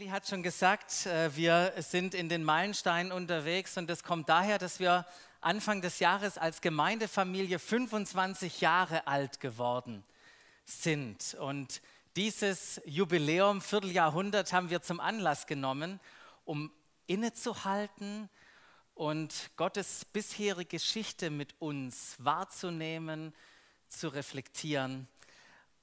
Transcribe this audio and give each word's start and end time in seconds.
Eli 0.00 0.08
hat 0.08 0.26
schon 0.26 0.42
gesagt, 0.42 1.04
äh, 1.04 1.36
wir 1.36 1.74
sind 1.76 2.14
in 2.14 2.30
den 2.30 2.42
Meilensteinen 2.42 3.12
unterwegs 3.12 3.76
und 3.76 3.90
das 3.90 4.02
kommt 4.02 4.30
daher, 4.30 4.56
dass 4.56 4.80
wir 4.80 5.04
Anfang 5.42 5.82
des 5.82 5.98
Jahres 5.98 6.38
als 6.38 6.62
Gemeindefamilie 6.62 7.58
25 7.58 8.62
Jahre 8.62 9.06
alt 9.06 9.40
geworden 9.40 10.02
sind. 10.64 11.34
Und 11.34 11.82
dieses 12.16 12.80
Jubiläum, 12.86 13.60
Vierteljahrhundert, 13.60 14.54
haben 14.54 14.70
wir 14.70 14.80
zum 14.80 15.00
Anlass 15.00 15.46
genommen, 15.46 16.00
um 16.46 16.72
innezuhalten 17.06 18.30
und 18.94 19.50
Gottes 19.58 20.06
bisherige 20.06 20.78
Geschichte 20.78 21.28
mit 21.28 21.54
uns 21.58 22.16
wahrzunehmen, 22.16 23.34
zu 23.90 24.08
reflektieren 24.08 25.08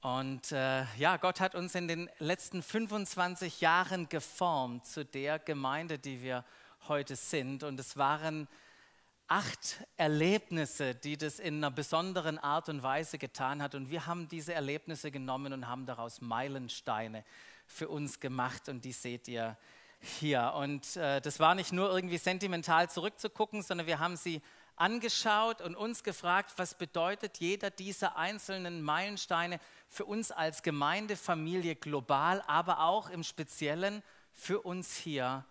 und 0.00 0.52
äh, 0.52 0.84
ja, 0.96 1.16
Gott 1.16 1.40
hat 1.40 1.56
uns 1.56 1.74
in 1.74 1.88
den 1.88 2.08
letzten 2.18 2.62
25 2.62 3.60
Jahren 3.60 4.08
geformt 4.08 4.86
zu 4.86 5.04
der 5.04 5.40
Gemeinde, 5.40 5.98
die 5.98 6.22
wir 6.22 6.44
heute 6.86 7.16
sind. 7.16 7.64
Und 7.64 7.80
es 7.80 7.96
waren 7.96 8.46
acht 9.26 9.84
Erlebnisse, 9.96 10.94
die 10.94 11.16
das 11.16 11.40
in 11.40 11.56
einer 11.56 11.72
besonderen 11.72 12.38
Art 12.38 12.68
und 12.68 12.84
Weise 12.84 13.18
getan 13.18 13.60
hat. 13.60 13.74
Und 13.74 13.90
wir 13.90 14.06
haben 14.06 14.28
diese 14.28 14.54
Erlebnisse 14.54 15.10
genommen 15.10 15.52
und 15.52 15.66
haben 15.66 15.84
daraus 15.84 16.20
Meilensteine 16.20 17.24
für 17.66 17.88
uns 17.88 18.20
gemacht. 18.20 18.68
Und 18.68 18.84
die 18.84 18.92
seht 18.92 19.26
ihr 19.26 19.56
hier. 20.00 20.54
Und 20.56 20.96
äh, 20.96 21.20
das 21.20 21.40
war 21.40 21.56
nicht 21.56 21.72
nur 21.72 21.90
irgendwie 21.90 22.18
sentimental 22.18 22.88
zurückzugucken, 22.88 23.62
sondern 23.62 23.88
wir 23.88 23.98
haben 23.98 24.16
sie 24.16 24.40
angeschaut 24.78 25.60
und 25.60 25.74
uns 25.74 26.02
gefragt, 26.04 26.52
was 26.56 26.74
bedeutet 26.74 27.38
jeder 27.38 27.70
dieser 27.70 28.16
einzelnen 28.16 28.82
Meilensteine 28.82 29.60
für 29.88 30.04
uns 30.04 30.30
als 30.30 30.62
Gemeindefamilie 30.62 31.76
global, 31.76 32.42
aber 32.46 32.80
auch 32.80 33.10
im 33.10 33.22
Speziellen 33.22 34.02
für 34.32 34.60
uns 34.60 34.96
hier 34.96 35.44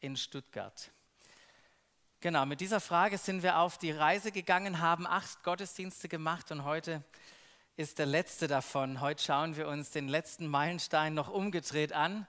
in 0.00 0.16
Stuttgart. 0.16 0.90
Genau, 2.20 2.46
mit 2.46 2.60
dieser 2.60 2.80
Frage 2.80 3.16
sind 3.18 3.42
wir 3.42 3.58
auf 3.58 3.78
die 3.78 3.92
Reise 3.92 4.32
gegangen, 4.32 4.80
haben 4.80 5.06
acht 5.06 5.42
Gottesdienste 5.44 6.08
gemacht 6.08 6.50
und 6.50 6.64
heute 6.64 7.04
ist 7.76 8.00
der 8.00 8.06
letzte 8.06 8.48
davon. 8.48 9.00
Heute 9.00 9.22
schauen 9.22 9.56
wir 9.56 9.68
uns 9.68 9.90
den 9.90 10.08
letzten 10.08 10.48
Meilenstein 10.48 11.14
noch 11.14 11.28
umgedreht 11.28 11.92
an. 11.92 12.26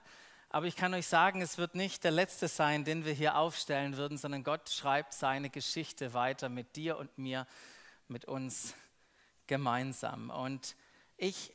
Aber 0.48 0.66
ich 0.66 0.76
kann 0.76 0.94
euch 0.94 1.08
sagen, 1.08 1.42
es 1.42 1.58
wird 1.58 1.74
nicht 1.74 2.04
der 2.04 2.12
letzte 2.12 2.46
sein, 2.46 2.84
den 2.84 3.04
wir 3.04 3.12
hier 3.12 3.36
aufstellen 3.36 3.96
würden, 3.96 4.16
sondern 4.16 4.44
Gott 4.44 4.70
schreibt 4.70 5.12
seine 5.12 5.50
Geschichte 5.50 6.14
weiter 6.14 6.48
mit 6.48 6.76
dir 6.76 6.98
und 6.98 7.18
mir, 7.18 7.48
mit 8.06 8.26
uns 8.26 8.74
gemeinsam. 9.48 10.30
Und 10.30 10.76
ich 11.20 11.54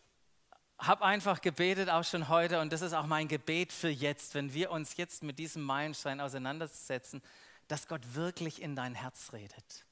habe 0.78 1.04
einfach 1.04 1.42
gebetet, 1.42 1.90
auch 1.90 2.04
schon 2.04 2.30
heute, 2.30 2.60
und 2.60 2.72
das 2.72 2.82
ist 2.82 2.94
auch 2.94 3.08
mein 3.08 3.28
Gebet 3.28 3.74
für 3.74 3.90
jetzt, 3.90 4.36
wenn 4.36 4.54
wir 4.54 4.70
uns 4.70 4.96
jetzt 4.98 5.24
mit 5.24 5.40
diesem 5.40 5.64
Meilenstein 5.64 6.22
auseinandersetzen, 6.22 7.22
dass 7.68 7.88
Gott 7.88 8.14
wirklich 8.14 8.62
in 8.62 8.76
dein 8.76 8.94
Herz 8.94 9.34
redet. 9.34 9.86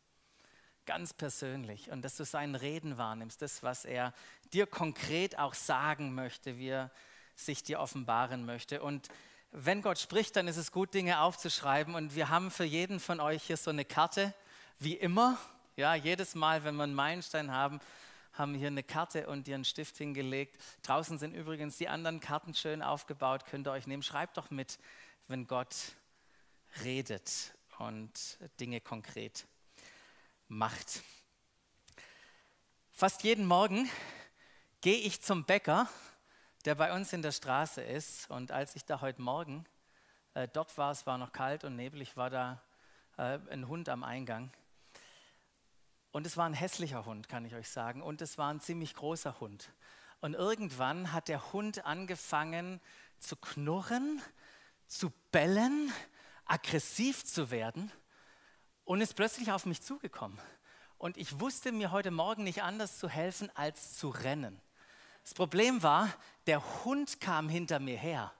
Ganz 0.86 1.14
persönlich. 1.14 1.90
Und 1.90 2.04
dass 2.04 2.18
du 2.18 2.26
seinen 2.26 2.54
Reden 2.54 2.98
wahrnimmst, 2.98 3.42
das, 3.42 3.64
was 3.64 3.84
er 3.84 4.14
dir 4.52 4.68
konkret 4.68 5.40
auch 5.40 5.56
sagen 5.56 6.14
möchte, 6.14 6.58
wie 6.58 6.70
er 6.70 6.92
sich 7.36 7.64
dir 7.64 7.80
offenbaren 7.80 8.46
möchte. 8.46 8.84
Und 8.84 9.08
wenn 9.52 9.82
Gott 9.82 9.98
spricht, 9.98 10.36
dann 10.36 10.48
ist 10.48 10.58
es 10.58 10.72
gut, 10.72 10.94
Dinge 10.94 11.22
aufzuschreiben. 11.22 11.96
Und 11.96 12.16
wir 12.16 12.30
haben 12.30 12.52
für 12.52 12.66
jeden 12.66 13.00
von 13.00 13.20
euch 13.20 13.44
hier 13.44 13.58
so 13.58 13.72
eine 13.72 13.86
Karte, 13.86 14.36
wie 14.78 14.96
immer. 14.96 15.38
Ja, 15.78 15.96
jedes 15.96 16.36
Mal, 16.36 16.64
wenn 16.64 16.76
wir 16.76 16.84
einen 16.84 16.94
Meilenstein 16.94 17.52
haben, 17.52 17.80
haben 18.34 18.54
hier 18.54 18.68
eine 18.68 18.84
Karte 18.84 19.28
und 19.28 19.48
einen 19.48 19.66
Stift 19.66 19.98
hingelegt. 19.98 20.62
Draußen 20.84 21.18
sind 21.18 21.34
übrigens 21.34 21.78
die 21.78 21.88
anderen 21.88 22.20
Karten 22.20 22.54
schön 22.54 22.82
aufgebaut, 22.82 23.46
könnt 23.46 23.68
ihr 23.68 23.72
euch 23.72 23.88
nehmen. 23.88 24.04
Schreibt 24.04 24.38
doch 24.38 24.50
mit, 24.50 24.80
wenn 25.28 25.48
Gott 25.48 25.76
redet 26.84 27.54
und 27.78 28.38
Dinge 28.60 28.82
konkret 28.82 29.46
macht. 30.48 31.02
Fast 32.92 33.24
jeden 33.24 33.46
Morgen 33.46 33.90
gehe 34.82 34.98
ich 34.98 35.22
zum 35.22 35.46
Bäcker 35.46 35.88
der 36.66 36.76
bei 36.76 36.94
uns 36.94 37.12
in 37.14 37.22
der 37.22 37.32
Straße 37.32 37.82
ist. 37.82 38.30
Und 38.30 38.52
als 38.52 38.76
ich 38.76 38.86
da 38.86 39.02
heute 39.02 39.22
Morgen 39.22 39.66
äh, 40.34 40.48
dort 40.48 40.78
war, 40.78 40.92
es 40.92 41.06
war 41.06 41.18
noch 41.18 41.32
kalt 41.32 41.64
und 41.64 41.76
neblig, 41.76 42.16
war 42.16 42.30
da 42.30 42.62
äh, 43.18 43.40
ein 43.50 43.68
Hund 43.68 43.90
am 43.90 44.04
Eingang. 44.04 44.52
Und 46.14 46.28
es 46.28 46.38
war 46.38 46.46
ein 46.46 46.54
hässlicher 46.54 47.06
Hund, 47.06 47.28
kann 47.28 47.44
ich 47.44 47.56
euch 47.56 47.68
sagen. 47.68 48.04
Und 48.04 48.22
es 48.22 48.38
war 48.38 48.54
ein 48.54 48.62
ziemlich 48.62 48.94
großer 48.94 49.40
Hund. 49.40 49.74
Und 50.22 50.36
irgendwann 50.36 51.12
hat 51.12 51.28
der 51.28 51.52
Hund 51.52 51.86
angefangen 51.86 52.80
zu 53.18 53.36
knurren, 53.36 54.22
zu 54.86 55.12
bellen, 55.32 55.92
aggressiv 56.46 57.26
zu 57.26 57.50
werden 57.50 57.92
und 58.86 59.02
ist 59.02 59.16
plötzlich 59.16 59.52
auf 59.52 59.66
mich 59.66 59.82
zugekommen. 59.82 60.38
Und 61.00 61.18
ich 61.18 61.40
wusste 61.40 61.72
mir 61.72 61.92
heute 61.92 62.12
Morgen 62.12 62.44
nicht 62.44 62.62
anders 62.62 63.00
zu 63.00 63.10
helfen, 63.10 63.50
als 63.56 63.98
zu 63.98 64.10
rennen. 64.10 64.62
Das 65.24 65.34
Problem 65.34 65.82
war, 65.82 66.08
der 66.46 66.86
Hund 66.86 67.22
kam 67.22 67.50
hinter 67.50 67.80
mir 67.80 67.98
her. 67.98 68.32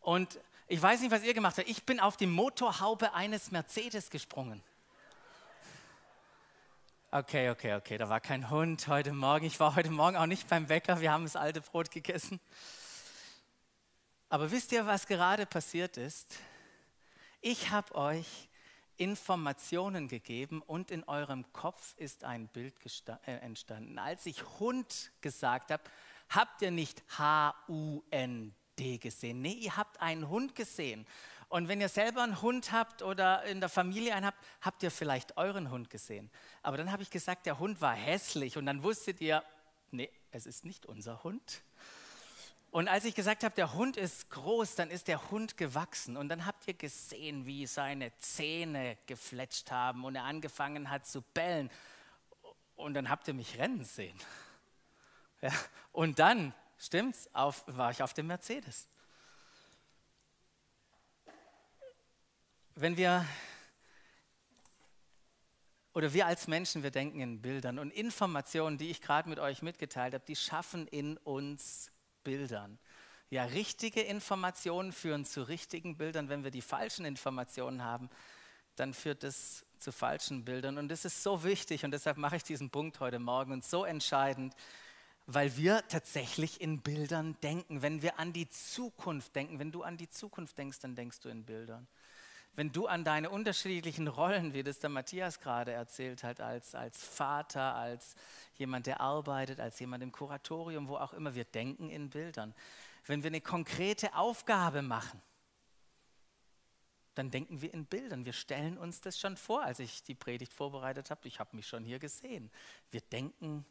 Und 0.00 0.40
ich 0.66 0.80
weiß 0.80 1.02
nicht, 1.02 1.10
was 1.10 1.24
ihr 1.24 1.34
gemacht 1.34 1.58
habt. 1.58 1.68
Ich 1.68 1.84
bin 1.84 2.00
auf 2.00 2.16
die 2.16 2.26
Motorhaube 2.26 3.12
eines 3.12 3.50
Mercedes 3.50 4.08
gesprungen. 4.08 4.62
Okay, 7.14 7.50
okay, 7.50 7.74
okay, 7.74 7.98
da 7.98 8.08
war 8.08 8.20
kein 8.20 8.48
Hund 8.48 8.88
heute 8.88 9.12
Morgen. 9.12 9.44
Ich 9.44 9.60
war 9.60 9.76
heute 9.76 9.90
Morgen 9.90 10.16
auch 10.16 10.24
nicht 10.24 10.48
beim 10.48 10.66
Bäcker. 10.66 10.98
Wir 11.02 11.12
haben 11.12 11.24
das 11.24 11.36
alte 11.36 11.60
Brot 11.60 11.90
gegessen. 11.90 12.40
Aber 14.30 14.50
wisst 14.50 14.72
ihr, 14.72 14.86
was 14.86 15.06
gerade 15.06 15.44
passiert 15.44 15.98
ist? 15.98 16.38
Ich 17.42 17.68
habe 17.68 17.94
euch 17.96 18.48
Informationen 18.96 20.08
gegeben 20.08 20.62
und 20.62 20.90
in 20.90 21.04
eurem 21.04 21.52
Kopf 21.52 21.94
ist 21.98 22.24
ein 22.24 22.48
Bild 22.48 22.72
äh, 23.26 23.32
entstanden. 23.32 23.98
Als 23.98 24.24
ich 24.24 24.42
Hund 24.58 25.12
gesagt 25.20 25.70
habe, 25.70 25.82
habt 26.30 26.62
ihr 26.62 26.70
nicht 26.70 27.02
H-U-N-D 27.18 28.96
gesehen. 28.96 29.42
Nee, 29.42 29.52
ihr 29.52 29.76
habt 29.76 30.00
einen 30.00 30.30
Hund 30.30 30.54
gesehen. 30.54 31.06
Und 31.52 31.68
wenn 31.68 31.82
ihr 31.82 31.90
selber 31.90 32.22
einen 32.22 32.40
Hund 32.40 32.72
habt 32.72 33.02
oder 33.02 33.42
in 33.42 33.60
der 33.60 33.68
Familie 33.68 34.14
einen 34.14 34.24
habt, 34.24 34.38
habt 34.62 34.82
ihr 34.82 34.90
vielleicht 34.90 35.36
euren 35.36 35.70
Hund 35.70 35.90
gesehen. 35.90 36.30
Aber 36.62 36.78
dann 36.78 36.90
habe 36.90 37.02
ich 37.02 37.10
gesagt, 37.10 37.44
der 37.44 37.58
Hund 37.58 37.82
war 37.82 37.92
hässlich 37.92 38.56
und 38.56 38.64
dann 38.64 38.82
wusstet 38.82 39.20
ihr, 39.20 39.44
nee, 39.90 40.08
es 40.30 40.46
ist 40.46 40.64
nicht 40.64 40.86
unser 40.86 41.22
Hund. 41.24 41.62
Und 42.70 42.88
als 42.88 43.04
ich 43.04 43.14
gesagt 43.14 43.44
habe, 43.44 43.54
der 43.54 43.74
Hund 43.74 43.98
ist 43.98 44.30
groß, 44.30 44.76
dann 44.76 44.88
ist 44.88 45.08
der 45.08 45.30
Hund 45.30 45.58
gewachsen. 45.58 46.16
Und 46.16 46.30
dann 46.30 46.46
habt 46.46 46.66
ihr 46.68 46.72
gesehen, 46.72 47.44
wie 47.44 47.66
seine 47.66 48.16
Zähne 48.16 48.96
gefletscht 49.04 49.70
haben 49.70 50.06
und 50.06 50.14
er 50.14 50.24
angefangen 50.24 50.88
hat 50.88 51.06
zu 51.06 51.20
bellen. 51.20 51.70
Und 52.76 52.94
dann 52.94 53.10
habt 53.10 53.28
ihr 53.28 53.34
mich 53.34 53.58
rennen 53.58 53.84
sehen. 53.84 54.18
Ja, 55.42 55.52
und 55.92 56.18
dann, 56.18 56.54
stimmt's, 56.78 57.28
auf, 57.34 57.64
war 57.66 57.90
ich 57.90 58.02
auf 58.02 58.14
dem 58.14 58.28
Mercedes. 58.28 58.88
Wenn 62.74 62.96
wir, 62.96 63.26
oder 65.92 66.14
wir 66.14 66.26
als 66.26 66.48
Menschen, 66.48 66.82
wir 66.82 66.90
denken 66.90 67.20
in 67.20 67.42
Bildern 67.42 67.78
und 67.78 67.90
Informationen, 67.90 68.78
die 68.78 68.90
ich 68.90 69.02
gerade 69.02 69.28
mit 69.28 69.38
euch 69.38 69.60
mitgeteilt 69.60 70.14
habe, 70.14 70.24
die 70.26 70.36
schaffen 70.36 70.86
in 70.88 71.18
uns 71.18 71.90
Bildern. 72.24 72.78
Ja, 73.28 73.44
richtige 73.44 74.00
Informationen 74.00 74.92
führen 74.92 75.26
zu 75.26 75.42
richtigen 75.42 75.98
Bildern. 75.98 76.30
Wenn 76.30 76.44
wir 76.44 76.50
die 76.50 76.62
falschen 76.62 77.04
Informationen 77.04 77.84
haben, 77.84 78.08
dann 78.76 78.94
führt 78.94 79.22
es 79.22 79.66
zu 79.76 79.92
falschen 79.92 80.46
Bildern. 80.46 80.78
Und 80.78 80.88
das 80.88 81.04
ist 81.04 81.22
so 81.22 81.44
wichtig 81.44 81.84
und 81.84 81.90
deshalb 81.90 82.16
mache 82.16 82.36
ich 82.36 82.42
diesen 82.42 82.70
Punkt 82.70 83.00
heute 83.00 83.18
Morgen 83.18 83.52
und 83.52 83.64
so 83.64 83.84
entscheidend, 83.84 84.54
weil 85.26 85.54
wir 85.58 85.86
tatsächlich 85.88 86.58
in 86.62 86.80
Bildern 86.80 87.36
denken. 87.42 87.82
Wenn 87.82 88.00
wir 88.00 88.18
an 88.18 88.32
die 88.32 88.48
Zukunft 88.48 89.36
denken, 89.36 89.58
wenn 89.58 89.72
du 89.72 89.82
an 89.82 89.98
die 89.98 90.08
Zukunft 90.08 90.56
denkst, 90.56 90.80
dann 90.80 90.94
denkst 90.94 91.20
du 91.20 91.28
in 91.28 91.44
Bildern. 91.44 91.86
Wenn 92.54 92.70
du 92.70 92.86
an 92.86 93.02
deine 93.02 93.30
unterschiedlichen 93.30 94.08
Rollen, 94.08 94.52
wie 94.52 94.62
das 94.62 94.78
der 94.78 94.90
Matthias 94.90 95.40
gerade 95.40 95.72
erzählt 95.72 96.22
hat, 96.22 96.40
als, 96.40 96.74
als 96.74 97.02
Vater, 97.02 97.74
als 97.74 98.14
jemand, 98.56 98.86
der 98.86 99.00
arbeitet, 99.00 99.58
als 99.58 99.80
jemand 99.80 100.02
im 100.02 100.12
Kuratorium, 100.12 100.88
wo 100.88 100.96
auch 100.96 101.14
immer, 101.14 101.34
wir 101.34 101.44
denken 101.44 101.88
in 101.88 102.10
Bildern. 102.10 102.54
Wenn 103.06 103.22
wir 103.22 103.28
eine 103.28 103.40
konkrete 103.40 104.14
Aufgabe 104.14 104.82
machen, 104.82 105.22
dann 107.14 107.30
denken 107.30 107.60
wir 107.62 107.72
in 107.72 107.86
Bildern. 107.86 108.24
Wir 108.24 108.32
stellen 108.32 108.78
uns 108.78 109.00
das 109.00 109.18
schon 109.18 109.36
vor, 109.36 109.62
als 109.62 109.78
ich 109.78 110.02
die 110.02 110.14
Predigt 110.14 110.52
vorbereitet 110.52 111.10
habe. 111.10 111.28
Ich 111.28 111.40
habe 111.40 111.56
mich 111.56 111.66
schon 111.66 111.84
hier 111.84 111.98
gesehen. 111.98 112.50
Wir 112.90 113.00
denken 113.00 113.64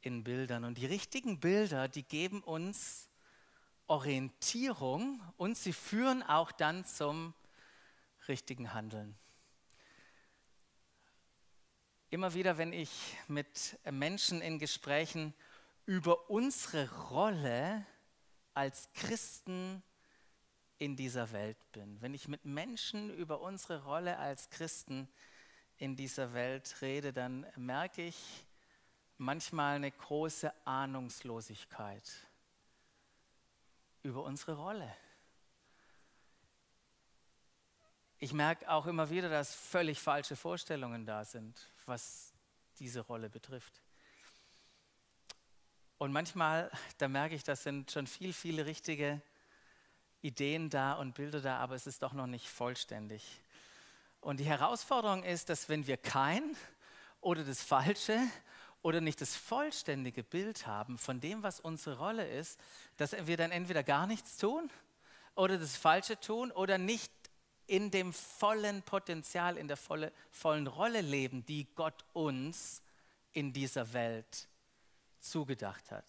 in 0.00 0.24
Bildern. 0.24 0.64
Und 0.64 0.78
die 0.78 0.86
richtigen 0.86 1.40
Bilder, 1.40 1.88
die 1.88 2.04
geben 2.04 2.42
uns 2.42 3.08
Orientierung 3.86 5.20
und 5.36 5.56
sie 5.56 5.72
führen 5.72 6.22
auch 6.22 6.52
dann 6.52 6.84
zum 6.84 7.34
richtigen 8.28 8.72
Handeln. 8.74 9.16
Immer 12.10 12.34
wieder, 12.34 12.56
wenn 12.56 12.72
ich 12.72 13.16
mit 13.26 13.78
Menschen 13.90 14.40
in 14.40 14.58
Gesprächen 14.58 15.34
über 15.84 16.30
unsere 16.30 16.90
Rolle 17.08 17.84
als 18.54 18.90
Christen 18.94 19.82
in 20.78 20.96
dieser 20.96 21.32
Welt 21.32 21.58
bin, 21.72 22.00
wenn 22.00 22.14
ich 22.14 22.28
mit 22.28 22.44
Menschen 22.44 23.14
über 23.14 23.40
unsere 23.40 23.84
Rolle 23.84 24.18
als 24.18 24.48
Christen 24.50 25.08
in 25.76 25.96
dieser 25.96 26.32
Welt 26.34 26.80
rede, 26.80 27.12
dann 27.12 27.46
merke 27.56 28.02
ich 28.02 28.46
manchmal 29.16 29.76
eine 29.76 29.90
große 29.90 30.52
Ahnungslosigkeit 30.66 32.10
über 34.02 34.22
unsere 34.22 34.54
Rolle. 34.54 34.94
Ich 38.20 38.32
merke 38.32 38.68
auch 38.68 38.86
immer 38.86 39.10
wieder, 39.10 39.28
dass 39.28 39.54
völlig 39.54 40.00
falsche 40.00 40.34
Vorstellungen 40.34 41.06
da 41.06 41.24
sind, 41.24 41.56
was 41.86 42.32
diese 42.80 43.00
Rolle 43.00 43.30
betrifft. 43.30 43.80
Und 45.98 46.12
manchmal, 46.12 46.68
da 46.98 47.06
merke 47.06 47.36
ich, 47.36 47.44
das 47.44 47.62
sind 47.62 47.92
schon 47.92 48.08
viel, 48.08 48.32
viele 48.32 48.66
richtige 48.66 49.22
Ideen 50.20 50.68
da 50.68 50.94
und 50.94 51.14
Bilder 51.14 51.40
da, 51.40 51.58
aber 51.58 51.76
es 51.76 51.86
ist 51.86 52.02
doch 52.02 52.12
noch 52.12 52.26
nicht 52.26 52.48
vollständig. 52.48 53.40
Und 54.20 54.40
die 54.40 54.44
Herausforderung 54.44 55.22
ist, 55.22 55.48
dass 55.48 55.68
wenn 55.68 55.86
wir 55.86 55.96
kein 55.96 56.56
oder 57.20 57.44
das 57.44 57.62
Falsche 57.62 58.18
oder 58.82 59.00
nicht 59.00 59.20
das 59.20 59.36
vollständige 59.36 60.24
Bild 60.24 60.66
haben 60.66 60.98
von 60.98 61.20
dem, 61.20 61.44
was 61.44 61.60
unsere 61.60 61.98
Rolle 61.98 62.28
ist, 62.28 62.58
dass 62.96 63.14
wir 63.26 63.36
dann 63.36 63.52
entweder 63.52 63.84
gar 63.84 64.08
nichts 64.08 64.36
tun 64.38 64.70
oder 65.36 65.56
das 65.56 65.76
Falsche 65.76 66.18
tun 66.18 66.50
oder 66.50 66.78
nicht 66.78 67.12
in 67.68 67.90
dem 67.90 68.12
vollen 68.12 68.82
Potenzial, 68.82 69.56
in 69.56 69.68
der 69.68 69.76
volle, 69.76 70.12
vollen 70.30 70.66
Rolle 70.66 71.02
leben, 71.02 71.44
die 71.46 71.66
Gott 71.74 72.04
uns 72.14 72.82
in 73.32 73.52
dieser 73.52 73.92
Welt 73.92 74.48
zugedacht 75.20 75.90
hat. 75.90 76.04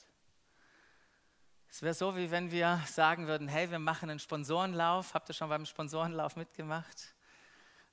Es 1.69 1.83
wäre 1.83 1.93
so, 1.93 2.15
wie 2.15 2.31
wenn 2.31 2.49
wir 2.49 2.81
sagen 2.87 3.27
würden, 3.27 3.47
hey, 3.47 3.69
wir 3.69 3.77
machen 3.77 4.09
einen 4.09 4.19
Sponsorenlauf. 4.19 5.13
Habt 5.13 5.29
ihr 5.29 5.35
schon 5.35 5.49
beim 5.49 5.65
Sponsorenlauf 5.65 6.35
mitgemacht? 6.35 7.13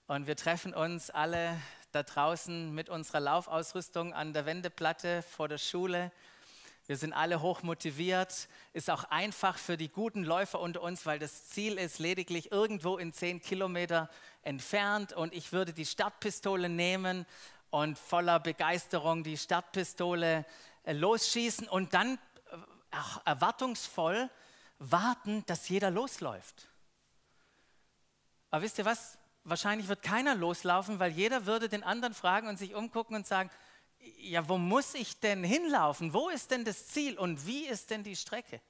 Und 0.07 0.27
wir 0.27 0.37
treffen 0.37 0.73
uns 0.73 1.11
alle 1.11 1.61
da 1.91 2.03
draußen 2.05 2.73
mit 2.73 2.89
unserer 2.89 3.21
Laufausrüstung 3.21 4.15
an 4.15 4.33
der 4.33 4.47
Wendeplatte 4.47 5.23
vor 5.23 5.49
der 5.49 5.59
Schule. 5.59 6.13
Wir 6.87 6.97
sind 6.97 7.13
alle 7.13 7.43
hoch 7.43 7.63
motiviert. 7.63 8.49
Ist 8.73 8.91
auch 8.91 9.05
einfach 9.05 9.59
für 9.59 9.77
die 9.77 9.89
guten 9.89 10.23
Läufer 10.23 10.61
unter 10.61 10.83
uns, 10.83 11.05
weil 11.05 11.19
das 11.19 11.49
Ziel 11.49 11.79
ist 11.79 11.99
lediglich 11.99 12.53
irgendwo 12.53 12.97
in 12.97 13.13
zehn 13.13 13.41
Kilometer 13.41 14.09
entfernt. 14.43 15.13
Und 15.13 15.35
ich 15.35 15.53
würde 15.53 15.73
die 15.73 15.85
Startpistole 15.85 16.69
nehmen 16.69 17.27
und 17.71 17.99
voller 17.99 18.39
Begeisterung 18.39 19.25
die 19.25 19.37
Startpistole 19.37 20.45
äh, 20.85 20.93
losschießen 20.93 21.69
und 21.69 21.93
dann 21.93 22.15
äh, 22.53 22.97
erwartungsvoll 23.25 24.31
warten, 24.79 25.45
dass 25.47 25.69
jeder 25.69 25.91
losläuft. 25.91 26.69
Aber 28.51 28.63
wisst 28.63 28.79
ihr 28.79 28.85
was? 28.85 29.19
Wahrscheinlich 29.43 29.89
wird 29.89 30.03
keiner 30.03 30.37
loslaufen, 30.37 31.01
weil 31.01 31.11
jeder 31.11 31.47
würde 31.47 31.69
den 31.69 31.83
anderen 31.83 32.15
fragen 32.15 32.49
und 32.49 32.59
sich 32.59 32.75
umgucken 32.75 33.17
und 33.17 33.27
sagen, 33.27 33.51
ja, 34.19 34.49
wo 34.49 34.59
muss 34.59 34.95
ich 34.95 35.19
denn 35.21 35.45
hinlaufen? 35.45 36.13
Wo 36.13 36.29
ist 36.29 36.51
denn 36.51 36.65
das 36.65 36.89
Ziel 36.89 37.19
und 37.19 37.47
wie 37.47 37.67
ist 37.67 37.91
denn 37.91 38.03
die 38.03 38.17
Strecke? 38.17 38.61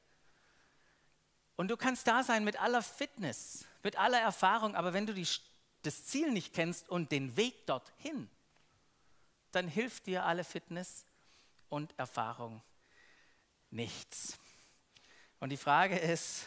Und 1.57 1.69
du 1.69 1.77
kannst 1.77 2.07
da 2.07 2.23
sein 2.23 2.45
mit 2.45 2.61
aller 2.61 2.83
Fitness, 2.83 3.65
mit 3.83 3.97
aller 3.97 4.21
Erfahrung, 4.21 4.75
aber 4.75 4.93
wenn 4.93 5.07
du 5.07 5.15
die, 5.15 5.27
das 5.83 6.05
Ziel 6.05 6.31
nicht 6.31 6.53
kennst 6.53 6.89
und 6.89 7.13
den 7.13 7.37
Weg 7.37 7.67
dorthin, 7.67 8.29
dann 9.53 9.69
hilft 9.69 10.07
dir 10.07 10.25
alle 10.25 10.45
Fitness 10.45 11.07
und 11.71 11.99
Erfahrung 11.99 12.63
nichts. 13.71 14.39
Und 15.41 15.51
die 15.51 15.57
Frage 15.57 15.99
ist, 15.99 16.47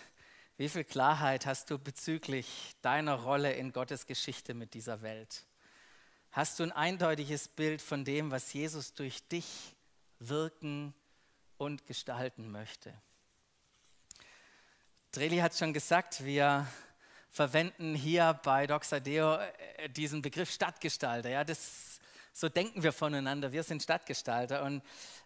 wie 0.58 0.70
viel 0.70 0.84
Klarheit 0.84 1.46
hast 1.46 1.70
du 1.70 1.80
bezüglich 1.80 2.76
deiner 2.82 3.16
Rolle 3.16 3.54
in 3.54 3.72
Gottes 3.72 4.06
Geschichte 4.06 4.54
mit 4.54 4.74
dieser 4.74 5.02
Welt? 5.02 5.46
Hast 6.32 6.60
du 6.60 6.64
ein 6.64 6.72
eindeutiges 6.72 7.48
Bild 7.48 7.82
von 7.82 8.06
dem, 8.06 8.30
was 8.30 8.54
Jesus 8.54 8.94
durch 8.94 9.28
dich 9.30 9.76
wirken 10.20 10.94
und 11.58 11.88
gestalten 11.88 12.52
möchte? 12.52 12.94
Dreli 15.12 15.38
hat 15.38 15.56
schon 15.56 15.74
gesagt, 15.74 16.24
wir 16.24 16.68
verwenden 17.32 17.96
hier 17.96 18.40
bei 18.44 18.68
Doxadeo 18.68 19.38
äh, 19.38 19.90
diesen 19.90 20.22
Begriff 20.22 20.52
Stadtgestalter. 20.52 21.30
Ja, 21.30 21.44
das, 21.44 22.00
so 22.32 22.48
denken 22.48 22.84
wir 22.84 22.94
voneinander, 22.94 23.52
wir 23.52 23.64
sind 23.64 23.82
Stadtgestalter. 23.82 24.62
Und 24.62 24.84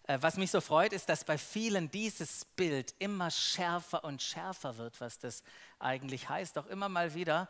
äh, 0.08 0.18
was 0.22 0.38
mich 0.38 0.52
so 0.52 0.62
freut, 0.62 0.94
ist, 0.94 1.10
dass 1.10 1.26
bei 1.26 1.38
vielen 1.38 1.92
dieses 1.92 2.46
Bild 2.46 2.96
immer 3.00 3.30
schärfer 3.30 4.06
und 4.06 4.22
schärfer 4.22 4.78
wird, 4.78 5.02
was 5.02 5.20
das 5.20 5.44
eigentlich 5.80 6.30
heißt. 6.30 6.58
Auch 6.58 6.68
immer 6.68 6.88
mal 6.88 7.14
wieder 7.14 7.50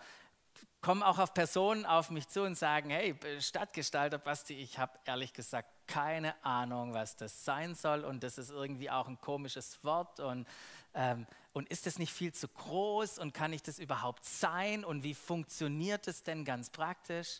kommen 0.83 1.01
auch 1.01 1.17
auf 1.17 1.33
Personen 1.33 1.85
auf 1.85 2.09
mich 2.09 2.27
zu 2.27 2.43
und 2.43 2.55
sagen, 2.55 2.89
hey, 2.89 3.15
Stadtgestalter 3.39 4.17
Basti, 4.17 4.53
ich 4.53 4.77
habe 4.77 4.91
ehrlich 5.05 5.31
gesagt 5.31 5.69
keine 5.87 6.35
Ahnung, 6.43 6.93
was 6.93 7.15
das 7.15 7.45
sein 7.45 7.73
soll. 7.73 8.03
Und 8.03 8.21
das 8.21 8.37
ist 8.37 8.49
irgendwie 8.49 8.91
auch 8.91 9.07
ein 9.07 9.19
komisches 9.21 9.81
Wort. 9.85 10.19
Und, 10.19 10.45
ähm, 10.93 11.25
und 11.53 11.69
ist 11.69 11.85
das 11.85 11.99
nicht 11.99 12.11
viel 12.11 12.33
zu 12.33 12.49
groß? 12.49 13.17
Und 13.17 13.33
kann 13.33 13.53
ich 13.53 13.63
das 13.63 13.79
überhaupt 13.79 14.25
sein? 14.25 14.83
Und 14.83 15.03
wie 15.03 15.13
funktioniert 15.13 16.09
es 16.09 16.23
denn 16.23 16.43
ganz 16.43 16.69
praktisch? 16.69 17.39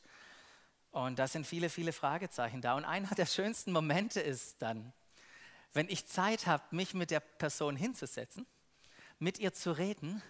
Und 0.92 1.19
da 1.19 1.28
sind 1.28 1.45
viele, 1.45 1.69
viele 1.69 1.92
Fragezeichen 1.92 2.62
da. 2.62 2.75
Und 2.75 2.86
einer 2.86 3.10
der 3.10 3.25
schönsten 3.25 3.74
Momente 3.74 4.22
ist 4.22 4.62
dann, 4.62 4.94
wenn 5.74 5.90
ich 5.90 6.06
Zeit 6.06 6.48
habe, 6.48 6.63
mich 6.72 6.94
mit 6.94 7.12
der 7.12 7.19
Person 7.19 7.75
hinzusetzen, 7.75 8.48
mit 9.19 9.38
ihr 9.38 9.51
zu 9.51 9.74
reden. 9.74 10.24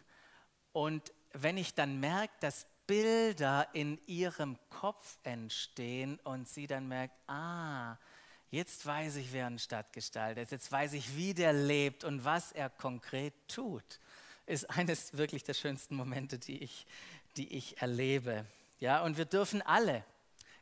Und 0.72 1.14
wenn 1.34 1.58
ich 1.58 1.76
dann 1.76 2.00
merke, 2.00 2.34
dass 2.40 2.66
Bilder 2.88 3.68
in 3.74 4.00
ihrem 4.08 4.58
Kopf 4.70 5.18
entstehen 5.24 6.20
und 6.24 6.48
sie 6.48 6.68
dann 6.68 6.88
merkt, 6.88 7.16
ah, 7.28 7.98
jetzt 8.52 8.86
weiß 8.86 9.16
ich, 9.16 9.34
wer 9.34 9.48
ein 9.48 9.60
Stadtgestalter 9.60 10.42
ist, 10.42 10.52
jetzt 10.52 10.72
weiß 10.72 10.94
ich, 10.94 11.16
wie 11.16 11.34
der 11.34 11.54
lebt 11.54 12.04
und 12.04 12.24
was 12.26 12.52
er 12.52 12.70
konkret 12.70 13.34
tut, 13.48 14.00
ist 14.46 14.70
eines 14.70 15.18
wirklich 15.18 15.44
der 15.44 15.54
schönsten 15.54 15.96
Momente, 15.96 16.38
die 16.38 16.62
ich, 16.62 16.86
die 17.38 17.56
ich 17.56 17.82
erlebe. 17.82 18.46
Ja, 18.80 19.02
und 19.04 19.18
wir 19.18 19.26
dürfen 19.26 19.62
alle, 19.62 20.04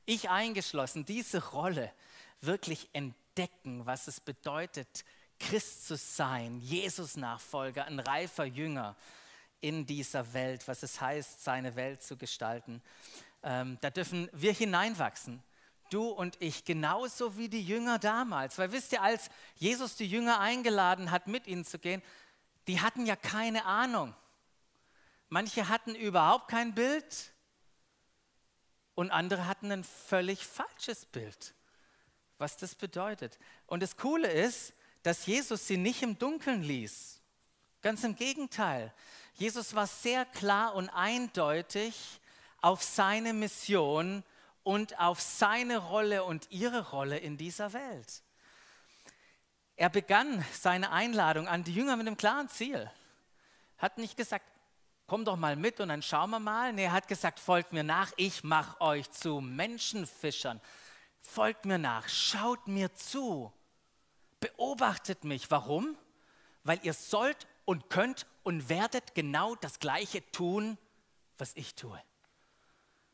ich 0.05 0.29
eingeschlossen, 0.29 1.05
diese 1.05 1.49
Rolle 1.51 1.91
wirklich 2.41 2.89
entdecken, 2.93 3.85
was 3.85 4.07
es 4.07 4.19
bedeutet, 4.19 5.05
Christ 5.39 5.87
zu 5.87 5.97
sein, 5.97 6.59
Jesus-Nachfolger, 6.59 7.85
ein 7.85 7.99
reifer 7.99 8.45
Jünger 8.45 8.95
in 9.61 9.85
dieser 9.85 10.33
Welt, 10.33 10.67
was 10.67 10.83
es 10.83 10.99
heißt, 10.99 11.43
seine 11.43 11.75
Welt 11.75 12.01
zu 12.03 12.17
gestalten. 12.17 12.81
Ähm, 13.43 13.77
da 13.81 13.89
dürfen 13.89 14.29
wir 14.33 14.53
hineinwachsen, 14.53 15.41
du 15.89 16.09
und 16.09 16.41
ich, 16.41 16.65
genauso 16.65 17.37
wie 17.37 17.49
die 17.49 17.63
Jünger 17.63 17.99
damals. 17.99 18.57
Weil 18.57 18.71
wisst 18.71 18.91
ihr, 18.91 19.01
als 19.01 19.29
Jesus 19.55 19.95
die 19.95 20.07
Jünger 20.07 20.39
eingeladen 20.39 21.11
hat, 21.11 21.27
mit 21.27 21.47
ihnen 21.47 21.65
zu 21.65 21.79
gehen, 21.79 22.01
die 22.67 22.81
hatten 22.81 23.05
ja 23.05 23.15
keine 23.15 23.65
Ahnung. 23.65 24.15
Manche 25.29 25.69
hatten 25.69 25.95
überhaupt 25.95 26.49
kein 26.49 26.75
Bild 26.75 27.33
und 28.95 29.11
andere 29.11 29.47
hatten 29.47 29.71
ein 29.71 29.83
völlig 29.83 30.45
falsches 30.45 31.05
Bild, 31.05 31.53
was 32.37 32.57
das 32.57 32.75
bedeutet. 32.75 33.39
Und 33.65 33.81
das 33.81 33.95
Coole 33.95 34.29
ist, 34.29 34.73
dass 35.03 35.25
Jesus 35.25 35.67
sie 35.67 35.77
nicht 35.77 36.01
im 36.03 36.19
Dunkeln 36.19 36.63
ließ. 36.63 37.20
Ganz 37.81 38.03
im 38.03 38.15
Gegenteil. 38.15 38.93
Jesus 39.33 39.73
war 39.73 39.87
sehr 39.87 40.25
klar 40.25 40.75
und 40.75 40.89
eindeutig 40.89 42.19
auf 42.61 42.83
seine 42.83 43.33
Mission 43.33 44.23
und 44.63 44.99
auf 44.99 45.19
seine 45.19 45.77
Rolle 45.77 46.23
und 46.23 46.51
ihre 46.51 46.91
Rolle 46.91 47.17
in 47.17 47.37
dieser 47.37 47.73
Welt. 47.73 48.21
Er 49.75 49.89
begann 49.89 50.45
seine 50.53 50.91
Einladung 50.91 51.47
an 51.47 51.63
die 51.63 51.73
Jünger 51.73 51.95
mit 51.95 52.05
einem 52.05 52.17
klaren 52.17 52.49
Ziel. 52.49 52.91
Hat 53.79 53.97
nicht 53.97 54.15
gesagt, 54.15 54.45
komm 55.07 55.25
doch 55.25 55.37
mal 55.37 55.55
mit 55.55 55.79
und 55.79 55.89
dann 55.89 56.03
schauen 56.03 56.29
wir 56.29 56.39
mal. 56.39 56.71
Nee, 56.73 56.83
er 56.83 56.91
hat 56.91 57.07
gesagt, 57.07 57.39
folgt 57.39 57.73
mir 57.73 57.83
nach, 57.83 58.11
ich 58.15 58.43
mache 58.43 58.79
euch 58.79 59.09
zu 59.09 59.41
Menschenfischern. 59.41 60.61
Folgt 61.19 61.65
mir 61.65 61.79
nach, 61.79 62.07
schaut 62.09 62.67
mir 62.67 62.93
zu, 62.93 63.51
beobachtet 64.39 65.23
mich. 65.23 65.49
Warum? 65.49 65.97
Weil 66.63 66.79
ihr 66.83 66.93
sollt 66.93 67.47
und 67.65 67.89
könnt 67.89 68.25
und 68.43 68.69
werdet 68.69 69.15
genau 69.15 69.55
das 69.55 69.79
Gleiche 69.79 70.29
tun, 70.31 70.77
was 71.37 71.55
ich 71.55 71.75
tue. 71.75 72.01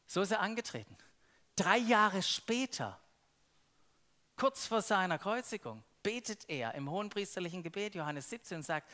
So 0.05 0.21
ist 0.21 0.31
er 0.31 0.39
angetreten. 0.39 0.97
Drei 1.55 1.77
Jahre 1.77 2.21
später, 2.21 2.99
kurz 4.35 4.67
vor 4.67 4.81
seiner 4.81 5.17
Kreuzigung, 5.17 5.83
betet 6.03 6.45
er 6.47 6.73
im 6.75 6.89
hohenpriesterlichen 6.89 7.63
Gebet, 7.63 7.95
Johannes 7.95 8.29
17, 8.29 8.57
und 8.57 8.63
sagt, 8.63 8.89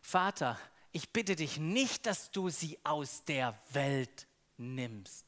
Vater, 0.00 0.58
ich 0.90 1.10
bitte 1.10 1.36
dich 1.36 1.58
nicht, 1.58 2.06
dass 2.06 2.30
du 2.30 2.48
sie 2.50 2.78
aus 2.84 3.24
der 3.24 3.58
Welt 3.72 4.26
nimmst, 4.56 5.26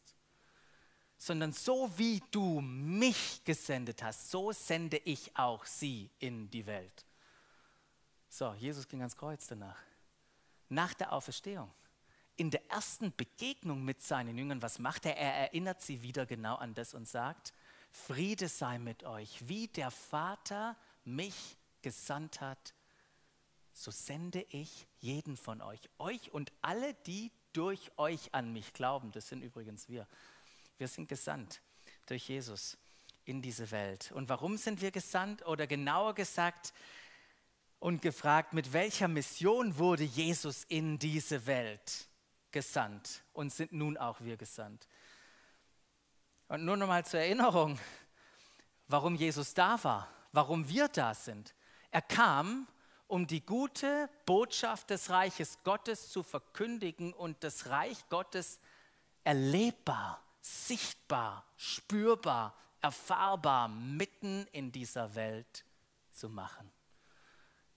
sondern 1.16 1.52
so 1.52 1.90
wie 1.96 2.22
du 2.30 2.60
mich 2.60 3.42
gesendet 3.44 4.02
hast, 4.02 4.30
so 4.30 4.52
sende 4.52 4.98
ich 4.98 5.36
auch 5.36 5.64
sie 5.64 6.10
in 6.18 6.50
die 6.50 6.66
Welt. 6.66 7.06
So, 8.36 8.52
Jesus 8.54 8.88
ging 8.88 8.98
ans 8.98 9.16
Kreuz 9.16 9.46
danach. 9.46 9.78
Nach 10.68 10.92
der 10.92 11.12
Auferstehung. 11.12 11.72
in 12.34 12.50
der 12.50 12.68
ersten 12.68 13.14
Begegnung 13.14 13.84
mit 13.84 14.02
seinen 14.02 14.36
Jüngern, 14.36 14.60
was 14.60 14.80
macht 14.80 15.06
er? 15.06 15.16
Er 15.16 15.34
erinnert 15.34 15.80
sie 15.80 16.02
wieder 16.02 16.26
genau 16.26 16.56
an 16.56 16.74
das 16.74 16.92
und 16.92 17.06
sagt, 17.06 17.54
Friede 17.92 18.48
sei 18.48 18.80
mit 18.80 19.04
euch, 19.04 19.48
wie 19.48 19.68
der 19.68 19.92
Vater 19.92 20.76
mich 21.04 21.56
gesandt 21.80 22.40
hat, 22.40 22.74
so 23.72 23.92
sende 23.92 24.44
ich 24.48 24.88
jeden 24.98 25.36
von 25.36 25.62
euch, 25.62 25.88
euch 25.98 26.32
und 26.32 26.50
alle, 26.60 26.94
die 27.06 27.30
durch 27.52 27.92
euch 27.98 28.34
an 28.34 28.52
mich 28.52 28.72
glauben. 28.72 29.12
Das 29.12 29.28
sind 29.28 29.42
übrigens 29.42 29.88
wir. 29.88 30.08
Wir 30.76 30.88
sind 30.88 31.08
gesandt 31.08 31.60
durch 32.06 32.28
Jesus 32.28 32.78
in 33.24 33.42
diese 33.42 33.70
Welt. 33.70 34.10
Und 34.10 34.28
warum 34.28 34.56
sind 34.56 34.80
wir 34.80 34.90
gesandt? 34.90 35.46
Oder 35.46 35.68
genauer 35.68 36.16
gesagt 36.16 36.72
und 37.84 38.00
gefragt, 38.00 38.54
mit 38.54 38.72
welcher 38.72 39.08
Mission 39.08 39.76
wurde 39.76 40.04
Jesus 40.04 40.64
in 40.64 40.98
diese 40.98 41.44
Welt 41.44 42.08
gesandt 42.50 43.22
und 43.34 43.52
sind 43.52 43.74
nun 43.74 43.98
auch 43.98 44.22
wir 44.22 44.38
gesandt? 44.38 44.88
Und 46.48 46.64
nur 46.64 46.78
noch 46.78 46.86
mal 46.86 47.04
zur 47.04 47.20
Erinnerung, 47.20 47.78
warum 48.88 49.16
Jesus 49.16 49.52
da 49.52 49.84
war, 49.84 50.08
warum 50.32 50.66
wir 50.66 50.88
da 50.88 51.12
sind. 51.12 51.54
Er 51.90 52.00
kam, 52.00 52.66
um 53.06 53.26
die 53.26 53.44
gute 53.44 54.08
Botschaft 54.24 54.88
des 54.88 55.10
Reiches 55.10 55.62
Gottes 55.62 56.08
zu 56.08 56.22
verkündigen 56.22 57.12
und 57.12 57.44
das 57.44 57.68
Reich 57.68 58.08
Gottes 58.08 58.60
erlebbar, 59.24 60.24
sichtbar, 60.40 61.44
spürbar, 61.58 62.56
erfahrbar 62.80 63.68
mitten 63.68 64.46
in 64.52 64.72
dieser 64.72 65.14
Welt 65.14 65.66
zu 66.12 66.30
machen. 66.30 66.72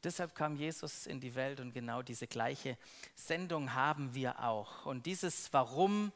Deshalb 0.04 0.36
kam 0.36 0.56
Jesus 0.56 1.08
in 1.08 1.20
die 1.20 1.36
Welt 1.36 1.60
und 1.60 1.74
genau 1.74 2.02
diese 2.02 2.28
gleiche 2.28 2.78
Sendung 3.16 3.74
haben 3.74 4.14
wir 4.14 4.44
auch. 4.44 4.86
Und 4.86 5.06
dieses 5.06 5.52
Warum 5.52 6.12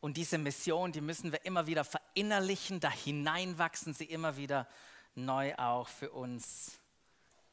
und 0.00 0.16
diese 0.16 0.38
Mission, 0.38 0.92
die 0.92 1.00
müssen 1.00 1.30
wir 1.30 1.44
immer 1.44 1.66
wieder 1.66 1.84
verinnerlichen, 1.84 2.80
da 2.80 2.90
hineinwachsen 2.90 3.94
sie 3.94 4.06
immer 4.06 4.36
wieder 4.36 4.66
neu 5.14 5.54
auch 5.56 5.88
für 5.88 6.10
uns 6.10 6.78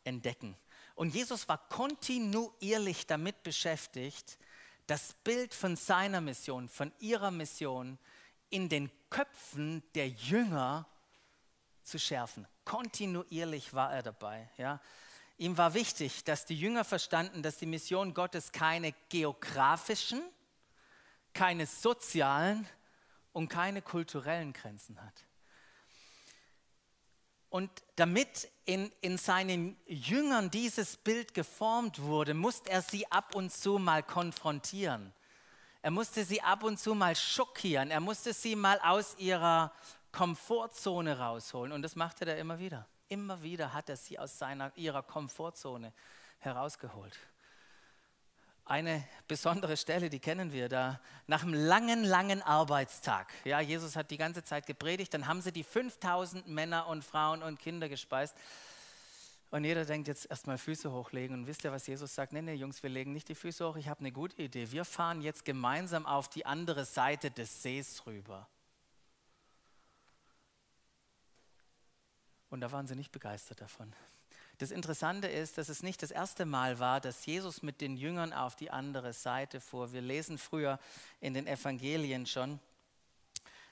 entdecken. 0.04 0.56
Und 0.96 1.14
Jesus 1.14 1.48
war 1.48 1.58
kontinuierlich 1.70 3.06
damit 3.06 3.44
beschäftigt, 3.44 4.40
das 4.88 5.14
Bild 5.24 5.54
von 5.54 5.76
seiner 5.76 6.22
Mission, 6.22 6.70
von 6.70 6.92
ihrer 7.00 7.30
Mission 7.30 8.00
in 8.50 8.70
den 8.70 8.90
Köpfen 9.10 9.84
der 9.94 10.08
Jünger 10.08 10.88
zu 11.84 12.00
schärfen. 12.00 12.48
Kontinuierlich 12.68 13.74
war 13.74 13.94
er 13.94 14.04
dabei. 14.04 14.50
Ja. 14.58 14.82
Ihm 15.38 15.58
war 15.58 15.74
wichtig, 15.74 16.26
dass 16.26 16.46
die 16.46 16.60
Jünger 16.60 16.84
verstanden, 16.84 17.42
dass 17.42 17.56
die 17.56 17.66
Mission 17.66 18.14
Gottes 18.14 18.52
keine 18.52 18.94
geografischen, 19.08 20.22
keine 21.34 21.66
sozialen 21.66 22.68
und 23.32 23.48
keine 23.48 23.82
kulturellen 23.82 24.52
Grenzen 24.52 25.02
hat. 25.02 25.14
Und 27.50 27.72
damit 27.96 28.52
in, 28.66 28.92
in 29.00 29.18
seinen 29.18 29.78
Jüngern 29.86 30.52
dieses 30.52 30.98
Bild 30.98 31.34
geformt 31.34 32.02
wurde, 32.02 32.34
musste 32.34 32.70
er 32.70 32.82
sie 32.82 33.10
ab 33.10 33.34
und 33.34 33.54
zu 33.54 33.78
mal 33.80 34.04
konfrontieren. 34.04 35.14
Er 35.82 35.92
musste 35.92 36.26
sie 36.26 36.42
ab 36.42 36.64
und 36.64 36.78
zu 36.78 36.96
mal 36.96 37.16
schockieren. 37.16 37.92
Er 37.92 38.02
musste 38.02 38.34
sie 38.34 38.58
mal 38.58 38.78
aus 38.82 39.16
ihrer 39.20 39.72
Komfortzone 40.12 41.20
rausholen. 41.20 41.72
Und 41.72 41.82
das 41.82 41.96
machte 41.96 42.26
er 42.26 42.38
immer 42.38 42.60
wieder. 42.60 42.88
Immer 43.10 43.42
wieder 43.42 43.74
hat 43.74 43.90
er 43.90 43.98
sie 43.98 44.20
aus 44.20 44.38
seiner, 44.38 44.72
ihrer 44.76 45.04
Komfortzone 45.04 45.94
herausgeholt 46.40 47.18
eine 48.68 49.04
besondere 49.28 49.78
Stelle, 49.78 50.10
die 50.10 50.20
kennen 50.20 50.52
wir 50.52 50.70
da, 50.70 51.00
nach 51.26 51.44
einem 51.44 51.54
langen, 51.54 52.04
langen 52.04 52.42
Arbeitstag. 52.42 53.34
Ja, 53.46 53.60
Jesus 53.60 53.96
hat 53.96 54.12
die 54.12 54.18
ganze 54.18 54.44
Zeit 54.44 54.66
gepredigt, 54.66 55.14
dann 55.14 55.28
haben 55.28 55.42
sie 55.42 55.52
die 55.52 55.64
5000 55.64 56.48
Männer 56.48 56.88
und 56.88 57.04
Frauen 57.04 57.42
und 57.44 57.60
Kinder 57.60 57.90
gespeist. 57.90 58.36
Und 59.50 59.64
jeder 59.64 59.86
denkt 59.86 60.10
jetzt 60.10 60.30
erstmal 60.30 60.58
Füße 60.58 60.92
hochlegen. 60.92 61.34
Und 61.34 61.48
wisst 61.48 61.64
ihr, 61.64 61.72
was 61.72 61.88
Jesus 61.88 62.14
sagt? 62.14 62.34
Nee, 62.34 62.42
nee, 62.42 62.56
Jungs, 62.56 62.84
wir 62.84 62.90
legen 62.90 63.14
nicht 63.14 63.30
die 63.30 63.36
Füße 63.36 63.66
hoch. 63.66 63.78
Ich 63.78 63.88
habe 63.88 64.02
eine 64.02 64.12
gute 64.12 64.42
Idee. 64.42 64.70
Wir 64.72 64.84
fahren 64.84 65.22
jetzt 65.22 65.46
gemeinsam 65.46 66.06
auf 66.06 66.28
die 66.28 66.46
andere 66.46 66.84
Seite 66.84 67.32
des 67.32 67.64
Sees 67.64 68.06
rüber. 68.06 68.50
Und 72.50 72.62
da 72.62 72.72
waren 72.72 72.88
sie 72.88 72.96
nicht 72.96 73.12
begeistert 73.12 73.62
davon. 73.62 73.94
Das 74.60 74.72
Interessante 74.72 75.28
ist, 75.28 75.60
dass 75.60 75.70
es 75.70 75.84
nicht 75.84 76.02
das 76.02 76.10
erste 76.10 76.46
Mal 76.46 76.80
war, 76.80 77.00
dass 77.00 77.26
Jesus 77.26 77.62
mit 77.62 77.80
den 77.80 77.96
Jüngern 77.96 78.34
auf 78.34 78.56
die 78.56 78.72
andere 78.72 79.14
Seite 79.14 79.60
fuhr. 79.60 79.94
Wir 79.94 80.02
lesen 80.02 80.40
früher 80.40 80.80
in 81.20 81.36
den 81.36 81.46
Evangelien 81.46 82.26
schon, 82.26 82.60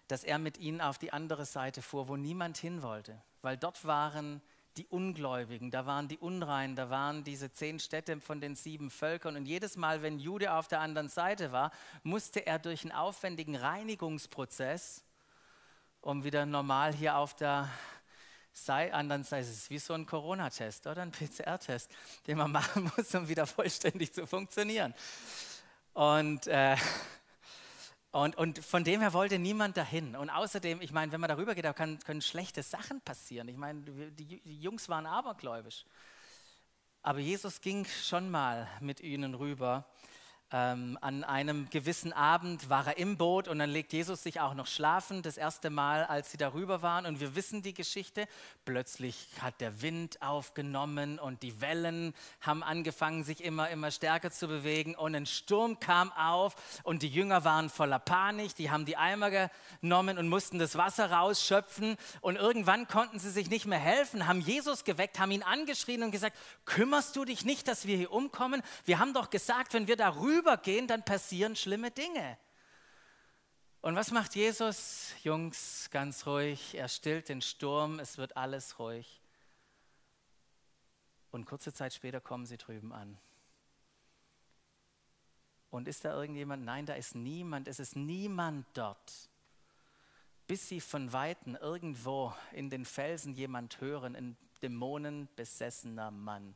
dass 0.08 0.24
er 0.24 0.38
mit 0.38 0.60
ihnen 0.60 0.82
auf 0.82 1.00
die 1.00 1.12
andere 1.12 1.46
Seite 1.46 1.82
fuhr, 1.82 2.08
wo 2.08 2.16
niemand 2.16 2.58
hin 2.58 2.84
wollte, 2.84 3.20
weil 3.42 3.58
dort 3.58 3.86
waren 3.86 4.42
die 4.78 4.86
Ungläubigen, 4.88 5.72
da 5.72 5.86
waren 5.86 6.08
die 6.08 6.20
Unreinen, 6.20 6.76
da 6.76 6.90
waren 6.90 7.24
diese 7.24 7.52
zehn 7.52 7.80
Städte 7.80 8.20
von 8.20 8.42
den 8.42 8.56
sieben 8.56 8.92
Völkern. 8.92 9.38
Und 9.38 9.46
jedes 9.46 9.78
Mal, 9.78 10.02
wenn 10.02 10.20
Jude 10.20 10.54
auf 10.54 10.68
der 10.68 10.82
anderen 10.82 11.08
Seite 11.08 11.52
war, 11.52 11.72
musste 12.04 12.46
er 12.46 12.60
durch 12.60 12.84
einen 12.84 12.92
aufwendigen 12.92 13.56
Reinigungsprozess, 13.56 15.04
um 16.02 16.24
wieder 16.24 16.46
normal 16.46 16.94
hier 16.94 17.18
auf 17.18 17.34
der 17.34 17.70
sei 18.56 18.94
anderen 18.94 19.24
sei 19.24 19.40
es 19.40 19.70
wie 19.70 19.80
so 19.80 19.94
ein 19.94 20.06
Corona-Test 20.06 20.88
oder 20.88 21.02
ein 21.02 21.12
PCR-Test, 21.12 21.92
den 22.26 22.38
man 22.38 22.52
machen 22.54 22.90
muss, 22.96 23.14
um 23.14 23.28
wieder 23.28 23.46
vollständig 23.46 24.14
zu 24.14 24.26
funktionieren. 24.26 24.94
Und, 25.94 26.48
äh, 26.48 26.78
und, 28.12 28.38
und 28.38 28.64
von 28.64 28.86
dem 28.86 29.02
her 29.02 29.12
wollte 29.12 29.40
niemand 29.40 29.76
dahin. 29.76 30.16
Und 30.16 30.30
außerdem, 30.30 30.82
ich 30.82 30.94
meine, 30.94 31.12
wenn 31.12 31.20
man 31.20 31.28
darüber 31.28 31.54
geht, 31.54 31.66
da 31.66 31.74
kann, 31.74 32.00
können 32.00 32.22
schlechte 32.22 32.64
Sachen 32.64 33.02
passieren. 33.02 33.50
Ich 33.50 33.58
meine, 33.58 33.82
die, 33.82 34.40
die 34.42 34.62
Jungs 34.62 34.88
waren 34.88 35.06
abergläubisch. 35.06 35.86
Aber 37.02 37.20
Jesus 37.20 37.60
ging 37.60 37.86
schon 37.86 38.32
mal 38.32 38.70
mit 38.80 39.02
ihnen 39.02 39.36
rüber 39.36 39.86
ähm, 40.52 40.98
an 41.02 41.24
einem 41.24 41.70
gewissen 41.72 42.14
Abend 42.14 42.70
war 42.70 42.86
er 42.86 42.98
im 42.98 43.18
Boot 43.18 43.48
und 43.48 43.58
dann 43.58 43.70
legt 43.72 43.94
Jesus 43.94 44.22
sich 44.22 44.40
auch 44.40 44.54
noch 44.54 44.68
schlafen, 44.68 45.24
das 45.24 45.38
erste 45.38 45.72
Mal, 45.72 46.06
als 46.06 46.32
sie 46.32 46.38
darüber 46.38 46.84
waren. 46.84 47.08
Und 47.08 47.20
wir 47.20 47.36
wissen 47.36 47.64
die 47.64 47.74
Geschichte. 47.74 48.28
Plötzlich 48.64 49.28
hat 49.42 49.60
der 49.60 49.82
Wind 49.82 50.22
aufgenommen 50.22 51.18
und 51.18 51.42
die 51.42 51.62
Wellen 51.62 52.14
haben 52.42 52.62
angefangen, 52.62 53.24
sich 53.24 53.44
immer, 53.44 53.70
immer 53.70 53.90
stärker 53.90 54.30
zu 54.30 54.48
bewegen. 54.48 54.94
Und 54.94 55.16
ein 55.16 55.26
Sturm 55.26 55.80
kam 55.80 56.12
auf 56.12 56.56
und 56.84 57.02
die 57.02 57.10
Jünger 57.10 57.44
waren 57.44 57.72
voller 57.72 58.00
Panik. 58.00 58.54
Die 58.56 58.70
haben 58.70 58.86
die 58.86 58.98
Eimer 58.98 59.50
genommen 59.82 60.20
und 60.20 60.30
mussten 60.30 60.60
das 60.60 60.78
Wasser 60.78 61.12
rausschöpfen. 61.12 61.98
Und 62.22 62.36
irgendwann 62.36 62.88
konnten 62.88 63.18
sie 63.18 63.32
sich 63.32 63.50
nicht 63.50 63.66
mehr 63.66 63.80
helfen, 63.80 64.28
haben 64.28 64.42
Jesus 64.42 64.84
geweckt, 64.84 65.18
haben 65.18 65.32
ihn 65.32 65.44
angeschrien 65.44 66.04
und 66.04 66.12
gesagt, 66.12 66.38
kümmerst 66.66 67.16
du 67.16 67.26
dich 67.26 67.46
nicht, 67.46 67.68
dass 67.68 67.88
wir 67.88 67.98
hier 67.98 68.12
umkommen? 68.12 68.62
Wir 68.86 69.00
haben 69.00 69.14
doch 69.16 69.32
gesagt, 69.32 69.74
wenn 69.74 69.88
wir 69.88 69.96
darüber 69.98 70.35
vorübergehen, 70.36 70.88
dann 70.88 71.04
passieren 71.04 71.56
schlimme 71.56 71.92
Dinge. 71.92 72.38
Und 73.82 73.96
was 73.96 74.12
macht 74.12 74.36
Jesus? 74.36 75.14
Jungs, 75.24 75.90
ganz 75.92 76.26
ruhig, 76.26 76.76
er 76.76 76.88
stillt 76.88 77.30
den 77.30 77.42
Sturm, 77.42 78.00
es 78.00 78.18
wird 78.18 78.36
alles 78.36 78.80
ruhig. 78.80 79.22
Und 81.32 81.46
kurze 81.46 81.72
Zeit 81.74 81.94
später 81.94 82.20
kommen 82.20 82.46
sie 82.46 82.58
drüben 82.58 82.92
an. 82.94 83.18
Und 85.70 85.88
ist 85.88 86.06
da 86.06 86.14
irgendjemand? 86.14 86.64
Nein, 86.64 86.86
da 86.86 86.94
ist 86.94 87.16
niemand, 87.16 87.68
es 87.68 87.80
ist 87.80 87.96
niemand 87.96 88.66
dort. 88.74 89.30
Bis 90.48 90.70
sie 90.70 90.80
von 90.80 91.12
Weitem 91.12 91.56
irgendwo 91.56 92.34
in 92.54 92.70
den 92.70 92.86
Felsen 92.86 93.34
jemand 93.34 93.82
hören, 93.82 94.16
ein 94.16 94.38
dämonenbesessener 94.62 96.12
Mann. 96.12 96.56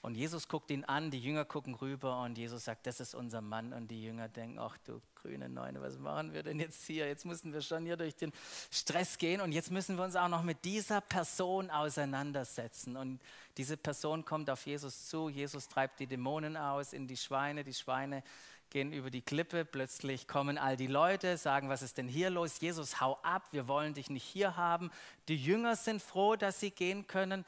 Und 0.00 0.14
Jesus 0.14 0.46
guckt 0.46 0.70
ihn 0.70 0.84
an, 0.84 1.10
die 1.10 1.18
Jünger 1.18 1.44
gucken 1.44 1.74
rüber 1.74 2.22
und 2.22 2.38
Jesus 2.38 2.64
sagt, 2.64 2.86
das 2.86 3.00
ist 3.00 3.14
unser 3.14 3.40
Mann. 3.40 3.72
Und 3.72 3.88
die 3.88 4.02
Jünger 4.02 4.28
denken, 4.28 4.58
ach 4.58 4.78
du 4.84 5.00
grüne 5.16 5.48
Neune, 5.48 5.82
was 5.82 5.98
machen 5.98 6.32
wir 6.32 6.44
denn 6.44 6.60
jetzt 6.60 6.86
hier? 6.86 7.08
Jetzt 7.08 7.26
müssen 7.26 7.52
wir 7.52 7.60
schon 7.60 7.84
hier 7.84 7.96
durch 7.96 8.14
den 8.14 8.32
Stress 8.70 9.18
gehen 9.18 9.40
und 9.40 9.50
jetzt 9.50 9.72
müssen 9.72 9.96
wir 9.96 10.04
uns 10.04 10.14
auch 10.14 10.28
noch 10.28 10.42
mit 10.42 10.64
dieser 10.64 11.00
Person 11.00 11.70
auseinandersetzen. 11.70 12.96
Und 12.96 13.20
diese 13.56 13.76
Person 13.76 14.24
kommt 14.24 14.48
auf 14.50 14.64
Jesus 14.66 15.08
zu. 15.08 15.28
Jesus 15.28 15.68
treibt 15.68 15.98
die 15.98 16.06
Dämonen 16.06 16.56
aus 16.56 16.92
in 16.92 17.08
die 17.08 17.16
Schweine. 17.16 17.64
Die 17.64 17.74
Schweine 17.74 18.22
gehen 18.70 18.92
über 18.92 19.10
die 19.10 19.22
Klippe. 19.22 19.64
Plötzlich 19.64 20.28
kommen 20.28 20.58
all 20.58 20.76
die 20.76 20.86
Leute, 20.86 21.36
sagen, 21.36 21.68
was 21.68 21.82
ist 21.82 21.98
denn 21.98 22.08
hier 22.08 22.30
los? 22.30 22.60
Jesus, 22.60 23.00
hau 23.00 23.18
ab, 23.22 23.48
wir 23.50 23.66
wollen 23.66 23.94
dich 23.94 24.10
nicht 24.10 24.24
hier 24.24 24.56
haben. 24.56 24.90
Die 25.26 25.36
Jünger 25.36 25.74
sind 25.74 26.00
froh, 26.02 26.36
dass 26.36 26.60
sie 26.60 26.70
gehen 26.70 27.06
können. 27.06 27.44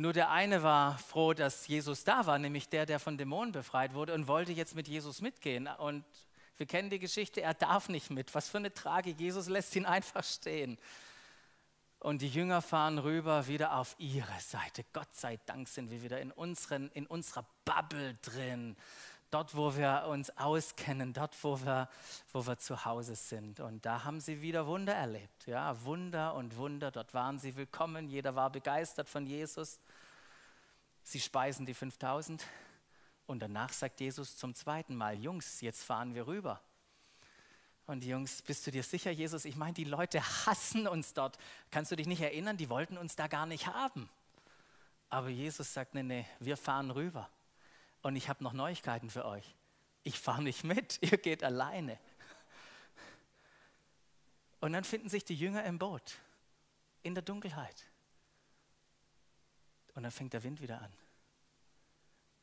Nur 0.00 0.12
der 0.12 0.30
eine 0.30 0.62
war 0.62 0.96
froh, 0.96 1.34
dass 1.34 1.66
Jesus 1.66 2.04
da 2.04 2.24
war, 2.24 2.38
nämlich 2.38 2.68
der, 2.68 2.86
der 2.86 3.00
von 3.00 3.18
Dämonen 3.18 3.50
befreit 3.50 3.94
wurde 3.94 4.14
und 4.14 4.28
wollte 4.28 4.52
jetzt 4.52 4.76
mit 4.76 4.86
Jesus 4.86 5.20
mitgehen. 5.20 5.66
Und 5.66 6.04
wir 6.56 6.66
kennen 6.66 6.88
die 6.88 7.00
Geschichte, 7.00 7.42
er 7.42 7.52
darf 7.52 7.88
nicht 7.88 8.08
mit. 8.08 8.32
Was 8.32 8.48
für 8.48 8.58
eine 8.58 8.72
Tragik. 8.72 9.18
Jesus 9.18 9.48
lässt 9.48 9.74
ihn 9.74 9.86
einfach 9.86 10.22
stehen. 10.22 10.78
Und 11.98 12.22
die 12.22 12.28
Jünger 12.28 12.62
fahren 12.62 12.98
rüber 12.98 13.48
wieder 13.48 13.74
auf 13.74 13.96
ihre 13.98 14.40
Seite. 14.40 14.84
Gott 14.92 15.12
sei 15.16 15.36
Dank 15.46 15.66
sind 15.66 15.90
wir 15.90 16.00
wieder 16.00 16.20
in, 16.20 16.30
unseren, 16.30 16.92
in 16.92 17.04
unserer 17.08 17.44
Bubble 17.64 18.14
drin. 18.22 18.76
Dort, 19.30 19.56
wo 19.56 19.76
wir 19.76 20.06
uns 20.08 20.30
auskennen, 20.36 21.12
dort, 21.12 21.36
wo 21.42 21.60
wir, 21.60 21.88
wo 22.32 22.46
wir 22.46 22.58
zu 22.58 22.84
Hause 22.84 23.14
sind. 23.14 23.60
Und 23.60 23.84
da 23.84 24.04
haben 24.04 24.20
sie 24.20 24.42
wieder 24.42 24.66
Wunder 24.66 24.94
erlebt. 24.94 25.46
Ja, 25.46 25.82
Wunder 25.84 26.34
und 26.34 26.56
Wunder. 26.56 26.90
Dort 26.90 27.14
waren 27.14 27.38
sie 27.38 27.56
willkommen. 27.56 28.08
Jeder 28.08 28.34
war 28.34 28.50
begeistert 28.50 29.08
von 29.08 29.26
Jesus. 29.26 29.78
Sie 31.02 31.20
speisen 31.20 31.66
die 31.66 31.74
5000. 31.74 32.44
Und 33.26 33.40
danach 33.40 33.72
sagt 33.72 34.00
Jesus 34.00 34.36
zum 34.36 34.54
zweiten 34.54 34.96
Mal: 34.96 35.18
Jungs, 35.18 35.60
jetzt 35.60 35.84
fahren 35.84 36.14
wir 36.14 36.26
rüber. 36.26 36.60
Und 37.86 38.00
die 38.00 38.08
Jungs, 38.08 38.42
bist 38.42 38.66
du 38.66 38.70
dir 38.70 38.82
sicher, 38.82 39.10
Jesus? 39.10 39.46
Ich 39.46 39.56
meine, 39.56 39.72
die 39.72 39.84
Leute 39.84 40.22
hassen 40.46 40.86
uns 40.86 41.14
dort. 41.14 41.38
Kannst 41.70 41.90
du 41.90 41.96
dich 41.96 42.06
nicht 42.06 42.20
erinnern? 42.20 42.58
Die 42.58 42.68
wollten 42.68 42.98
uns 42.98 43.16
da 43.16 43.28
gar 43.28 43.46
nicht 43.46 43.66
haben. 43.66 44.08
Aber 45.10 45.28
Jesus 45.28 45.72
sagt: 45.72 45.94
Nee, 45.94 46.02
nee, 46.02 46.26
wir 46.38 46.56
fahren 46.56 46.90
rüber. 46.90 47.28
Und 48.02 48.16
ich 48.16 48.28
habe 48.28 48.42
noch 48.44 48.52
Neuigkeiten 48.52 49.10
für 49.10 49.24
euch. 49.24 49.54
Ich 50.04 50.18
fahre 50.18 50.42
nicht 50.42 50.64
mit, 50.64 50.98
ihr 51.02 51.18
geht 51.18 51.42
alleine. 51.44 51.98
Und 54.60 54.72
dann 54.72 54.84
finden 54.84 55.08
sich 55.08 55.24
die 55.24 55.34
Jünger 55.34 55.64
im 55.64 55.78
Boot, 55.78 56.18
in 57.02 57.14
der 57.14 57.22
Dunkelheit. 57.22 57.86
Und 59.94 60.02
dann 60.02 60.12
fängt 60.12 60.32
der 60.32 60.42
Wind 60.42 60.60
wieder 60.60 60.80
an. 60.80 60.92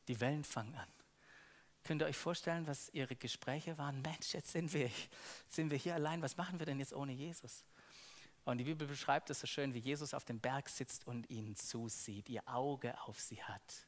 Die 0.08 0.20
Wellen 0.20 0.44
fangen 0.44 0.74
an. 0.74 0.88
Könnt 1.84 2.02
ihr 2.02 2.06
euch 2.06 2.16
vorstellen, 2.16 2.66
was 2.66 2.88
ihre 2.90 3.14
Gespräche 3.14 3.78
waren? 3.78 4.02
Mensch, 4.02 4.34
jetzt 4.34 4.50
sind 4.50 4.72
wir, 4.72 4.90
sind 5.48 5.70
wir 5.70 5.78
hier 5.78 5.94
allein. 5.94 6.20
Was 6.20 6.36
machen 6.36 6.58
wir 6.58 6.66
denn 6.66 6.80
jetzt 6.80 6.92
ohne 6.92 7.12
Jesus? 7.12 7.64
Und 8.44 8.58
die 8.58 8.64
Bibel 8.64 8.86
beschreibt 8.86 9.30
es 9.30 9.40
so 9.40 9.46
schön, 9.46 9.74
wie 9.74 9.78
Jesus 9.78 10.14
auf 10.14 10.24
dem 10.24 10.40
Berg 10.40 10.68
sitzt 10.68 11.06
und 11.06 11.28
ihnen 11.30 11.56
zusieht, 11.56 12.28
ihr 12.28 12.46
Auge 12.48 13.00
auf 13.02 13.20
sie 13.20 13.42
hat. 13.42 13.85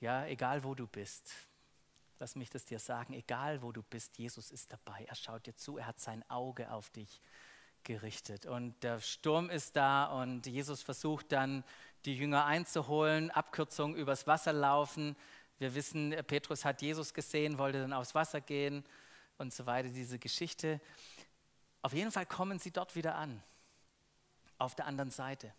Ja, 0.00 0.26
egal 0.26 0.64
wo 0.64 0.74
du 0.74 0.86
bist. 0.86 1.32
Lass 2.20 2.36
mich 2.36 2.50
das 2.50 2.64
dir 2.64 2.78
sagen, 2.78 3.14
egal 3.14 3.62
wo 3.62 3.72
du 3.72 3.82
bist, 3.82 4.18
Jesus 4.18 4.50
ist 4.50 4.72
dabei. 4.72 5.04
Er 5.04 5.14
schaut 5.14 5.46
dir 5.46 5.54
zu, 5.54 5.78
er 5.78 5.86
hat 5.86 6.00
sein 6.00 6.28
Auge 6.28 6.70
auf 6.70 6.90
dich 6.90 7.20
gerichtet. 7.84 8.46
Und 8.46 8.82
der 8.82 9.00
Sturm 9.00 9.50
ist 9.50 9.76
da 9.76 10.06
und 10.06 10.46
Jesus 10.46 10.82
versucht 10.82 11.32
dann, 11.32 11.64
die 12.04 12.16
Jünger 12.16 12.44
einzuholen, 12.44 13.30
Abkürzung 13.30 13.96
übers 13.96 14.26
Wasser 14.26 14.52
laufen. 14.52 15.16
Wir 15.58 15.74
wissen, 15.74 16.14
Petrus 16.26 16.64
hat 16.64 16.82
Jesus 16.82 17.12
gesehen, 17.12 17.58
wollte 17.58 17.80
dann 17.80 17.92
aufs 17.92 18.14
Wasser 18.14 18.40
gehen 18.40 18.84
und 19.36 19.52
so 19.52 19.66
weiter, 19.66 19.88
diese 19.88 20.18
Geschichte. 20.18 20.80
Auf 21.82 21.92
jeden 21.92 22.12
Fall 22.12 22.26
kommen 22.26 22.58
sie 22.58 22.70
dort 22.70 22.94
wieder 22.94 23.16
an, 23.16 23.42
auf 24.58 24.74
der 24.74 24.86
anderen 24.86 25.10
Seite. 25.10 25.52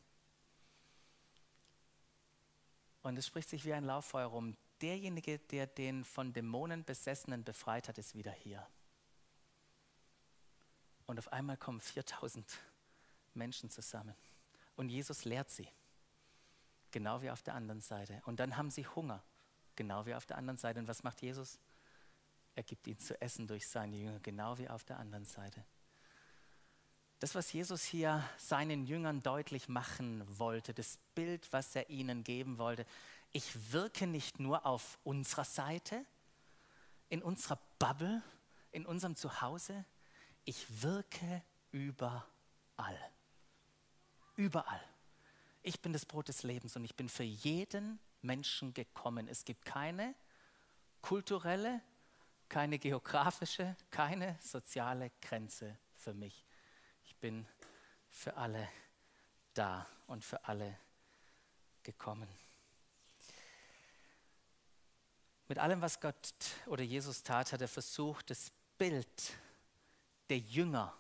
Und 3.10 3.18
es 3.18 3.25
spricht 3.25 3.50
sich 3.50 3.66
wie 3.66 3.74
ein 3.74 3.86
Lauffeuer 3.86 4.28
rum. 4.28 4.56
Derjenige, 4.82 5.39
der 5.39 5.66
den 5.66 6.06
von 6.06 6.32
Dämonen 6.32 6.86
Besessenen 6.86 7.44
befreit 7.44 7.88
hat, 7.88 7.98
ist 7.98 8.16
wieder 8.16 8.32
hier. 8.32 8.66
Und 11.08 11.18
auf 11.18 11.34
einmal 11.34 11.58
kommen 11.58 11.82
4000 11.82 12.60
Menschen 13.34 13.72
zusammen. 13.72 14.16
Und 14.75 14.89
Jesus 14.89 15.25
lehrt 15.25 15.50
sie, 15.50 15.68
genau 16.92 17.24
wie 17.24 17.32
auf 17.32 17.42
der 17.42 17.56
anderen 17.56 17.82
Seite. 17.82 18.22
Und 18.25 18.39
dann 18.39 18.56
haben 18.58 18.70
sie 18.70 18.86
Hunger, 18.86 19.24
genau 19.75 20.06
wie 20.06 20.13
auf 20.13 20.28
der 20.28 20.38
anderen 20.38 20.58
Seite. 20.58 20.80
Und 20.80 20.88
was 20.88 21.01
macht 21.01 21.24
Jesus? 21.24 21.60
Er 22.54 22.62
gibt 22.62 22.86
ihnen 22.86 23.00
zu 23.00 23.20
essen 23.20 23.48
durch 23.48 23.68
seine 23.68 23.96
Jünger, 23.96 24.20
genau 24.20 24.60
wie 24.60 24.70
auf 24.70 24.84
der 24.84 25.00
anderen 25.00 25.25
Seite. 25.25 25.66
Das, 27.20 27.36
was 27.36 27.52
Jesus 27.52 27.84
hier 27.84 28.24
seinen 28.38 28.86
Jüngern 28.86 29.22
deutlich 29.22 29.68
machen 29.68 30.24
wollte, 30.40 30.74
das 30.74 30.98
Bild, 31.16 31.52
was 31.52 31.76
er 31.76 31.90
ihnen 31.90 32.24
geben 32.24 32.58
wollte, 32.58 32.86
ich 33.32 33.74
wirke 33.74 34.08
nicht 34.08 34.40
nur 34.40 34.66
auf 34.66 34.98
unserer 35.04 35.44
Seite, 35.44 36.06
in 37.10 37.22
unserer 37.22 37.60
Bubble, 37.78 38.24
in 38.72 38.86
unserem 38.86 39.18
Zuhause, 39.18 39.86
ich 40.46 40.82
wirke 40.82 41.43
überall. 41.72 42.24
Überall. 44.38 44.82
Ich 45.62 45.82
bin 45.82 45.91
das 45.91 46.06
Brot 46.06 46.30
des 46.30 46.43
Lebens 46.43 46.78
und 46.78 46.86
ich 46.86 46.96
bin 46.96 47.10
für 47.10 47.24
jeden 47.24 48.00
Menschen 48.22 48.74
gekommen. 48.74 49.28
Es 49.28 49.43
gibt 49.43 49.65
keine 49.65 50.15
kulturelle, 51.02 51.82
keine 52.48 52.80
geografische, 52.80 53.76
keine 53.91 54.39
soziale 54.41 55.12
Grenze 55.22 55.78
für 55.93 56.13
mich 56.13 56.46
bin 57.19 57.45
für 58.10 58.36
alle 58.38 58.67
da 59.53 59.86
und 60.08 60.23
für 60.23 60.43
alle 60.45 60.77
gekommen. 61.84 62.27
Mit 65.47 65.58
allem, 65.58 65.82
was 65.82 65.99
Gott 65.99 66.34
oder 66.67 66.84
Jesus 66.84 67.23
tat, 67.23 67.51
hat 67.51 67.62
er 67.62 67.67
versucht, 67.67 68.29
das 68.29 68.51
Bild 68.77 69.38
der 70.29 70.38
Jünger 70.38 70.95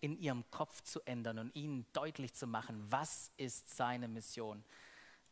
in 0.00 0.16
ihrem 0.16 0.48
Kopf 0.50 0.82
zu 0.82 1.00
ändern 1.02 1.38
und 1.40 1.54
ihnen 1.56 1.84
deutlich 1.92 2.32
zu 2.32 2.46
machen, 2.46 2.86
was 2.90 3.32
ist 3.36 3.76
seine 3.76 4.06
Mission, 4.06 4.64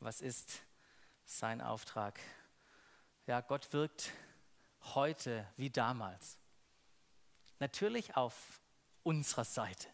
was 0.01 0.21
ist 0.21 0.63
sein 1.25 1.61
Auftrag. 1.61 2.19
Ja, 3.27 3.41
Gott 3.41 3.73
wirkt 3.73 4.11
heute 4.95 5.47
wie 5.57 5.71
damals. 5.71 6.39
Natürlich 7.61 8.17
auf 8.17 8.61
unserer 9.05 9.45
Seite 9.45 9.89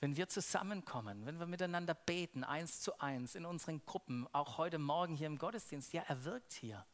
wenn 0.00 0.16
wir 0.16 0.28
zusammenkommen, 0.28 1.26
wenn 1.26 1.38
wir 1.40 1.46
miteinander 1.46 1.94
beten, 1.94 2.44
eins 2.44 2.80
zu 2.80 3.00
eins, 3.00 3.34
in 3.34 3.44
unseren 3.44 3.84
Gruppen, 3.84 4.28
auch 4.32 4.58
heute 4.58 4.78
Morgen 4.78 5.16
hier 5.16 5.26
im 5.26 5.38
Gottesdienst, 5.38 5.92
ja, 5.92 6.02
er 6.06 6.24
wirkt 6.24 6.52
hier. 6.52 6.84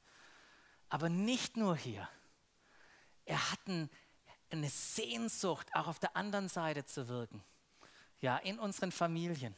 Aber 0.89 1.09
nicht 1.09 1.57
nur 1.57 1.77
hier. 1.77 2.09
Er 3.27 3.51
hat 3.51 3.67
ein, 3.69 3.91
eine 4.51 4.71
Sehnsucht, 4.71 5.69
auch 5.75 5.87
auf 5.87 5.99
der 5.99 6.17
anderen 6.17 6.49
Seite 6.49 6.85
zu 6.85 7.09
wirken. 7.09 7.45
Ja, 8.21 8.39
in 8.39 8.59
unseren 8.59 8.93
Familien, 8.93 9.55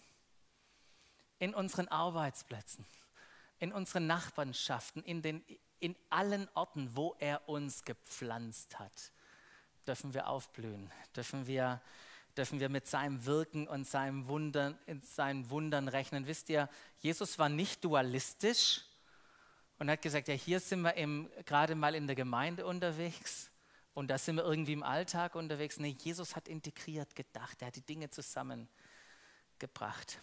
in 1.39 1.55
unseren 1.55 1.87
Arbeitsplätzen, 1.87 2.85
in 3.61 3.73
unseren 3.73 4.09
Nachbarschaften, 4.09 5.05
in, 5.05 5.23
den, 5.23 5.45
in 5.79 5.95
allen 6.11 6.49
Orten, 6.55 6.97
wo 6.97 7.15
er 7.21 7.49
uns 7.49 7.85
gepflanzt 7.85 8.81
hat, 8.81 9.13
dürfen 9.87 10.15
wir 10.15 10.27
aufblühen, 10.27 10.91
dürfen 11.15 11.47
wir 11.47 11.81
dürfen 12.37 12.61
wir 12.61 12.69
mit 12.69 12.87
seinem 12.87 13.25
Wirken 13.25 13.67
und 13.67 13.87
seinem 13.87 14.29
Wundern, 14.29 14.79
seinen 15.03 15.51
Wundern 15.51 15.89
rechnen. 15.89 16.27
Wisst 16.27 16.49
ihr, 16.49 16.69
Jesus 17.01 17.39
war 17.39 17.49
nicht 17.49 17.85
dualistisch 17.85 18.83
und 19.79 19.91
hat 19.91 20.03
gesagt, 20.03 20.29
ja, 20.29 20.35
hier 20.35 20.61
sind 20.61 20.83
wir 20.83 20.93
gerade 21.45 21.75
mal 21.75 21.95
in 21.95 22.07
der 22.07 22.17
Gemeinde 22.17 22.67
unterwegs 22.67 23.51
und 23.95 24.09
da 24.09 24.19
sind 24.19 24.37
wir 24.37 24.45
irgendwie 24.45 24.75
im 24.75 24.83
Alltag 24.83 25.35
unterwegs. 25.35 25.79
Nee, 25.79 25.97
Jesus 25.99 26.37
hat 26.37 26.49
integriert 26.49 27.15
gedacht, 27.15 27.63
er 27.63 27.69
hat 27.69 27.77
die 27.77 27.81
Dinge 27.81 28.11
zusammengebracht. 28.11 30.19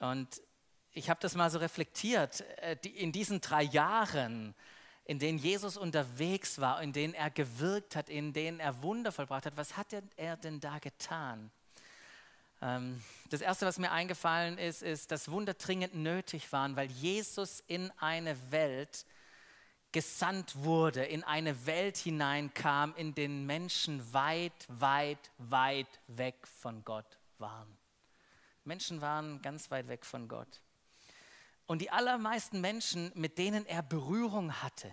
Und 0.00 0.42
ich 0.92 1.08
habe 1.08 1.20
das 1.20 1.36
mal 1.36 1.50
so 1.50 1.58
reflektiert, 1.58 2.40
äh, 2.58 2.76
in 2.94 3.12
diesen 3.12 3.40
drei 3.40 3.62
Jahren, 3.62 4.56
in 5.04 5.18
denen 5.18 5.38
Jesus 5.38 5.76
unterwegs 5.76 6.60
war, 6.60 6.82
in 6.82 6.92
denen 6.92 7.14
er 7.14 7.30
gewirkt 7.30 7.96
hat, 7.96 8.08
in 8.08 8.32
denen 8.32 8.60
er 8.60 8.82
Wunder 8.82 9.12
vollbracht 9.12 9.46
hat, 9.46 9.56
was 9.56 9.76
hat 9.76 9.88
er 10.16 10.36
denn 10.36 10.60
da 10.60 10.78
getan? 10.78 11.50
Ähm, 12.62 13.02
das 13.30 13.40
Erste, 13.40 13.66
was 13.66 13.78
mir 13.78 13.90
eingefallen 13.90 14.58
ist, 14.58 14.82
ist, 14.82 15.10
dass 15.10 15.30
Wunder 15.30 15.54
dringend 15.54 15.94
nötig 15.94 16.52
waren, 16.52 16.76
weil 16.76 16.90
Jesus 16.90 17.62
in 17.66 17.90
eine 17.98 18.36
Welt 18.50 19.06
gesandt 19.92 20.54
wurde, 20.56 21.04
in 21.04 21.24
eine 21.24 21.66
Welt 21.66 21.96
hineinkam, 21.96 22.94
in 22.96 23.14
den 23.14 23.46
Menschen 23.46 24.12
weit, 24.12 24.52
weit, 24.68 25.30
weit 25.38 26.00
weg 26.06 26.46
von 26.46 26.84
Gott 26.84 27.18
waren. 27.38 27.76
Menschen 28.64 29.00
waren 29.00 29.42
ganz 29.42 29.70
weit 29.70 29.88
weg 29.88 30.04
von 30.04 30.28
Gott. 30.28 30.60
Und 31.70 31.78
die 31.78 31.92
allermeisten 31.92 32.60
Menschen, 32.60 33.12
mit 33.14 33.38
denen 33.38 33.64
er 33.64 33.84
Berührung 33.84 34.60
hatte, 34.60 34.92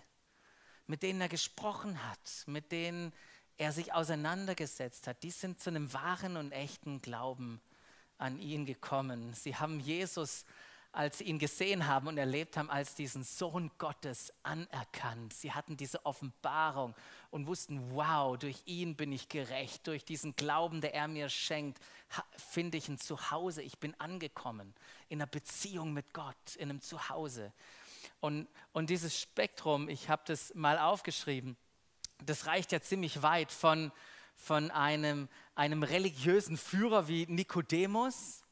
mit 0.86 1.02
denen 1.02 1.20
er 1.20 1.28
gesprochen 1.28 2.08
hat, 2.08 2.44
mit 2.46 2.72
denen 2.72 3.14
er 3.58 3.72
sich 3.72 3.96
auseinandergesetzt 3.96 5.08
hat, 5.08 5.24
die 5.24 5.32
sind 5.32 5.60
zu 5.60 5.72
einem 5.72 5.92
wahren 5.92 6.38
und 6.38 6.52
echten 6.52 7.02
Glauben 7.02 7.62
an 8.20 8.38
ihn 8.38 8.68
gekommen. 8.68 9.34
Sie 9.34 9.56
haben 9.56 9.80
Jesus 9.80 10.46
als 10.98 11.20
sie 11.20 11.26
ihn 11.26 11.38
gesehen 11.38 11.86
haben 11.86 12.08
und 12.08 12.18
erlebt 12.18 12.58
haben, 12.58 12.72
als 12.72 12.96
diesen 12.96 13.24
Sohn 13.24 13.70
Gottes 13.78 14.34
anerkannt. 14.42 15.32
Sie 15.32 15.52
hatten 15.52 15.78
diese 15.78 16.04
Offenbarung 16.08 16.96
und 17.30 17.46
wussten, 17.46 17.92
wow, 17.94 18.36
durch 18.36 18.64
ihn 18.66 18.96
bin 18.96 19.12
ich 19.12 19.30
gerecht, 19.30 19.86
durch 19.86 20.06
diesen 20.06 20.36
Glauben, 20.36 20.82
der 20.82 20.96
er 20.96 21.08
mir 21.08 21.30
schenkt, 21.30 21.78
finde 22.36 22.80
ich 22.80 22.90
ein 22.90 22.98
Zuhause, 22.98 23.62
ich 23.62 23.78
bin 23.78 23.94
angekommen 24.00 24.74
in 25.08 25.22
einer 25.22 25.28
Beziehung 25.28 25.94
mit 25.94 26.16
Gott, 26.16 26.56
in 26.56 26.72
einem 26.72 26.82
Zuhause. 26.82 27.54
Und, 28.20 28.48
und 28.74 28.90
dieses 28.90 29.22
Spektrum, 29.22 29.90
ich 29.90 30.10
habe 30.10 30.24
das 30.26 30.52
mal 30.56 30.80
aufgeschrieben, 30.80 31.58
das 32.26 32.48
reicht 32.48 32.72
ja 32.72 32.82
ziemlich 32.82 33.22
weit 33.22 33.52
von, 33.52 33.92
von 34.34 34.72
einem, 34.72 35.30
einem 35.54 35.84
religiösen 35.84 36.58
Führer 36.58 37.08
wie 37.08 37.28
Nikodemus, 37.28 38.47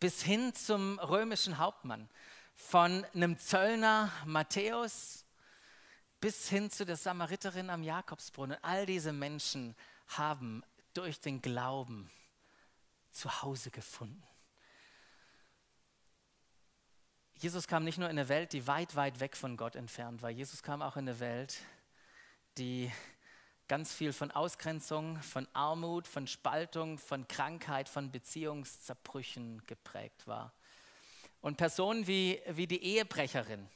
bis 0.00 0.22
hin 0.22 0.54
zum 0.54 0.98
römischen 0.98 1.58
Hauptmann, 1.58 2.08
von 2.54 3.04
einem 3.14 3.38
Zöllner 3.38 4.10
Matthäus 4.24 5.24
bis 6.20 6.48
hin 6.48 6.70
zu 6.70 6.86
der 6.86 6.96
Samariterin 6.96 7.70
am 7.70 7.82
Jakobsbrunnen. 7.82 8.56
All 8.62 8.86
diese 8.86 9.12
Menschen 9.12 9.76
haben 10.08 10.62
durch 10.94 11.20
den 11.20 11.42
Glauben 11.42 12.10
zu 13.10 13.42
Hause 13.42 13.70
gefunden. 13.70 14.22
Jesus 17.38 17.66
kam 17.66 17.84
nicht 17.84 17.98
nur 17.98 18.08
in 18.08 18.18
eine 18.18 18.30
Welt, 18.30 18.54
die 18.54 18.66
weit, 18.66 18.96
weit 18.96 19.20
weg 19.20 19.36
von 19.36 19.58
Gott 19.58 19.76
entfernt 19.76 20.22
war. 20.22 20.30
Jesus 20.30 20.62
kam 20.62 20.80
auch 20.80 20.96
in 20.96 21.06
eine 21.06 21.20
Welt, 21.20 21.58
die 22.56 22.90
ganz 23.68 23.92
viel 23.92 24.12
von 24.12 24.30
Ausgrenzung, 24.30 25.20
von 25.22 25.48
Armut, 25.52 26.06
von 26.06 26.26
Spaltung, 26.26 26.98
von 26.98 27.26
Krankheit, 27.26 27.88
von 27.88 28.10
Beziehungszerbrüchen 28.10 29.62
geprägt 29.66 30.26
war. 30.26 30.52
Und 31.40 31.56
Personen 31.56 32.06
wie, 32.06 32.40
wie 32.48 32.66
die 32.66 32.82
Ehebrecherin, 32.82 33.68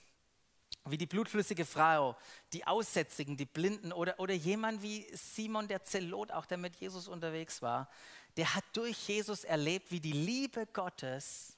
wie 0.86 0.96
die 0.96 1.06
blutflüssige 1.06 1.64
Frau, 1.64 2.16
die 2.52 2.66
Aussätzigen, 2.66 3.36
die 3.36 3.46
Blinden 3.46 3.92
oder, 3.92 4.18
oder 4.18 4.34
jemand 4.34 4.82
wie 4.82 5.06
Simon 5.12 5.68
der 5.68 5.82
Zelot, 5.82 6.32
auch 6.32 6.46
der 6.46 6.58
mit 6.58 6.76
Jesus 6.76 7.08
unterwegs 7.08 7.60
war, 7.60 7.88
der 8.36 8.54
hat 8.54 8.64
durch 8.72 9.08
Jesus 9.08 9.44
erlebt, 9.44 9.90
wie 9.90 10.00
die 10.00 10.12
Liebe 10.12 10.66
Gottes 10.66 11.56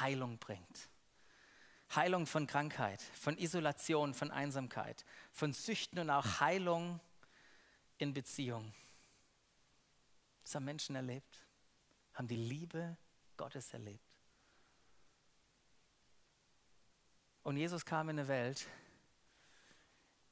Heilung 0.00 0.38
bringt. 0.38 0.88
Heilung 1.94 2.26
von 2.26 2.46
Krankheit, 2.46 3.00
von 3.00 3.38
Isolation, 3.38 4.12
von 4.12 4.30
Einsamkeit, 4.30 5.04
von 5.32 5.52
Süchten 5.52 5.98
und 5.98 6.10
auch 6.10 6.40
Heilung 6.40 7.00
in 7.98 8.12
Beziehung. 8.12 8.72
Das 10.42 10.54
haben 10.54 10.64
Menschen 10.64 10.96
erlebt, 10.96 11.44
haben 12.14 12.28
die 12.28 12.36
Liebe 12.36 12.96
Gottes 13.36 13.72
erlebt. 13.72 14.04
Und 17.42 17.56
Jesus 17.56 17.84
kam 17.84 18.08
in 18.08 18.18
eine 18.18 18.28
Welt, 18.28 18.66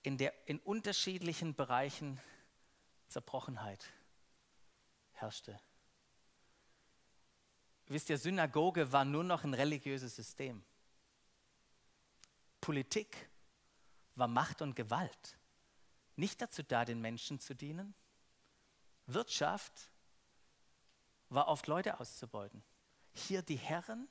in 0.02 0.18
der 0.18 0.32
in 0.48 0.58
unterschiedlichen 0.60 1.54
Bereichen 1.54 2.20
Zerbrochenheit 3.08 3.92
herrschte. 5.12 5.58
Wisst 7.86 8.10
ihr, 8.10 8.18
Synagoge 8.18 8.90
war 8.92 9.04
nur 9.04 9.24
noch 9.24 9.44
ein 9.44 9.54
religiöses 9.54 10.16
System. 10.16 10.64
Politik 12.60 13.28
war 14.14 14.26
Macht 14.26 14.62
und 14.62 14.74
Gewalt. 14.74 15.36
Nicht 16.16 16.40
dazu 16.40 16.62
da, 16.62 16.84
den 16.84 17.00
Menschen 17.00 17.40
zu 17.40 17.54
dienen. 17.54 17.94
Wirtschaft 19.06 19.90
war 21.28 21.48
oft 21.48 21.66
Leute 21.66 22.00
auszubeuten. 22.00 22.62
Hier 23.12 23.42
die 23.42 23.56
Herren 23.56 24.08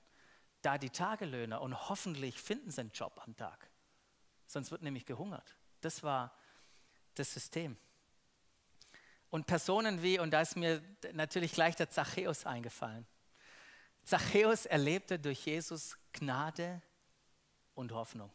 da 0.62 0.78
die 0.78 0.90
Tagelöhner 0.90 1.62
und 1.62 1.90
hoffentlich 1.90 2.42
finden 2.42 2.72
sie 2.72 2.82
einen 2.82 2.92
Job 2.92 3.22
am 3.24 3.36
Tag. 3.36 3.70
Sonst 4.48 4.72
wird 4.72 4.82
nämlich 4.82 5.06
gehungert. 5.06 5.56
Das 5.82 6.04
war 6.04 6.36
das 7.16 7.34
System. 7.34 7.78
Und 9.30 9.46
Personen 9.46 10.02
wie, 10.02 10.20
und 10.20 10.32
da 10.32 10.42
ist 10.42 10.56
mir 10.56 10.82
natürlich 11.12 11.54
gleich 11.54 11.76
der 11.76 11.90
Zachäus 11.90 12.46
eingefallen. 12.46 13.06
Zachäus 14.04 14.66
erlebte 14.66 15.20
durch 15.20 15.46
Jesus 15.46 15.98
Gnade 16.14 16.82
und 17.74 17.92
Hoffnung 17.92 18.32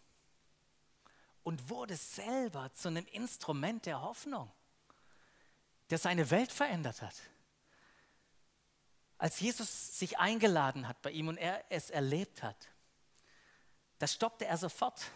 und 1.48 1.70
wurde 1.70 1.96
selber 1.96 2.70
zu 2.74 2.88
einem 2.88 3.06
Instrument 3.06 3.86
der 3.86 4.02
Hoffnung, 4.02 4.52
der 5.88 5.96
seine 5.96 6.30
Welt 6.30 6.52
verändert 6.52 7.00
hat. 7.00 7.14
Als 9.16 9.40
Jesus 9.40 9.98
sich 9.98 10.18
eingeladen 10.18 10.86
hat 10.86 11.00
bei 11.00 11.10
ihm 11.10 11.28
und 11.28 11.38
er 11.38 11.64
es 11.70 11.88
erlebt 11.88 12.42
hat, 12.42 12.68
da 13.98 14.06
stoppte 14.06 14.44
er 14.44 14.58
sofort 14.58 15.10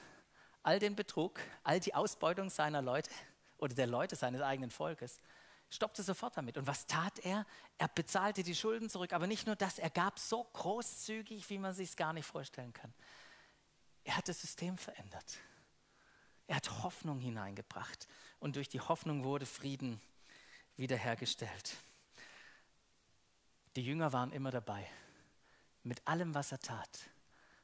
all 0.62 0.78
den 0.78 0.96
Betrug, 0.96 1.38
all 1.64 1.80
die 1.80 1.94
Ausbeutung 1.94 2.48
seiner 2.48 2.80
Leute 2.80 3.10
oder 3.58 3.74
der 3.74 3.86
Leute 3.86 4.16
seines 4.16 4.40
eigenen 4.40 4.70
Volkes, 4.70 5.20
stoppte 5.68 6.02
sofort 6.02 6.34
damit. 6.38 6.56
Und 6.56 6.66
was 6.66 6.86
tat 6.86 7.18
er? 7.18 7.44
Er 7.76 7.88
bezahlte 7.88 8.42
die 8.42 8.54
Schulden 8.54 8.88
zurück, 8.88 9.12
aber 9.12 9.26
nicht 9.26 9.46
nur 9.46 9.56
das, 9.56 9.78
er 9.78 9.90
gab 9.90 10.18
so 10.18 10.44
großzügig, 10.44 11.50
wie 11.50 11.58
man 11.58 11.74
sich 11.74 11.90
es 11.90 11.96
gar 11.96 12.14
nicht 12.14 12.24
vorstellen 12.24 12.72
kann. 12.72 12.94
Er 14.04 14.16
hat 14.16 14.28
das 14.28 14.40
System 14.40 14.78
verändert. 14.78 15.36
Er 16.46 16.56
hat 16.56 16.82
Hoffnung 16.82 17.20
hineingebracht 17.20 18.06
und 18.40 18.56
durch 18.56 18.68
die 18.68 18.80
Hoffnung 18.80 19.24
wurde 19.24 19.46
Frieden 19.46 20.00
wiederhergestellt. 20.76 21.76
Die 23.76 23.84
Jünger 23.84 24.12
waren 24.12 24.32
immer 24.32 24.50
dabei. 24.50 24.86
Mit 25.82 26.06
allem, 26.06 26.34
was 26.34 26.52
er 26.52 26.60
tat, 26.60 27.10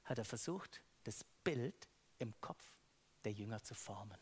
hat 0.04 0.18
er 0.18 0.24
versucht, 0.24 0.80
das 1.04 1.24
Bild 1.44 1.88
im 2.18 2.38
Kopf 2.40 2.64
der 3.24 3.32
Jünger 3.32 3.62
zu 3.62 3.74
formen. 3.74 4.18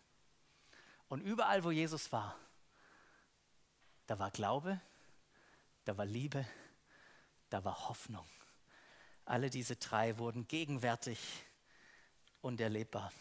Und 1.09 1.21
überall, 1.21 1.63
wo 1.63 1.71
Jesus 1.71 2.11
war, 2.13 2.37
da 4.07 4.19
war 4.19 4.31
Glaube, 4.31 4.81
da 5.85 5.97
war 5.97 6.05
Liebe, 6.05 6.47
da 7.49 7.65
war 7.65 7.89
Hoffnung. 7.89 8.27
Alle 9.25 9.51
diese 9.51 9.77
drei 9.77 10.19
wurden 10.19 10.47
gegenwärtig 10.47 11.19
und 12.43 12.61
erlebbar. 12.61 13.13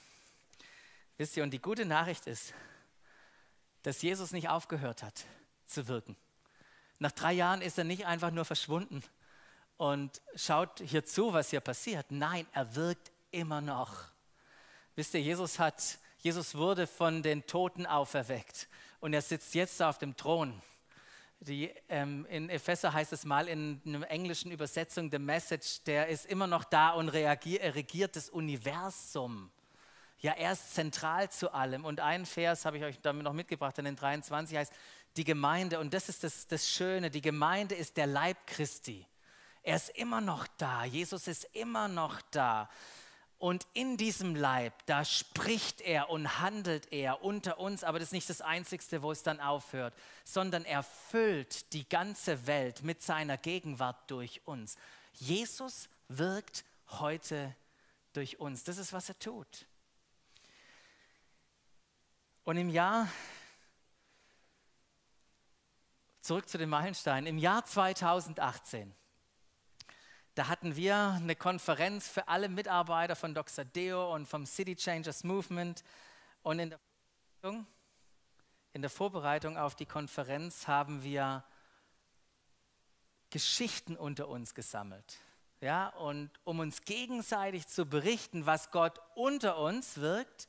Wisst 1.17 1.37
ihr, 1.37 1.43
und 1.43 1.51
die 1.51 1.61
gute 1.61 1.85
Nachricht 1.85 2.27
ist, 2.27 2.53
dass 3.83 4.01
Jesus 4.01 4.31
nicht 4.31 4.49
aufgehört 4.49 5.01
hat 5.01 5.25
zu 5.65 5.87
wirken. 5.87 6.17
Nach 6.99 7.11
drei 7.11 7.33
Jahren 7.33 7.61
ist 7.61 7.77
er 7.77 7.83
nicht 7.83 8.05
einfach 8.05 8.31
nur 8.31 8.45
verschwunden 8.45 9.01
und 9.77 10.21
schaut 10.35 10.79
hier 10.79 11.05
zu, 11.05 11.33
was 11.33 11.49
hier 11.49 11.61
passiert. 11.61 12.07
Nein, 12.09 12.45
er 12.51 12.75
wirkt 12.75 13.11
immer 13.31 13.61
noch. 13.61 14.11
Wisst 14.95 15.13
ihr, 15.13 15.21
Jesus 15.21 15.59
hat, 15.59 15.99
Jesus 16.19 16.55
wurde 16.55 16.87
von 16.87 17.21
den 17.21 17.45
Toten 17.45 17.85
auferweckt 17.85 18.67
und 18.99 19.13
er 19.13 19.21
sitzt 19.21 19.53
jetzt 19.55 19.81
auf 19.81 19.97
dem 19.97 20.15
Thron. 20.17 20.61
Die, 21.41 21.71
ähm, 21.89 22.25
in 22.29 22.49
Epheser 22.49 22.93
heißt 22.93 23.13
es 23.13 23.25
mal 23.25 23.47
in 23.47 23.81
einer 23.85 24.09
englischen 24.09 24.51
Übersetzung, 24.51 25.11
the 25.11 25.19
message, 25.19 25.83
der 25.83 26.07
ist 26.07 26.25
immer 26.25 26.47
noch 26.47 26.63
da 26.63 26.91
und 26.91 27.09
reagier, 27.09 27.61
er 27.61 27.75
regiert 27.75 28.15
das 28.15 28.29
Universum. 28.29 29.51
Ja, 30.25 30.31
er 30.31 30.53
ist 30.53 30.73
zentral 30.73 31.29
zu 31.29 31.53
allem. 31.53 31.85
Und 31.85 31.99
ein 31.99 32.25
Vers 32.25 32.65
habe 32.65 32.79
ich 32.79 32.83
euch 32.83 32.99
damit 32.99 33.23
noch 33.23 33.33
mitgebracht, 33.33 33.77
in 33.77 33.85
den 33.85 33.95
23 33.95 34.57
heißt, 34.57 34.73
die 35.17 35.23
Gemeinde, 35.23 35.79
und 35.79 35.93
das 35.93 36.09
ist 36.09 36.23
das, 36.23 36.47
das 36.47 36.67
Schöne, 36.67 37.11
die 37.11 37.21
Gemeinde 37.21 37.75
ist 37.75 37.95
der 37.95 38.07
Leib 38.07 38.47
Christi. 38.47 39.05
Er 39.61 39.75
ist 39.75 39.89
immer 39.89 40.21
noch 40.21 40.47
da, 40.57 40.83
Jesus 40.83 41.27
ist 41.27 41.43
immer 41.53 41.87
noch 41.87 42.23
da. 42.31 42.71
Und 43.37 43.67
in 43.73 43.97
diesem 43.97 44.35
Leib, 44.35 44.73
da 44.87 45.05
spricht 45.05 45.81
er 45.81 46.09
und 46.09 46.39
handelt 46.39 46.91
er 46.91 47.21
unter 47.21 47.59
uns, 47.59 47.83
aber 47.83 47.99
das 47.99 48.07
ist 48.07 48.13
nicht 48.13 48.29
das 48.31 48.41
Einzige, 48.41 49.03
wo 49.03 49.11
es 49.11 49.21
dann 49.21 49.39
aufhört, 49.39 49.93
sondern 50.23 50.65
er 50.65 50.81
füllt 50.81 51.71
die 51.71 51.87
ganze 51.87 52.47
Welt 52.47 52.81
mit 52.81 53.03
seiner 53.03 53.37
Gegenwart 53.37 54.09
durch 54.09 54.41
uns. 54.45 54.75
Jesus 55.13 55.87
wirkt 56.07 56.65
heute 56.87 57.55
durch 58.13 58.39
uns. 58.39 58.63
Das 58.63 58.79
ist, 58.79 58.91
was 58.91 59.09
er 59.09 59.19
tut. 59.19 59.67
Und 62.45 62.57
im 62.57 62.69
Jahr 62.69 63.07
Zurück 66.21 66.49
zu 66.49 66.57
den 66.57 66.69
Meilensteinen. 66.69 67.27
Im 67.27 67.37
Jahr 67.37 67.63
2018, 67.65 68.95
da 70.33 70.47
hatten 70.47 70.75
wir 70.75 70.95
eine 70.95 71.35
Konferenz 71.35 72.07
für 72.07 72.27
alle 72.27 72.49
Mitarbeiter 72.49 73.15
von 73.15 73.35
Dr. 73.35 73.63
Deo 73.63 74.11
und 74.11 74.25
vom 74.25 74.47
City 74.47 74.75
Changers 74.75 75.23
Movement. 75.23 75.83
Und 76.41 76.57
in 76.57 76.71
der, 76.71 76.79
in 78.73 78.81
der 78.81 78.89
Vorbereitung 78.89 79.55
auf 79.55 79.75
die 79.75 79.85
Konferenz 79.85 80.67
haben 80.67 81.03
wir 81.03 81.43
Geschichten 83.29 83.95
unter 83.95 84.27
uns 84.27 84.55
gesammelt. 84.55 85.19
Ja, 85.61 85.89
und 85.89 86.31
um 86.43 86.57
uns 86.57 86.81
gegenseitig 86.81 87.67
zu 87.67 87.85
berichten, 87.85 88.47
was 88.47 88.71
Gott 88.71 88.99
unter 89.13 89.59
uns 89.59 89.97
wirkt 89.97 90.47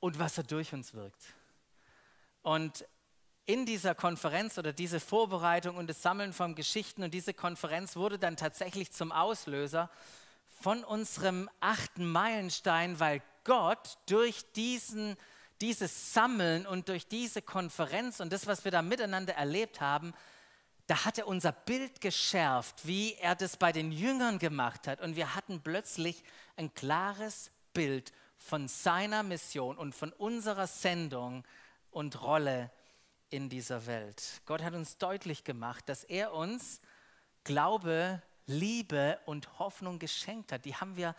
und 0.00 0.18
was 0.18 0.38
er 0.38 0.44
durch 0.44 0.72
uns 0.72 0.94
wirkt. 0.94 1.22
Und 2.42 2.84
in 3.46 3.66
dieser 3.66 3.94
Konferenz 3.94 4.58
oder 4.58 4.72
diese 4.72 5.00
Vorbereitung 5.00 5.76
und 5.76 5.88
das 5.88 6.02
Sammeln 6.02 6.32
von 6.32 6.54
Geschichten 6.54 7.02
und 7.02 7.12
diese 7.12 7.34
Konferenz 7.34 7.96
wurde 7.96 8.18
dann 8.18 8.36
tatsächlich 8.36 8.92
zum 8.92 9.12
Auslöser 9.12 9.90
von 10.60 10.84
unserem 10.84 11.48
achten 11.60 12.10
Meilenstein, 12.10 13.00
weil 13.00 13.22
Gott 13.44 13.98
durch 14.06 14.44
diesen, 14.52 15.16
dieses 15.60 16.12
Sammeln 16.12 16.66
und 16.66 16.88
durch 16.88 17.08
diese 17.08 17.42
Konferenz 17.42 18.20
und 18.20 18.32
das, 18.32 18.46
was 18.46 18.64
wir 18.64 18.70
da 18.70 18.82
miteinander 18.82 19.34
erlebt 19.34 19.80
haben, 19.80 20.12
da 20.86 21.04
hat 21.04 21.18
er 21.18 21.26
unser 21.26 21.52
Bild 21.52 22.00
geschärft, 22.00 22.86
wie 22.86 23.14
er 23.14 23.34
das 23.34 23.56
bei 23.56 23.72
den 23.72 23.92
Jüngern 23.92 24.38
gemacht 24.38 24.86
hat. 24.86 25.00
Und 25.00 25.16
wir 25.16 25.34
hatten 25.34 25.60
plötzlich 25.62 26.22
ein 26.56 26.74
klares 26.74 27.52
Bild 27.72 28.12
von 28.40 28.66
seiner 28.66 29.22
Mission 29.22 29.78
und 29.78 29.94
von 29.94 30.12
unserer 30.12 30.66
Sendung 30.66 31.44
und 31.92 32.20
Rolle 32.20 32.70
in 33.28 33.48
dieser 33.48 33.86
Welt. 33.86 34.40
Gott 34.46 34.62
hat 34.62 34.74
uns 34.74 34.98
deutlich 34.98 35.44
gemacht, 35.44 35.88
dass 35.88 36.02
er 36.02 36.32
uns 36.34 36.80
Glaube, 37.44 38.20
Liebe 38.46 39.20
und 39.26 39.60
Hoffnung 39.60 40.00
geschenkt 40.00 40.50
hat. 40.50 40.64
Die 40.64 40.74
haben 40.74 40.96
wir 40.96 41.14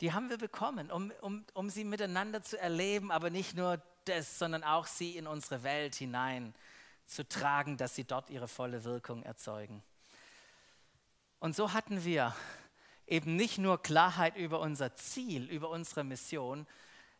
Die 0.00 0.14
haben 0.14 0.30
wir 0.30 0.38
bekommen, 0.38 0.90
um, 0.90 1.12
um, 1.20 1.44
um 1.52 1.68
sie 1.68 1.84
miteinander 1.84 2.42
zu 2.42 2.58
erleben, 2.58 3.12
aber 3.12 3.28
nicht 3.28 3.54
nur 3.54 3.82
das, 4.06 4.38
sondern 4.38 4.64
auch 4.64 4.86
sie 4.86 5.18
in 5.18 5.26
unsere 5.26 5.62
Welt 5.62 5.94
hinein 5.94 6.54
zu 7.04 7.28
tragen, 7.28 7.76
dass 7.76 7.96
sie 7.96 8.04
dort 8.04 8.30
ihre 8.30 8.48
volle 8.48 8.84
Wirkung 8.84 9.22
erzeugen. 9.22 9.82
Und 11.38 11.54
so 11.54 11.74
hatten 11.74 12.02
wir 12.04 12.34
eben 13.10 13.36
nicht 13.36 13.58
nur 13.58 13.82
Klarheit 13.82 14.36
über 14.36 14.60
unser 14.60 14.94
Ziel, 14.94 15.50
über 15.50 15.68
unsere 15.68 16.04
Mission, 16.04 16.66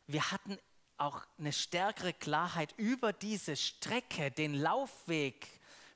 wir 0.07 0.31
hatten 0.31 0.59
auch 0.97 1.23
eine 1.39 1.53
stärkere 1.53 2.13
Klarheit 2.13 2.75
über 2.77 3.13
diese 3.13 3.57
Strecke, 3.57 4.31
den 4.31 4.55
Laufweg 4.55 5.47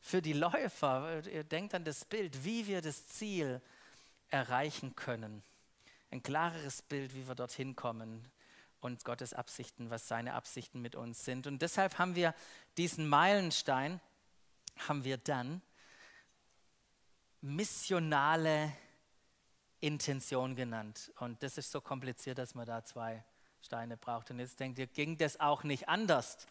für 0.01 0.23
die 0.23 0.33
Läufer. 0.33 1.27
Ihr 1.27 1.45
denkt 1.45 1.75
an 1.75 1.85
das 1.85 2.05
Bild, 2.05 2.45
wie 2.45 2.67
wir 2.67 2.81
das 2.81 3.07
Ziel 3.07 3.61
erreichen 4.29 4.97
können. 4.97 5.43
Ein 6.11 6.23
klareres 6.23 6.83
Bild, 6.83 7.15
wie 7.15 7.27
wir 7.27 7.35
dorthin 7.35 7.77
kommen 7.77 8.31
und 8.81 9.05
Gottes 9.05 9.35
Absichten, 9.35 9.91
was 9.91 10.09
seine 10.09 10.35
Absichten 10.35 10.81
mit 10.81 10.95
uns 10.95 11.25
sind. 11.25 11.47
Und 11.47 11.63
deshalb 11.63 11.99
haben 11.99 12.15
wir 12.15 12.35
diesen 12.77 13.09
Meilenstein, 13.09 14.01
haben 14.89 15.05
wir 15.05 15.19
dann 15.19 15.63
missionale 17.41 18.73
Intention 19.85 20.57
genannt. 20.57 21.13
Und 21.19 21.43
das 21.43 21.59
ist 21.59 21.71
so 21.71 21.81
kompliziert, 21.81 22.39
dass 22.39 22.55
man 22.55 22.67
da 22.67 22.85
zwei 22.85 23.23
Steine 23.61 23.97
braucht. 23.97 24.31
Und 24.31 24.39
jetzt 24.39 24.59
denkt 24.59 24.79
ihr, 24.79 24.87
ging 24.87 25.19
das 25.19 25.39
auch 25.41 25.63
nicht 25.63 25.89
anders? 25.89 26.47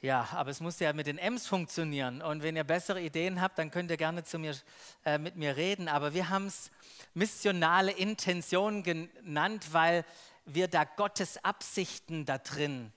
Ja, 0.00 0.28
aber 0.32 0.50
es 0.50 0.60
muss 0.60 0.78
ja 0.78 0.92
mit 0.92 1.08
den 1.08 1.18
M's 1.18 1.48
funktionieren. 1.48 2.22
Und 2.22 2.44
wenn 2.44 2.54
ihr 2.54 2.62
bessere 2.62 3.00
Ideen 3.00 3.40
habt, 3.40 3.58
dann 3.58 3.72
könnt 3.72 3.90
ihr 3.90 3.96
gerne 3.96 4.22
zu 4.22 4.38
mir, 4.38 4.56
äh, 5.04 5.18
mit 5.18 5.34
mir 5.34 5.56
reden. 5.56 5.88
Aber 5.88 6.14
wir 6.14 6.28
haben 6.28 6.46
es 6.46 6.70
missionale 7.14 7.90
Intention 7.90 8.84
genannt, 8.84 9.72
weil 9.72 10.04
wir 10.44 10.68
da 10.68 10.84
Gottes 10.84 11.44
Absichten 11.44 12.24
da 12.24 12.38
drin 12.38 12.92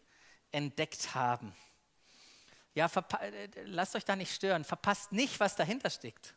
entdeckt 0.52 1.16
haben. 1.16 1.56
Ja, 2.76 2.86
äh, 3.20 3.48
lasst 3.66 3.96
euch 3.96 4.06
da 4.06 4.16
nicht 4.16 4.34
stören. 4.34 4.64
Verpasst 4.64 5.12
nicht, 5.12 5.40
was 5.40 5.56
dahinter 5.56 5.90
steckt. 5.90 6.36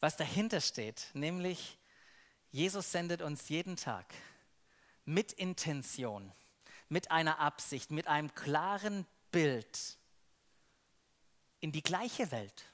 Was 0.00 0.16
dahinter 0.16 0.60
steht, 0.60 1.10
nämlich 1.14 1.78
Jesus 2.56 2.90
sendet 2.90 3.20
uns 3.20 3.50
jeden 3.50 3.76
Tag 3.76 4.14
mit 5.04 5.34
Intention, 5.34 6.32
mit 6.88 7.10
einer 7.10 7.38
Absicht, 7.38 7.90
mit 7.90 8.06
einem 8.06 8.34
klaren 8.34 9.06
Bild 9.30 9.98
in 11.60 11.70
die 11.70 11.82
gleiche 11.82 12.30
Welt, 12.30 12.64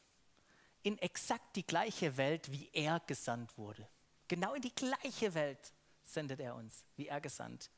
in 0.85 0.99
exakt 0.99 1.57
die 1.57 1.66
gleiche 1.66 2.16
Welt, 2.16 2.53
wie 2.53 2.71
er 2.73 3.01
gesandt 3.01 3.59
wurde. 3.59 3.88
Genau 4.29 4.55
in 4.55 4.62
die 4.62 4.73
gleiche 4.73 5.35
Welt 5.35 5.73
sendet 6.05 6.38
er 6.38 6.55
uns, 6.55 6.85
wie 6.95 7.09
er 7.09 7.21
gesandt 7.21 7.68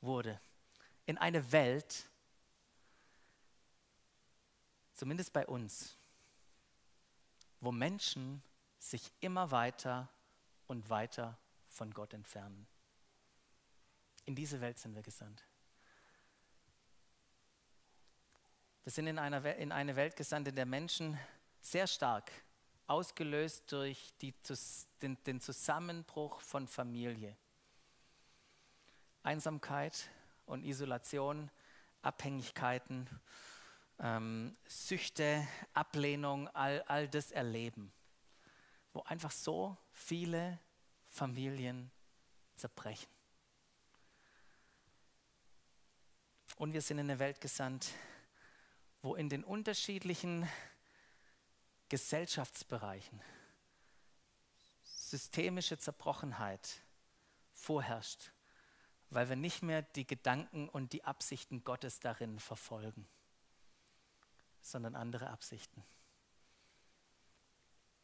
wurde. 0.00 0.40
In 1.04 1.18
eine 1.18 1.52
Welt, 1.52 2.08
zumindest 4.94 5.34
bei 5.34 5.46
uns, 5.46 5.98
wo 7.60 7.70
Menschen 7.70 8.42
sich 8.78 9.12
immer 9.20 9.50
weiter 9.50 10.08
und 10.66 10.90
weiter 10.90 11.38
von 11.68 11.92
Gott 11.92 12.14
entfernen. 12.14 12.66
In 14.26 14.34
diese 14.34 14.60
Welt 14.60 14.78
sind 14.78 14.94
wir 14.94 15.02
gesandt. 15.02 15.44
Wir 18.84 18.92
sind 18.92 19.06
in, 19.06 19.18
einer, 19.18 19.56
in 19.56 19.72
eine 19.72 19.96
Welt 19.96 20.16
gesandt, 20.16 20.48
in 20.48 20.56
der 20.56 20.66
Menschen 20.66 21.18
sehr 21.60 21.86
stark, 21.86 22.30
ausgelöst 22.86 23.72
durch 23.72 24.12
die, 24.20 24.34
den, 25.00 25.16
den 25.24 25.40
Zusammenbruch 25.40 26.40
von 26.40 26.68
Familie, 26.68 27.34
Einsamkeit 29.22 30.10
und 30.44 30.64
Isolation, 30.64 31.50
Abhängigkeiten, 32.02 33.08
ähm, 34.00 34.54
Süchte, 34.66 35.46
Ablehnung, 35.72 36.48
all, 36.48 36.82
all 36.82 37.08
das 37.08 37.30
erleben, 37.30 37.90
wo 38.94 39.02
einfach 39.02 39.32
so 39.32 39.76
viele 39.92 40.58
Familien 41.04 41.90
zerbrechen. 42.54 43.12
Und 46.56 46.72
wir 46.72 46.80
sind 46.80 46.98
in 46.98 47.10
eine 47.10 47.18
Welt 47.18 47.40
gesandt, 47.40 47.90
wo 49.02 49.16
in 49.16 49.28
den 49.28 49.44
unterschiedlichen 49.44 50.48
Gesellschaftsbereichen 51.88 53.20
systemische 54.84 55.76
Zerbrochenheit 55.76 56.80
vorherrscht, 57.52 58.30
weil 59.10 59.28
wir 59.28 59.36
nicht 59.36 59.62
mehr 59.62 59.82
die 59.82 60.06
Gedanken 60.06 60.68
und 60.68 60.92
die 60.92 61.04
Absichten 61.04 61.64
Gottes 61.64 61.98
darin 61.98 62.38
verfolgen, 62.38 63.06
sondern 64.62 64.94
andere 64.94 65.30
Absichten 65.30 65.84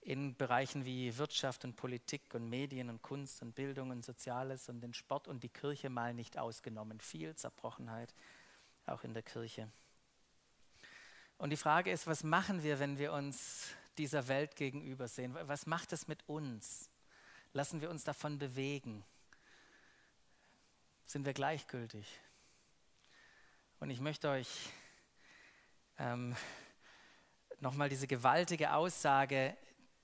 in 0.02 0.34
Bereichen 0.36 0.84
wie 0.84 1.16
Wirtschaft 1.18 1.64
und 1.64 1.76
Politik 1.76 2.34
und 2.34 2.48
Medien 2.48 2.88
und 2.88 3.02
Kunst 3.02 3.42
und 3.42 3.54
Bildung 3.54 3.90
und 3.90 4.04
Soziales 4.04 4.68
und 4.68 4.80
den 4.80 4.94
Sport 4.94 5.28
und 5.28 5.42
die 5.42 5.48
Kirche 5.48 5.90
mal 5.90 6.14
nicht 6.14 6.38
ausgenommen. 6.38 7.00
Viel 7.00 7.34
Zerbrochenheit 7.36 8.14
auch 8.86 9.04
in 9.04 9.12
der 9.12 9.22
Kirche. 9.22 9.70
Und 11.38 11.50
die 11.50 11.56
Frage 11.56 11.90
ist, 11.90 12.06
was 12.06 12.24
machen 12.24 12.62
wir, 12.62 12.78
wenn 12.80 12.98
wir 12.98 13.12
uns 13.12 13.68
dieser 13.98 14.28
Welt 14.28 14.56
gegenüber 14.56 15.08
sehen? 15.08 15.34
Was 15.42 15.66
macht 15.66 15.92
es 15.92 16.08
mit 16.08 16.28
uns? 16.28 16.90
Lassen 17.52 17.80
wir 17.80 17.90
uns 17.90 18.04
davon 18.04 18.38
bewegen? 18.38 19.04
Sind 21.06 21.26
wir 21.26 21.32
gleichgültig? 21.32 22.06
Und 23.80 23.90
ich 23.90 24.00
möchte 24.00 24.28
euch 24.28 24.70
ähm, 25.98 26.36
nochmal 27.60 27.88
diese 27.88 28.06
gewaltige 28.06 28.74
Aussage 28.74 29.56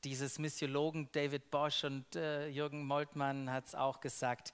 dieses 0.07 0.39
Missiologen 0.39 1.11
David 1.11 1.51
Bosch 1.51 1.83
und 1.83 2.15
äh, 2.15 2.47
Jürgen 2.47 2.87
Moltmann 2.87 3.51
hat 3.51 3.67
es 3.67 3.75
auch 3.75 3.99
gesagt. 3.99 4.53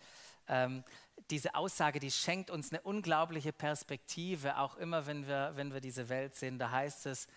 Ähm, 0.48 0.82
diese 1.28 1.54
Aussage, 1.54 2.00
die 2.00 2.10
schenkt 2.10 2.50
uns 2.50 2.72
eine 2.72 2.80
unglaubliche 2.80 3.52
Perspektive, 3.52 4.56
auch 4.56 4.76
immer 4.76 5.06
wenn 5.06 5.26
wir, 5.26 5.52
wenn 5.54 5.74
wir 5.74 5.82
diese 5.82 6.08
Welt 6.08 6.34
sehen. 6.34 6.58
Da 6.58 6.70
heißt 6.70 7.04
es, 7.04 7.28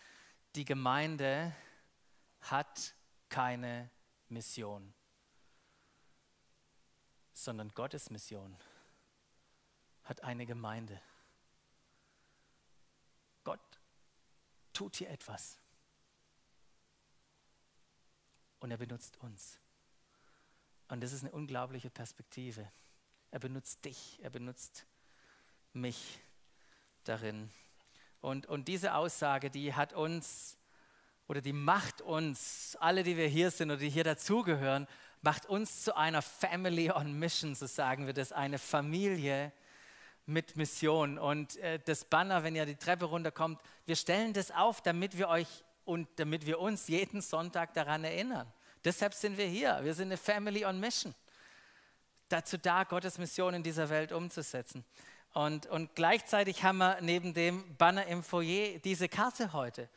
die 0.56 0.63
Gemeinde 0.63 1.54
hat 2.39 2.95
keine 3.28 3.89
Mission, 4.30 4.93
sondern 7.34 7.67
Gottes 7.73 8.10
Mission 8.10 8.58
hat 10.04 10.23
eine 10.23 10.45
Gemeinde. 10.45 11.01
Gott 13.43 13.60
tut 14.71 14.95
hier 14.95 15.10
etwas 15.10 15.60
und 18.65 18.71
er 18.71 18.78
benutzt 18.78 19.15
uns. 19.21 19.60
Und 20.88 21.04
das 21.04 21.13
ist 21.13 21.21
eine 21.21 21.32
unglaubliche 21.32 21.91
Perspektive. 21.91 22.67
Er 23.30 23.38
benutzt 23.38 23.86
dich, 23.86 24.19
er 24.23 24.32
benutzt 24.32 24.88
mich 25.73 26.19
darin. 27.04 27.51
Und, 28.21 28.47
und 28.47 28.67
diese 28.67 28.95
Aussage, 28.95 29.51
die 29.51 29.75
hat 29.75 29.93
uns 29.93 30.58
oder 31.28 31.41
die 31.41 31.54
macht 31.54 32.01
uns, 32.01 32.75
alle, 32.80 33.04
die 33.04 33.17
wir 33.17 33.28
hier 33.28 33.51
sind 33.51 33.69
oder 33.69 33.80
die 33.80 33.89
hier 33.91 34.04
dazugehören, 34.04 34.88
macht 35.21 35.45
uns 35.45 35.84
zu 35.84 35.95
einer 35.95 36.23
Family 36.23 36.89
on 36.89 37.13
Mission, 37.19 37.54
so 37.54 37.67
sagen 37.67 38.08
wir 38.08 38.13
das, 38.13 38.32
eine 38.32 38.58
Familie 38.58 39.54
mit 40.25 40.56
Mission. 40.56 41.19
Und 41.19 41.58
äh, 41.58 41.80
das 41.86 42.04
Banner, 42.04 42.43
wenn 42.43 42.56
ihr 42.56 42.65
die 42.65 42.78
Treppe 42.78 43.06
runterkommt, 43.06 43.62
wir 43.86 43.95
stellen 43.95 44.34
das 44.34 44.49
auf, 44.49 44.82
damit 44.82 45.19
wir 45.19 45.28
euch 45.30 45.63
und 45.86 46.08
damit 46.17 46.45
wir 46.45 46.60
uns 46.60 46.88
jeden 46.88 47.21
Sonntag 47.21 47.74
daran 47.74 48.04
erinnern. 48.04 48.52
Deshalb 48.84 49.13
sind 49.13 49.38
wir 49.38 49.48
hier. 49.48 49.80
Wir 49.84 49.93
sind 49.93 50.10
eine 50.10 50.17
Family 50.17 50.65
on 50.65 50.80
Mission. 50.80 51.15
Dazu 52.30 52.58
da, 52.58 52.84
Gottes 52.84 53.17
Mission 53.17 53.54
in 53.54 53.63
dieser 53.63 53.89
Welt 53.89 54.12
umzusetzen. 54.12 54.84
Und, 55.34 55.65
und 55.67 55.95
gleichzeitig 55.95 56.63
haben 56.63 56.78
wir 56.78 57.00
neben 57.02 57.34
dem 57.34 57.76
Banner 57.78 58.06
im 58.08 58.24
Foyer 58.24 58.80
diese 58.80 59.10
Karte 59.10 59.54
heute. 59.54 59.89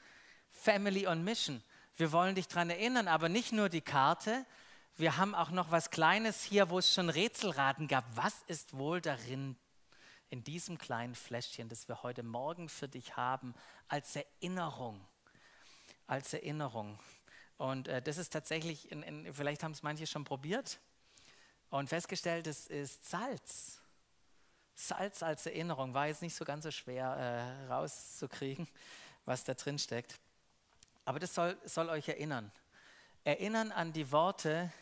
Family 0.51 1.07
on 1.07 1.23
Mission. 1.23 1.63
Wir 1.97 2.13
wollen 2.13 2.35
dich 2.35 2.49
daran 2.49 2.71
erinnern, 2.71 3.09
aber 3.09 3.29
nicht 3.29 3.53
nur 3.53 3.69
die 3.69 3.81
Karte. 3.81 4.45
Wir 4.97 5.17
haben 5.17 5.35
auch 5.35 5.51
noch 5.51 5.71
was 5.71 5.91
Kleines 5.91 6.43
hier, 6.43 6.71
wo 6.71 6.79
es 6.79 6.93
schon 6.93 7.09
Rätselraten 7.09 7.89
gab. 7.89 8.05
Was 8.17 8.43
ist 8.47 8.77
wohl 8.77 9.01
darin 9.01 9.57
in 10.29 10.43
diesem 10.45 10.77
kleinen 10.77 11.15
Fläschchen, 11.15 11.69
das 11.69 11.89
wir 11.89 12.03
heute 12.03 12.23
Morgen 12.23 12.69
für 12.69 12.89
dich 12.89 13.17
haben, 13.17 13.55
als 13.87 14.17
Erinnerung? 14.17 15.01
Als 16.09 16.33
Erinnerung. 16.35 16.99
Und 17.57 17.87
äh, 17.87 18.03
das 18.03 18.19
ist 18.19 18.33
tatsächlich, 18.33 18.91
in, 18.91 19.05
in, 19.05 19.33
vielleicht 19.33 19.63
haben 19.63 19.71
es 19.71 19.85
manche 19.85 20.09
schon 20.09 20.25
probiert 20.25 20.81
und 21.71 21.89
festgestellt, 21.89 22.49
es 22.49 22.67
ist 22.67 23.09
Salz. 23.09 23.81
Salz 24.75 25.23
als 25.23 25.47
Erinnerung 25.47 25.95
war 25.95 26.09
jetzt 26.09 26.23
nicht 26.23 26.35
so 26.35 26.45
ganz 26.45 26.65
so 26.65 26.73
schwer 26.73 27.07
äh, 27.07 27.73
rauszukriegen, 27.73 28.67
was 29.25 29.45
da 29.45 29.55
drin 29.55 29.79
steckt. 29.79 30.19
Aber 31.05 31.21
das 31.21 31.33
soll, 31.33 31.57
soll 31.65 31.89
euch 31.89 32.09
erinnern. 32.09 32.51
Erinnern 33.23 33.71
an 33.71 33.93
die 33.93 34.11
Worte, 34.11 34.73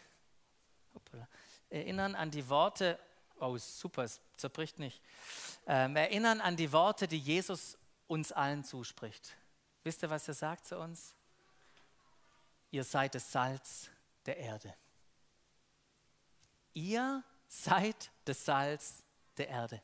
hoppala, 0.94 1.28
erinnern 1.68 2.14
an 2.14 2.30
die 2.30 2.48
Worte 2.48 2.98
Oh, 3.38 3.56
super, 3.58 4.04
es 4.04 4.20
zerbricht 4.36 4.78
nicht. 4.78 5.02
Ähm, 5.66 5.94
erinnern 5.94 6.40
an 6.40 6.56
die 6.56 6.72
Worte, 6.72 7.06
die 7.06 7.18
Jesus 7.18 7.76
uns 8.06 8.32
allen 8.32 8.64
zuspricht. 8.64 9.36
Wisst 9.84 10.02
ihr, 10.02 10.10
was 10.10 10.26
er 10.28 10.34
sagt 10.34 10.66
zu 10.66 10.78
uns? 10.78 11.14
Ihr 12.70 12.84
seid 12.84 13.14
das 13.14 13.30
Salz 13.30 13.90
der 14.24 14.36
Erde. 14.36 14.74
Ihr 16.74 17.22
seid 17.48 18.10
das 18.24 18.44
Salz 18.44 19.02
der 19.36 19.48
Erde. 19.48 19.82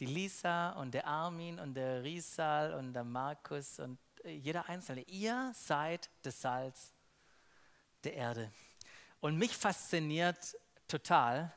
Die 0.00 0.06
Lisa 0.06 0.70
und 0.72 0.92
der 0.92 1.06
Armin 1.06 1.58
und 1.58 1.74
der 1.74 2.02
Risal 2.02 2.74
und 2.74 2.92
der 2.92 3.04
Markus 3.04 3.80
und 3.80 3.98
äh, 4.24 4.32
jeder 4.32 4.68
Einzelne, 4.68 5.02
ihr 5.02 5.52
seid 5.54 6.08
das 6.22 6.40
Salz 6.40 6.92
der 8.04 8.14
Erde. 8.14 8.52
Und 9.20 9.36
mich 9.36 9.56
fasziniert 9.56 10.56
total 10.86 11.52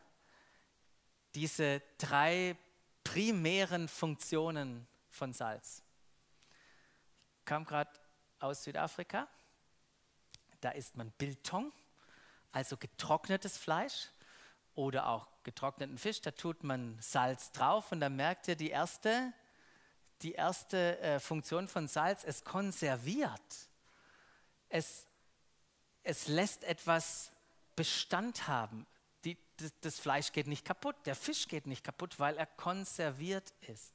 diese 1.35 1.81
drei 1.97 2.57
primären 3.03 3.87
Funktionen 3.87 4.87
von 5.09 5.33
Salz. 5.33 5.83
Ich 7.39 7.45
kam 7.45 7.65
gerade 7.65 7.91
aus 8.41 8.63
Südafrika, 8.63 9.27
da 10.61 10.71
isst 10.71 10.95
man 10.97 11.11
Biltong, 11.11 11.71
also 12.51 12.77
getrocknetes 12.77 13.57
Fleisch 13.57 14.09
oder 14.73 15.07
auch 15.07 15.27
getrockneten 15.43 15.97
Fisch, 15.97 16.21
da 16.21 16.31
tut 16.31 16.63
man 16.63 16.97
Salz 17.01 17.51
drauf 17.51 17.91
und 17.91 17.99
dann 17.99 18.15
merkt 18.15 18.47
ihr 18.47 18.55
die 18.55 18.69
erste, 18.69 19.33
die 20.21 20.33
erste 20.33 20.99
äh, 20.99 21.19
Funktion 21.19 21.67
von 21.67 21.87
Salz, 21.87 22.23
es 22.23 22.43
konserviert. 22.43 23.69
Es, 24.69 25.07
es 26.03 26.27
lässt 26.27 26.63
etwas 26.63 27.31
Bestand 27.75 28.47
haben. 28.47 28.85
Die, 29.23 29.37
das, 29.57 29.73
das 29.81 29.99
Fleisch 29.99 30.31
geht 30.31 30.47
nicht 30.47 30.65
kaputt, 30.65 30.95
der 31.05 31.15
Fisch 31.15 31.47
geht 31.47 31.67
nicht 31.67 31.83
kaputt, 31.83 32.19
weil 32.19 32.37
er 32.37 32.45
konserviert 32.45 33.53
ist. 33.61 33.93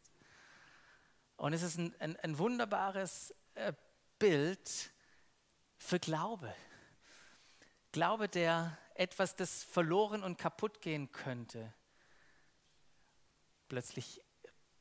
Und 1.37 1.53
es 1.53 1.63
ist 1.63 1.79
ein, 1.79 1.95
ein, 2.01 2.17
ein 2.17 2.39
wunderbares 2.39 3.35
äh, 3.55 3.73
Bild 4.19 4.93
für 5.79 5.99
Glaube. 5.99 6.55
Glaube, 7.93 8.29
der 8.29 8.77
etwas, 8.95 9.37
das 9.37 9.65
verloren 9.65 10.23
und 10.23 10.39
kaputt 10.39 10.81
gehen 10.81 11.13
könnte, 11.13 11.73
plötzlich 13.69 14.21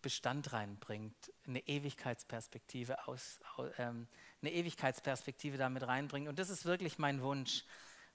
Bestand 0.02 0.54
reinbringt, 0.54 1.15
eine 1.48 1.67
Ewigkeitsperspektive 1.67 3.08
aus, 3.08 3.39
ähm, 3.80 4.08
eine 4.41 4.52
Ewigkeitsperspektive 4.52 5.58
damit 5.58 5.82
reinbringt. 5.88 6.28
Und 6.28 6.38
das 6.38 6.50
ist 6.50 6.65
wirklich 6.65 7.00
mein 7.00 7.24
Wunsch. 7.24 7.63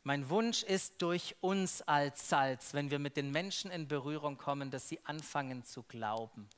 Mein 0.04 0.28
Wunsch 0.28 0.62
ist 0.62 1.02
durch 1.02 1.35
uns 1.40 1.83
als 1.83 2.28
Salz, 2.28 2.74
wenn 2.74 2.90
wir 2.90 2.98
mit 3.00 3.16
den 3.16 3.33
Menschen 3.33 3.70
in 3.70 3.88
Berührung 3.88 4.38
kommen, 4.38 4.70
dass 4.70 4.88
sie 4.88 5.04
anfangen 5.04 5.64
zu 5.64 5.83
glauben, 5.83 6.48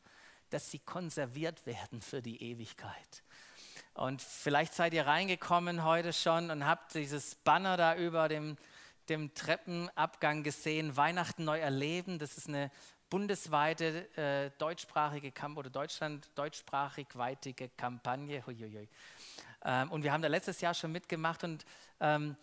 dass 0.50 0.70
sie 0.70 0.78
konserviert 0.78 1.64
werden 1.64 2.02
für 2.02 2.20
die 2.20 2.42
Ewigkeit. 2.42 3.22
Und 3.94 4.22
vielleicht 4.22 4.74
seid 4.74 4.94
ihr 4.94 5.06
reingekommen 5.06 5.84
heute 5.84 6.12
schon 6.12 6.50
und 6.50 6.66
habt 6.66 6.94
dieses 6.94 7.34
Banner 7.34 7.76
da 7.76 7.94
über 7.94 8.28
dem, 8.28 8.56
dem 9.08 9.34
Treppenabgang 9.34 10.42
gesehen, 10.42 10.96
Weihnachten 10.96 11.44
neu 11.44 11.58
erleben. 11.58 12.18
Das 12.18 12.38
ist 12.38 12.48
eine 12.48 12.70
bundesweite 13.10 14.16
äh, 14.16 14.50
deutschsprachige 14.56 15.32
Kampagne 15.32 15.60
oder 15.60 15.70
Deutschland 15.70 16.30
deutschsprachig 16.34 17.08
weitige 17.12 17.68
Kampagne. 17.68 18.42
Ähm, 19.64 19.90
und 19.90 20.02
wir 20.02 20.12
haben 20.12 20.22
da 20.22 20.28
letztes 20.28 20.62
Jahr 20.62 20.72
schon 20.72 20.92
mitgemacht 20.92 21.44
und 21.44 21.64
ähm, 22.00 22.36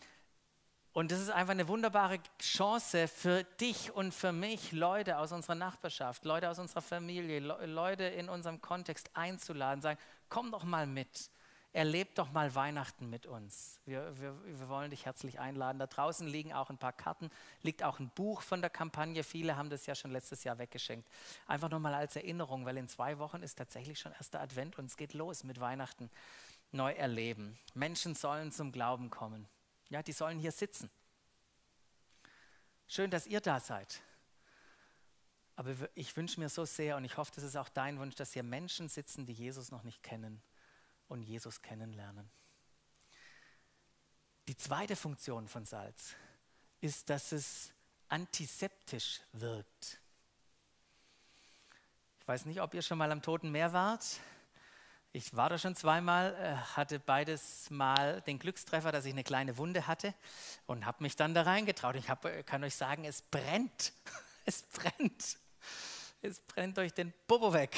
und 0.92 1.12
das 1.12 1.22
ist 1.22 1.30
einfach 1.30 1.52
eine 1.52 1.68
wunderbare 1.68 2.20
Chance 2.42 3.08
für 3.08 3.44
dich 3.44 3.92
und 3.92 4.12
für 4.14 4.32
mich, 4.32 4.72
Leute 4.72 5.20
aus 5.20 5.32
unserer 5.32 5.56
Nachbarschaft, 5.56 6.26
Leute 6.26 6.50
aus 6.50 6.58
unserer 6.58 6.82
Familie, 6.82 7.40
Leute 7.40 8.06
in 8.06 8.28
unserem 8.28 8.60
Kontext 8.60 9.10
einzuladen, 9.14 9.82
sagen, 9.82 10.00
komm 10.30 10.52
doch 10.52 10.64
mal 10.64 10.88
mit 10.88 11.30
erleb 11.72 12.16
doch 12.16 12.32
mal 12.32 12.54
Weihnachten 12.56 13.10
mit 13.10 13.26
uns. 13.28 13.80
Wir, 13.86 14.20
wir, 14.20 14.36
wir, 14.44 14.70
wollen 14.70 14.90
dich 14.90 15.06
herzlich 15.06 15.40
einladen. 15.40 15.78
Da 15.78 15.88
draußen 15.88 16.28
liegen 16.28 16.52
auch 16.52 16.70
ein 16.70 16.78
paar 16.78 16.94
Karten, 16.94 17.30
liegt 17.62 17.84
auch 17.84 18.00
ein 18.00 18.10
Buch 18.10 18.42
von 18.42 18.62
der 18.62 18.70
Kampagne. 18.70 19.24
Viele 19.24 19.56
haben 19.56 19.70
das 19.70 19.86
ja 19.86 19.94
schon 19.94 20.12
letztes 20.12 20.44
Jahr 20.44 20.58
weggeschenkt. 20.58 21.08
Einfach 21.48 21.70
nur 21.70 21.80
mal 21.80 21.94
als 21.94 22.16
Erinnerung, 22.16 22.66
weil 22.66 22.78
in 22.78 22.88
zwei 22.88 23.20
Wochen 23.20 23.44
ist 23.44 23.58
tatsächlich 23.58 24.00
schon 24.00 24.14
erster 24.14 24.40
Advent 24.42 24.80
und 24.80 24.86
es 24.86 24.98
geht 24.98 25.14
los 25.14 25.44
mit 25.44 25.60
Weihnachten. 25.60 26.10
Neu 26.72 26.92
erleben. 26.94 27.58
Menschen 27.74 28.16
sollen 28.16 28.52
zum 28.52 28.72
Glauben 28.72 29.10
kommen. 29.10 29.48
Ja, 29.90 30.04
die 30.04 30.12
sollen 30.12 30.40
hier 30.40 30.52
sitzen. 30.52 30.90
Schön, 32.88 33.12
dass 33.12 33.28
ihr 33.28 33.42
da 33.42 33.60
seid. 33.60 34.02
Aber 35.56 35.72
ich 35.94 36.16
wünsche 36.16 36.40
mir 36.40 36.50
so 36.50 36.66
sehr 36.66 36.96
und 36.96 37.06
ich 37.06 37.18
hoffe, 37.18 37.32
das 37.36 37.44
ist 37.44 37.58
auch 37.58 37.70
dein 37.70 38.00
Wunsch, 38.00 38.16
dass 38.16 38.34
hier 38.34 38.44
Menschen 38.44 38.88
sitzen, 38.88 39.26
die 39.26 39.34
Jesus 39.34 39.72
noch 39.72 39.84
nicht 39.84 40.02
kennen 40.04 40.42
und 41.10 41.24
Jesus 41.24 41.62
kennenlernen. 41.62 42.30
Die 44.48 44.58
zweite 44.58 44.96
Funktion 44.96 45.48
von 45.48 45.66
Salz 45.66 46.16
ist, 46.82 47.10
dass 47.10 47.32
es 47.32 47.72
antiseptisch 48.08 49.22
wirkt. 49.34 50.00
Ich 52.20 52.28
weiß 52.28 52.46
nicht, 52.46 52.62
ob 52.62 52.74
ihr 52.74 52.82
schon 52.82 52.98
mal 52.98 53.12
am 53.12 53.22
Toten 53.22 53.52
Meer 53.52 53.74
wart. 53.74 54.20
Ich 55.12 55.36
war 55.36 55.50
da 55.50 55.58
schon 55.58 55.76
zweimal, 55.76 56.36
äh, 56.36 56.56
hatte 56.76 57.00
beides 57.00 57.70
Mal 57.72 58.22
den 58.22 58.38
Glückstreffer, 58.38 58.92
dass 58.92 59.06
ich 59.06 59.14
eine 59.14 59.24
kleine 59.24 59.58
Wunde 59.58 59.88
hatte 59.88 60.14
und 60.68 60.86
habe 60.86 61.02
mich 61.02 61.16
dann 61.16 61.34
da 61.34 61.42
reingetraut. 61.42 61.96
Ich 61.96 62.10
hab, 62.10 62.26
äh, 62.26 62.44
kann 62.44 62.64
euch 62.64 62.76
sagen, 62.76 63.06
es 63.06 63.22
brennt. 63.22 63.94
Es 64.46 64.64
brennt. 64.64 65.38
Es 66.24 66.40
brennt 66.40 66.80
euch 66.80 66.92
den 66.92 67.14
Bobo 67.28 67.54
weg. 67.54 67.76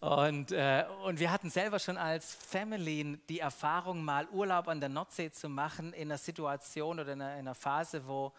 Und, 0.00 0.52
äh, 0.52 0.84
und 1.04 1.18
wir 1.18 1.32
hatten 1.32 1.50
selber 1.50 1.80
schon 1.80 1.96
als 1.96 2.32
Family 2.34 3.18
die 3.28 3.40
Erfahrung, 3.40 4.04
mal 4.04 4.28
Urlaub 4.28 4.68
an 4.68 4.78
der 4.78 4.88
Nordsee 4.88 5.32
zu 5.32 5.48
machen 5.48 5.92
in 5.92 6.08
einer 6.08 6.18
Situation 6.18 7.00
oder 7.00 7.12
in 7.12 7.20
einer, 7.20 7.34
in 7.34 7.40
einer 7.40 7.54
Phase, 7.56 8.06
wo, 8.06 8.32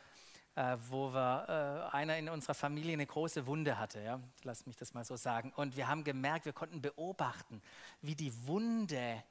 äh, 0.55 0.77
wo 0.87 1.13
wir, 1.13 1.89
äh, 1.91 1.95
einer 1.95 2.17
in 2.17 2.29
unserer 2.29 2.53
Familie 2.53 2.93
eine 2.93 3.05
große 3.05 3.45
Wunde 3.45 3.77
hatte. 3.77 4.01
Ja? 4.01 4.21
Lass 4.43 4.65
mich 4.67 4.77
das 4.77 4.93
mal 4.93 5.03
so 5.03 5.17
sagen. 5.17 5.51
Und 5.53 5.75
wir 5.75 5.89
haben 5.89 6.05
gemerkt, 6.05 6.45
wir 6.45 6.53
konnten 6.53 6.81
beobachten, 6.81 7.61
wie 8.01 8.15
die 8.15 8.31
Wunde 8.47 9.21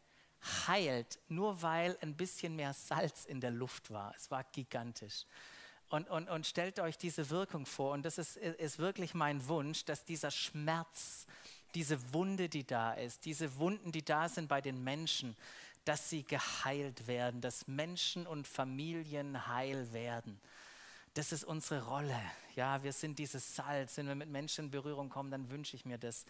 heilt, 0.67 1.19
nur 1.29 1.63
weil 1.63 1.97
ein 2.03 2.15
bisschen 2.15 2.57
mehr 2.57 2.75
Salz 2.75 3.25
in 3.25 3.41
der 3.41 3.53
Luft 3.53 3.91
war. 3.91 4.13
Es 4.17 4.31
war 4.31 4.45
gigantisch. 4.45 5.25
Und, 5.89 6.11
und, 6.11 6.29
und 6.29 6.47
stellt 6.47 6.79
euch 6.81 6.99
diese 6.99 7.31
Wirkung 7.31 7.65
vor. 7.65 7.93
Und 7.93 8.05
das 8.05 8.19
ist, 8.19 8.37
ist 8.37 8.79
wirklich 8.79 9.15
mein 9.15 9.49
Wunsch, 9.49 9.87
dass 9.87 10.05
dieser 10.05 10.31
Schmerz, 10.31 11.27
diese 11.75 12.13
Wunde, 12.13 12.49
die 12.49 12.67
da 12.67 12.95
ist, 12.95 13.25
diese 13.25 13.59
Wunden, 13.59 13.93
die 13.93 14.05
da 14.05 14.29
sind 14.29 14.49
bei 14.49 14.61
den 14.61 14.83
Menschen, 14.83 15.37
dass 15.85 16.11
sie 16.11 16.23
geheilt 16.23 17.07
werden, 17.07 17.41
dass 17.41 17.67
Menschen 17.67 18.27
und 18.27 18.47
Familien 18.47 19.47
heil 19.47 19.93
werden. 19.93 20.41
Das 21.15 21.33
ist 21.33 21.45
unsere 21.45 21.85
Rolle. 21.85 22.21
Ja, 22.57 22.83
wir 22.83 22.93
sind 22.93 23.19
dieses 23.19 23.57
Salz. 23.57 23.97
Wenn 23.97 24.07
wir 24.07 24.15
mit 24.15 24.29
Menschen 24.29 24.67
in 24.67 24.71
Berührung 24.71 25.09
kommen, 25.09 25.31
dann 25.31 25.51
wünsche 25.51 25.77
ich 25.77 25.85
mir 25.85 25.99
das 25.99 26.27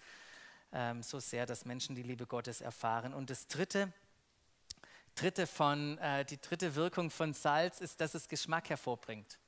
ähm, 0.72 1.02
so 1.02 1.18
sehr, 1.18 1.44
dass 1.44 1.64
Menschen 1.64 1.94
die 1.94 2.02
Liebe 2.02 2.26
Gottes 2.26 2.60
erfahren. 2.60 3.12
Und 3.12 3.30
das 3.30 3.48
dritte, 3.48 3.92
dritte 5.14 5.46
von, 5.46 5.98
äh, 5.98 6.24
die 6.24 6.40
dritte 6.40 6.74
Wirkung 6.74 7.10
von 7.10 7.34
Salz 7.34 7.80
ist, 7.80 8.00
dass 8.00 8.14
es 8.14 8.28
Geschmack 8.28 8.70
hervorbringt. 8.70 9.38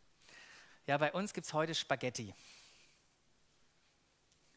Ja, 0.87 0.99
bei 0.99 1.13
uns 1.13 1.33
gibt 1.33 1.47
es 1.47 1.53
heute 1.53 1.75
Spaghetti. 1.75 2.35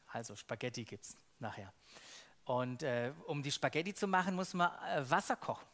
Also 0.07 0.35
Spaghetti 0.35 0.83
gibt 0.83 1.05
es 1.05 1.15
nachher. 1.43 1.71
Und 2.45 2.83
äh, 2.83 3.11
um 3.27 3.43
die 3.43 3.51
Spaghetti 3.51 3.93
zu 3.93 4.07
machen, 4.07 4.35
muss 4.35 4.53
man 4.53 4.71
äh, 4.89 5.09
Wasser 5.09 5.35
kochen. 5.35 5.67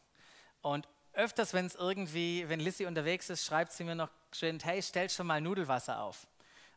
Und 0.62 0.86
öfters, 1.14 1.54
wenn 1.54 1.66
es 1.66 1.74
irgendwie, 1.74 2.48
wenn 2.48 2.60
Lissy 2.60 2.86
unterwegs 2.86 3.30
ist, 3.30 3.44
schreibt 3.44 3.72
sie 3.72 3.84
mir 3.84 3.94
noch 3.94 4.10
schön, 4.32 4.58
hey, 4.60 4.82
stell 4.82 5.08
schon 5.10 5.26
mal 5.26 5.40
Nudelwasser 5.40 6.02
auf. 6.02 6.26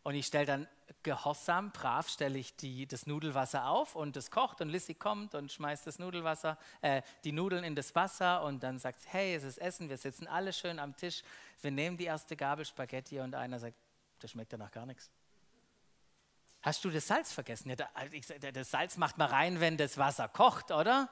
Und 0.03 0.15
ich 0.15 0.25
stelle 0.25 0.45
dann 0.45 0.67
gehorsam, 1.01 1.71
brav, 1.71 2.09
stelle 2.09 2.37
ich 2.37 2.55
die, 2.55 2.87
das 2.87 3.05
Nudelwasser 3.05 3.67
auf 3.67 3.95
und 3.95 4.17
es 4.17 4.31
kocht 4.31 4.61
und 4.61 4.69
Lissy 4.69 4.93
kommt 4.93 5.33
und 5.35 5.51
schmeißt 5.51 5.87
das 5.87 5.99
Nudelwasser, 5.99 6.57
äh, 6.81 7.01
die 7.23 7.31
Nudeln 7.31 7.63
in 7.63 7.75
das 7.75 7.95
Wasser 7.95 8.43
und 8.43 8.63
dann 8.63 8.79
sagt 8.79 9.01
sie, 9.01 9.09
hey, 9.09 9.35
es 9.35 9.43
ist 9.43 9.57
Essen, 9.59 9.89
wir 9.89 9.97
sitzen 9.97 10.27
alle 10.27 10.51
schön 10.51 10.79
am 10.79 10.95
Tisch, 10.95 11.23
wir 11.61 11.71
nehmen 11.71 11.97
die 11.97 12.05
erste 12.05 12.35
Gabel 12.35 12.65
Spaghetti 12.65 13.19
und 13.19 13.35
einer 13.35 13.59
sagt, 13.59 13.77
das 14.19 14.31
schmeckt 14.31 14.51
danach 14.51 14.71
gar 14.71 14.85
nichts. 14.85 15.09
Hast 16.63 16.85
du 16.85 16.89
das 16.89 17.07
Salz 17.07 17.33
vergessen? 17.33 17.69
Ja, 17.69 18.51
das 18.53 18.71
Salz 18.71 18.95
macht 18.95 19.17
man 19.17 19.29
rein, 19.29 19.59
wenn 19.59 19.75
das 19.75 19.97
Wasser 19.97 20.29
kocht, 20.29 20.71
oder? 20.71 21.09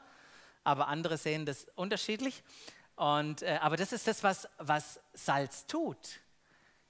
Aber 0.64 0.88
andere 0.88 1.18
sehen 1.18 1.46
das 1.46 1.66
unterschiedlich. 1.76 2.42
Und, 2.96 3.42
äh, 3.42 3.60
aber 3.62 3.76
das 3.76 3.92
ist 3.92 4.08
das, 4.08 4.24
was, 4.24 4.48
was 4.60 5.02
Salz 5.14 5.68
tut. 5.68 6.22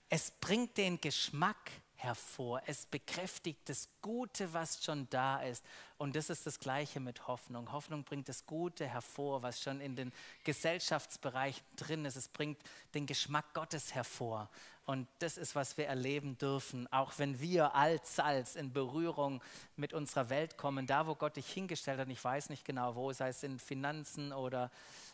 Es 0.09 0.29
bringt 0.29 0.77
den 0.77 1.01
Geschmack 1.01 1.71
hervor. 2.03 2.61
Es 2.65 2.85
bekräftigt 2.85 3.59
das 3.65 3.89
Gute, 4.01 4.53
was 4.53 4.83
schon 4.83 5.07
da 5.09 5.41
ist. 5.41 5.63
Und 5.97 6.15
das 6.15 6.29
ist 6.29 6.45
das 6.45 6.59
Gleiche 6.59 6.99
mit 6.99 7.27
Hoffnung. 7.27 7.71
Hoffnung 7.71 8.03
bringt 8.03 8.27
das 8.27 8.45
Gute 8.45 8.87
hervor, 8.87 9.43
was 9.43 9.61
schon 9.61 9.81
in 9.81 9.95
den 9.95 10.11
Gesellschaftsbereichen 10.43 11.63
drin 11.75 12.05
ist. 12.05 12.15
Es 12.15 12.27
bringt 12.27 12.57
den 12.93 13.05
Geschmack 13.05 13.53
Gottes 13.53 13.93
hervor. 13.93 14.49
Und 14.85 15.07
das 15.19 15.37
ist, 15.37 15.55
was 15.55 15.77
wir 15.77 15.85
erleben 15.85 16.37
dürfen, 16.37 16.91
auch 16.91 17.13
wenn 17.17 17.39
wir 17.39 17.75
als 17.75 18.15
Salz 18.15 18.55
in 18.55 18.73
Berührung 18.73 19.41
mit 19.75 19.93
unserer 19.93 20.29
Welt 20.29 20.57
kommen, 20.57 20.87
da 20.87 21.05
wo 21.05 21.15
Gott 21.15 21.35
dich 21.35 21.51
hingestellt 21.51 21.99
hat, 21.99 22.09
ich 22.09 22.23
weiß 22.23 22.49
nicht 22.49 22.65
genau 22.65 22.95
wo, 22.95 23.13
sei 23.13 23.29
es 23.29 23.43
in 23.43 23.59
Finanzen 23.59 24.33
oder 24.33 24.71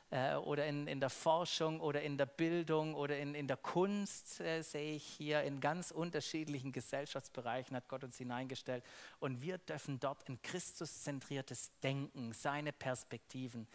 äh, 0.09 0.35
oder 0.35 0.65
in, 0.65 0.87
in 0.87 0.99
der 0.99 1.09
Forschung 1.09 1.81
oder 1.81 2.01
in 2.01 2.17
der 2.17 2.25
Bildung 2.25 2.95
oder 2.95 3.17
in, 3.17 3.35
in 3.35 3.47
der 3.47 3.57
Kunst 3.57 4.39
äh, 4.39 4.61
sehe 4.61 4.95
ich 4.95 5.03
hier 5.03 5.43
in 5.43 5.59
ganz 5.59 5.91
unterschiedlichen 5.91 6.71
Gesellschaftsbereichen 6.71 7.75
hat 7.75 7.87
Gott 7.89 8.03
uns 8.03 8.17
hineingestellt 8.17 8.83
und 9.19 9.41
wir 9.41 9.57
dürfen 9.57 9.99
dort 9.99 10.27
ein 10.29 10.41
Christuszentriertes 10.41 11.71
Denken, 11.83 12.31
seine 12.31 12.71
Perspektiven 12.71 13.67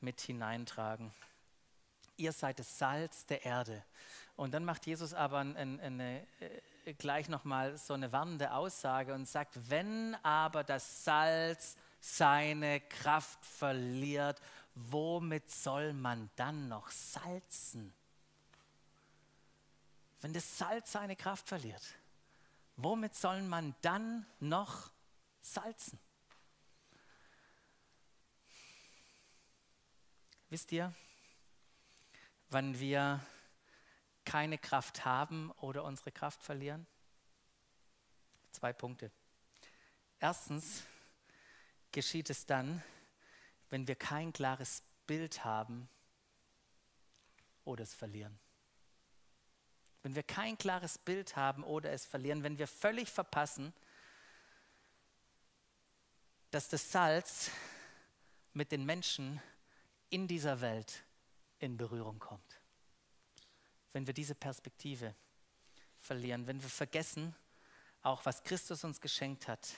mit 0.00 0.20
hineintragen. 0.20 1.12
Ihr 2.16 2.32
seid 2.32 2.58
das 2.58 2.78
Salz 2.78 3.24
der 3.24 3.46
Erde. 3.46 3.82
Und 4.36 4.52
dann 4.52 4.64
macht 4.64 4.86
Jesus 4.86 5.14
aber 5.14 5.38
ein, 5.38 5.56
ein, 5.56 5.80
eine, 5.80 6.26
äh, 6.84 6.92
gleich 6.94 7.30
nochmal 7.30 7.78
so 7.78 7.94
eine 7.94 8.12
warnende 8.12 8.52
Aussage 8.52 9.14
und 9.14 9.26
sagt, 9.26 9.70
wenn 9.70 10.14
aber 10.22 10.62
das 10.62 11.04
Salz 11.04 11.76
seine 12.00 12.80
Kraft 12.80 13.44
verliert 13.44 14.40
womit 14.88 15.50
soll 15.50 15.92
man 15.92 16.30
dann 16.36 16.68
noch 16.68 16.90
salzen? 16.90 17.92
Wenn 20.20 20.32
das 20.32 20.58
Salz 20.58 20.92
seine 20.92 21.16
Kraft 21.16 21.48
verliert, 21.48 21.82
womit 22.76 23.14
soll 23.14 23.42
man 23.42 23.74
dann 23.82 24.26
noch 24.38 24.90
salzen? 25.40 25.98
Wisst 30.50 30.72
ihr, 30.72 30.92
wann 32.50 32.78
wir 32.80 33.20
keine 34.24 34.58
Kraft 34.58 35.04
haben 35.04 35.50
oder 35.52 35.84
unsere 35.84 36.10
Kraft 36.10 36.42
verlieren? 36.42 36.86
Zwei 38.52 38.72
Punkte. 38.72 39.10
Erstens 40.18 40.82
geschieht 41.92 42.30
es 42.30 42.46
dann, 42.46 42.82
wenn 43.70 43.88
wir 43.88 43.96
kein 43.96 44.32
klares 44.32 44.82
Bild 45.06 45.44
haben 45.44 45.88
oder 47.64 47.82
es 47.82 47.94
verlieren. 47.94 48.38
Wenn 50.02 50.14
wir 50.14 50.22
kein 50.22 50.58
klares 50.58 50.98
Bild 50.98 51.36
haben 51.36 51.62
oder 51.62 51.92
es 51.92 52.06
verlieren, 52.06 52.42
wenn 52.42 52.58
wir 52.58 52.66
völlig 52.66 53.08
verpassen, 53.08 53.72
dass 56.50 56.68
das 56.68 56.90
Salz 56.90 57.50
mit 58.52 58.72
den 58.72 58.84
Menschen 58.84 59.40
in 60.08 60.26
dieser 60.26 60.60
Welt 60.60 61.04
in 61.58 61.76
Berührung 61.76 62.18
kommt. 62.18 62.60
Wenn 63.92 64.06
wir 64.06 64.14
diese 64.14 64.34
Perspektive 64.34 65.14
verlieren, 65.98 66.46
wenn 66.46 66.62
wir 66.62 66.68
vergessen, 66.68 67.36
auch 68.02 68.24
was 68.24 68.42
Christus 68.42 68.82
uns 68.82 69.00
geschenkt 69.00 69.46
hat, 69.46 69.76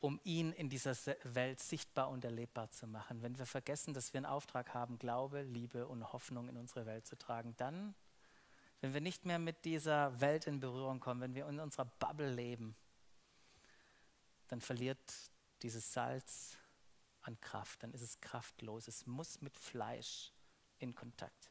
um 0.00 0.18
ihn 0.24 0.52
in 0.52 0.70
dieser 0.70 0.96
Welt 1.24 1.60
sichtbar 1.60 2.08
und 2.08 2.24
erlebbar 2.24 2.70
zu 2.70 2.86
machen. 2.86 3.22
Wenn 3.22 3.38
wir 3.38 3.46
vergessen, 3.46 3.92
dass 3.92 4.12
wir 4.12 4.18
einen 4.18 4.26
Auftrag 4.26 4.72
haben, 4.72 4.98
Glaube, 4.98 5.42
Liebe 5.42 5.86
und 5.86 6.12
Hoffnung 6.12 6.48
in 6.48 6.56
unsere 6.56 6.86
Welt 6.86 7.06
zu 7.06 7.16
tragen, 7.16 7.54
dann, 7.58 7.94
wenn 8.80 8.94
wir 8.94 9.02
nicht 9.02 9.26
mehr 9.26 9.38
mit 9.38 9.64
dieser 9.64 10.18
Welt 10.20 10.46
in 10.46 10.58
Berührung 10.58 11.00
kommen, 11.00 11.20
wenn 11.20 11.34
wir 11.34 11.46
in 11.46 11.60
unserer 11.60 11.84
Bubble 11.84 12.32
leben, 12.32 12.74
dann 14.48 14.62
verliert 14.62 14.98
dieses 15.62 15.92
Salz 15.92 16.56
an 17.20 17.38
Kraft, 17.40 17.82
dann 17.82 17.92
ist 17.92 18.00
es 18.00 18.20
kraftlos. 18.20 18.88
Es 18.88 19.06
muss 19.06 19.42
mit 19.42 19.56
Fleisch 19.58 20.32
in 20.78 20.94
Kontakt 20.94 21.50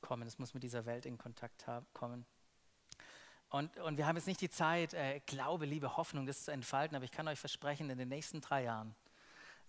kommen, 0.00 0.26
es 0.26 0.38
muss 0.38 0.52
mit 0.52 0.64
dieser 0.64 0.84
Welt 0.84 1.06
in 1.06 1.16
Kontakt 1.16 1.64
kommen. 1.92 2.26
Und, 3.50 3.76
und 3.78 3.96
wir 3.96 4.06
haben 4.06 4.16
jetzt 4.16 4.26
nicht 4.26 4.40
die 4.40 4.50
Zeit, 4.50 4.92
äh, 4.92 5.20
Glaube, 5.26 5.64
Liebe, 5.64 5.96
Hoffnung, 5.96 6.26
das 6.26 6.44
zu 6.44 6.50
entfalten, 6.52 6.96
aber 6.96 7.04
ich 7.04 7.10
kann 7.10 7.28
euch 7.28 7.38
versprechen, 7.38 7.88
in 7.88 7.96
den 7.96 8.08
nächsten 8.08 8.40
drei 8.40 8.64
Jahren 8.64 8.94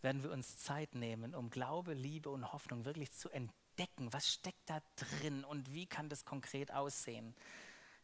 werden 0.01 0.23
wir 0.23 0.32
uns 0.32 0.57
Zeit 0.57 0.95
nehmen, 0.95 1.34
um 1.34 1.49
Glaube, 1.49 1.93
Liebe 1.93 2.30
und 2.30 2.51
Hoffnung 2.51 2.84
wirklich 2.86 3.11
zu 3.11 3.30
entdecken. 3.30 4.11
Was 4.11 4.32
steckt 4.32 4.69
da 4.69 4.82
drin 4.95 5.45
und 5.45 5.73
wie 5.73 5.86
kann 5.86 6.09
das 6.09 6.25
konkret 6.25 6.73
aussehen, 6.73 7.34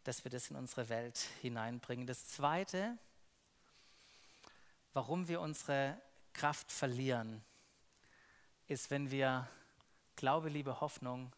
dass 0.05 0.23
wir 0.23 0.31
das 0.31 0.49
in 0.49 0.55
unsere 0.55 0.87
Welt 0.87 1.17
hineinbringen. 1.41 2.07
Das 2.07 2.27
Zweite, 2.27 2.97
warum 4.93 5.27
wir 5.27 5.41
unsere 5.41 5.99
Kraft 6.31 6.71
verlieren, 6.71 7.43
ist, 8.67 8.91
wenn 8.91 9.11
wir 9.11 9.49
Glaube, 10.15 10.47
Liebe, 10.49 10.79
Hoffnung 10.79 11.33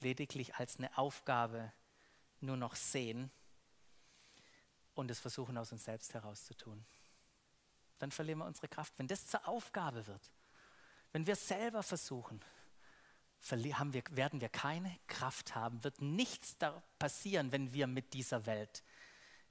lediglich 0.00 0.56
als 0.56 0.78
eine 0.78 0.96
Aufgabe 0.98 1.72
nur 2.40 2.56
noch 2.56 2.74
sehen 2.74 3.30
und 4.98 5.12
es 5.12 5.20
versuchen 5.20 5.56
aus 5.56 5.70
uns 5.70 5.84
selbst 5.84 6.12
herauszutun. 6.12 6.84
Dann 8.00 8.10
verlieren 8.10 8.40
wir 8.40 8.46
unsere 8.46 8.66
Kraft. 8.66 8.92
Wenn 8.96 9.06
das 9.06 9.28
zur 9.28 9.46
Aufgabe 9.46 10.04
wird, 10.08 10.32
wenn 11.12 11.24
wir 11.24 11.36
selber 11.36 11.84
versuchen, 11.84 12.42
haben 13.50 13.92
wir, 13.92 14.02
werden 14.10 14.40
wir 14.40 14.48
keine 14.48 14.98
Kraft 15.06 15.54
haben, 15.54 15.84
wird 15.84 16.02
nichts 16.02 16.58
da 16.58 16.82
passieren, 16.98 17.52
wenn 17.52 17.72
wir 17.72 17.86
mit 17.86 18.12
dieser 18.12 18.44
Welt 18.46 18.82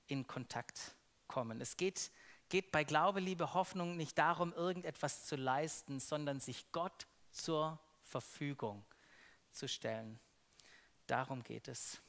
in 0.08 0.28
Kontakt 0.28 0.96
kommen. 1.30 1.62
Es 1.62 1.78
geht, 1.78 2.12
geht 2.50 2.74
bei 2.74 2.84
Glaube, 2.84 3.22
Liebe, 3.22 3.54
Hoffnung 3.54 3.96
nicht 3.96 4.18
darum, 4.18 4.52
irgendetwas 4.52 5.26
zu 5.26 5.38
leisten, 5.38 6.02
sondern 6.02 6.42
sich 6.42 6.70
Gott 6.74 7.08
zur 7.32 7.80
Verfügung 8.02 8.86
zu 9.50 9.70
stellen. 9.70 10.20
Darum 11.08 11.42
geht 11.42 11.70
es 11.70 12.02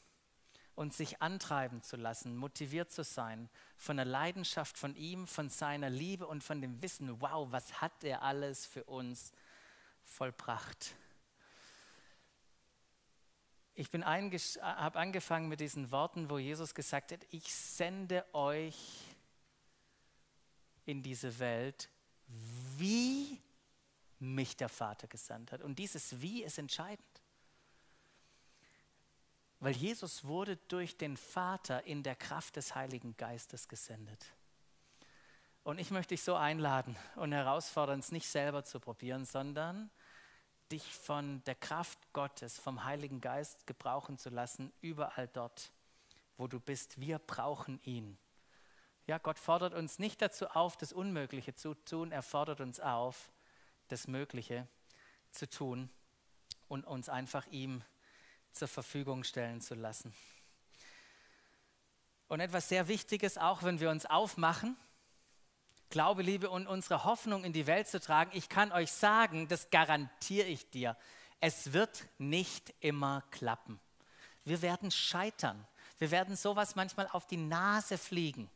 und 0.79 0.95
sich 0.95 1.20
antreiben 1.20 1.83
zu 1.83 1.97
lassen, 1.97 2.37
motiviert 2.37 2.93
zu 2.93 3.03
sein 3.03 3.51
von 3.76 3.97
der 3.97 4.07
Leidenschaft 4.07 4.79
von 4.79 4.95
ihm, 4.95 5.26
von 5.26 5.49
seiner 5.49 5.91
Liebe 5.91 6.24
und 6.24 6.45
von 6.45 6.61
dem 6.61 6.81
Wissen, 6.81 7.20
wow, 7.20 7.51
was 7.51 7.81
hat 7.81 8.05
er 8.05 8.22
alles 8.22 8.64
für 8.64 8.85
uns 8.85 9.33
vollbracht. 10.05 10.95
Ich 13.74 13.89
habe 13.93 14.99
angefangen 15.01 15.49
mit 15.49 15.59
diesen 15.59 15.91
Worten, 15.91 16.31
wo 16.31 16.39
Jesus 16.39 16.76
gesagt 16.76 17.11
hat, 17.11 17.26
ich 17.31 17.53
sende 17.53 18.24
euch 18.33 18.76
in 20.85 21.03
diese 21.03 21.41
Welt, 21.41 21.91
wie 22.76 23.43
mich 24.20 24.57
der 24.57 24.68
Vater 24.68 25.09
gesandt 25.09 25.51
hat. 25.51 25.61
Und 25.61 25.81
dieses 25.81 26.20
Wie 26.20 26.45
ist 26.45 26.57
entscheidend. 26.57 27.17
Weil 29.61 29.74
Jesus 29.74 30.24
wurde 30.24 30.56
durch 30.68 30.96
den 30.96 31.16
Vater 31.16 31.84
in 31.84 32.02
der 32.02 32.14
Kraft 32.14 32.56
des 32.56 32.74
Heiligen 32.74 33.16
Geistes 33.16 33.68
gesendet. 33.68 34.24
Und 35.64 35.78
ich 35.78 35.90
möchte 35.90 36.14
dich 36.14 36.22
so 36.22 36.36
einladen 36.36 36.96
und 37.16 37.32
herausfordern, 37.32 37.98
es 37.98 38.12
nicht 38.12 38.28
selber 38.28 38.64
zu 38.64 38.78
probieren, 38.78 39.24
sondern 39.24 39.90
dich 40.70 40.84
von 40.94 41.42
der 41.44 41.56
Kraft 41.56 41.98
Gottes, 42.12 42.59
vom 42.59 42.84
Heiligen 42.84 43.20
Geist 43.20 43.66
gebrauchen 43.66 44.16
zu 44.16 44.30
lassen, 44.30 44.72
überall 44.80 45.28
dort, 45.28 45.72
wo 46.36 46.46
du 46.46 46.61
bist. 46.61 47.00
Wir 47.00 47.18
brauchen 47.18 47.80
ihn. 47.82 48.16
Ja, 49.06 49.18
Gott 49.18 49.38
fordert 49.38 49.74
uns 49.74 49.98
nicht 49.98 50.22
dazu 50.22 50.46
auf, 50.48 50.76
das 50.76 50.92
Unmögliche 50.92 51.54
zu 51.54 51.74
tun, 51.74 52.12
er 52.12 52.22
fordert 52.22 52.61
uns 52.61 52.78
auf, 52.78 53.32
das 53.88 54.06
Mögliche 54.06 54.68
zu 55.32 55.48
tun 55.48 55.90
und 56.68 56.86
uns 56.86 57.09
einfach 57.09 57.46
ihm 57.46 57.80
zu 57.80 57.97
zur 58.53 58.68
Verfügung 58.68 59.24
stellen 59.24 59.61
zu 59.61 59.74
lassen. 59.74 60.14
Und 62.28 62.40
etwas 62.40 62.68
sehr 62.68 62.88
Wichtiges, 62.88 63.38
auch 63.38 63.62
wenn 63.62 63.80
wir 63.80 63.90
uns 63.90 64.07
aufmachen, 64.07 64.76
Glaube, 65.90 66.22
Liebe 66.22 66.51
und 66.51 66.66
unsere 66.66 67.05
Hoffnung 67.05 67.44
in 67.44 67.55
die 67.55 67.66
Welt 67.66 67.88
zu 67.88 67.99
tragen, 67.99 68.30
ich 68.34 68.51
kann 68.51 68.72
euch 68.72 68.92
sagen, 68.92 69.49
das 69.49 69.70
garantiere 69.70 70.46
ich 70.46 70.68
dir, 70.68 70.99
es 71.40 71.72
wird 71.72 72.05
nicht 72.18 72.74
immer 72.80 73.22
klappen. 73.30 73.80
Wir 74.44 74.61
werden 74.61 74.90
scheitern. 74.90 75.66
Wir 75.99 76.11
werden 76.11 76.36
sowas 76.36 76.76
manchmal 76.76 77.09
auf 77.09 77.26
die 77.26 77.38
Nase 77.38 77.96
fliegen 77.96 78.51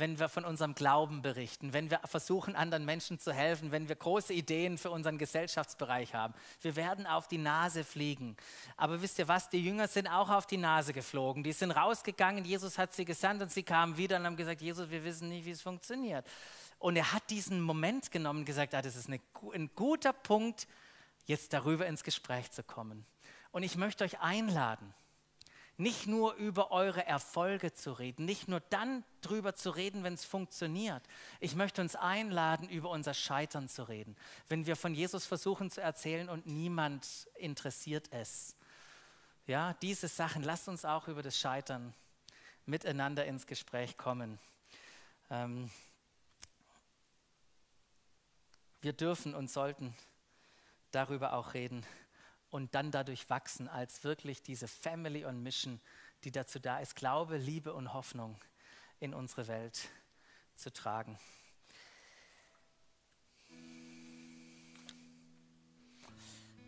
wenn 0.00 0.18
wir 0.18 0.28
von 0.28 0.44
unserem 0.44 0.74
Glauben 0.74 1.22
berichten, 1.22 1.72
wenn 1.72 1.90
wir 1.90 2.00
versuchen, 2.04 2.56
anderen 2.56 2.84
Menschen 2.84 3.20
zu 3.20 3.32
helfen, 3.32 3.70
wenn 3.70 3.88
wir 3.88 3.94
große 3.94 4.32
Ideen 4.32 4.78
für 4.78 4.90
unseren 4.90 5.18
Gesellschaftsbereich 5.18 6.14
haben. 6.14 6.34
Wir 6.62 6.74
werden 6.74 7.06
auf 7.06 7.28
die 7.28 7.38
Nase 7.38 7.84
fliegen. 7.84 8.36
Aber 8.76 9.00
wisst 9.02 9.18
ihr 9.18 9.28
was? 9.28 9.48
Die 9.48 9.64
Jünger 9.64 9.86
sind 9.86 10.08
auch 10.08 10.30
auf 10.30 10.46
die 10.46 10.56
Nase 10.56 10.92
geflogen. 10.92 11.44
Die 11.44 11.52
sind 11.52 11.70
rausgegangen, 11.70 12.44
Jesus 12.44 12.78
hat 12.78 12.92
sie 12.92 13.04
gesandt 13.04 13.42
und 13.42 13.52
sie 13.52 13.62
kamen 13.62 13.96
wieder 13.96 14.16
und 14.16 14.26
haben 14.26 14.36
gesagt, 14.36 14.60
Jesus, 14.60 14.90
wir 14.90 15.04
wissen 15.04 15.28
nicht, 15.28 15.44
wie 15.44 15.52
es 15.52 15.62
funktioniert. 15.62 16.26
Und 16.78 16.96
er 16.96 17.12
hat 17.12 17.28
diesen 17.30 17.60
Moment 17.60 18.10
genommen 18.10 18.40
und 18.40 18.44
gesagt, 18.46 18.74
ah, 18.74 18.82
das 18.82 18.96
ist 18.96 19.08
ein 19.08 19.70
guter 19.76 20.12
Punkt, 20.14 20.66
jetzt 21.26 21.52
darüber 21.52 21.86
ins 21.86 22.02
Gespräch 22.02 22.50
zu 22.50 22.62
kommen. 22.62 23.04
Und 23.52 23.62
ich 23.62 23.76
möchte 23.76 24.04
euch 24.04 24.20
einladen, 24.20 24.94
Nicht 25.80 26.06
nur 26.06 26.34
über 26.34 26.72
eure 26.72 27.06
Erfolge 27.06 27.72
zu 27.72 27.92
reden, 27.92 28.26
nicht 28.26 28.48
nur 28.48 28.60
dann 28.60 29.02
drüber 29.22 29.54
zu 29.54 29.70
reden, 29.70 30.04
wenn 30.04 30.12
es 30.12 30.26
funktioniert. 30.26 31.02
Ich 31.40 31.54
möchte 31.54 31.80
uns 31.80 31.96
einladen, 31.96 32.68
über 32.68 32.90
unser 32.90 33.14
Scheitern 33.14 33.66
zu 33.66 33.84
reden. 33.84 34.14
Wenn 34.50 34.66
wir 34.66 34.76
von 34.76 34.94
Jesus 34.94 35.24
versuchen 35.24 35.70
zu 35.70 35.80
erzählen 35.80 36.28
und 36.28 36.46
niemand 36.46 37.30
interessiert 37.34 38.12
es. 38.12 38.56
Ja, 39.46 39.72
diese 39.80 40.08
Sachen, 40.08 40.42
lasst 40.42 40.68
uns 40.68 40.84
auch 40.84 41.08
über 41.08 41.22
das 41.22 41.38
Scheitern 41.38 41.94
miteinander 42.66 43.24
ins 43.24 43.46
Gespräch 43.46 43.96
kommen. 43.96 44.38
Ähm, 45.30 45.70
wir 48.82 48.92
dürfen 48.92 49.34
und 49.34 49.50
sollten 49.50 49.94
darüber 50.90 51.32
auch 51.32 51.54
reden 51.54 51.86
und 52.50 52.74
dann 52.74 52.90
dadurch 52.90 53.30
wachsen 53.30 53.68
als 53.68 54.04
wirklich 54.04 54.42
diese 54.42 54.68
Family 54.68 55.24
und 55.24 55.42
Mission, 55.42 55.80
die 56.24 56.32
dazu 56.32 56.58
da 56.58 56.80
ist, 56.80 56.96
Glaube, 56.96 57.36
Liebe 57.36 57.72
und 57.72 57.92
Hoffnung 57.94 58.38
in 58.98 59.14
unsere 59.14 59.46
Welt 59.48 59.88
zu 60.54 60.72
tragen. 60.72 61.18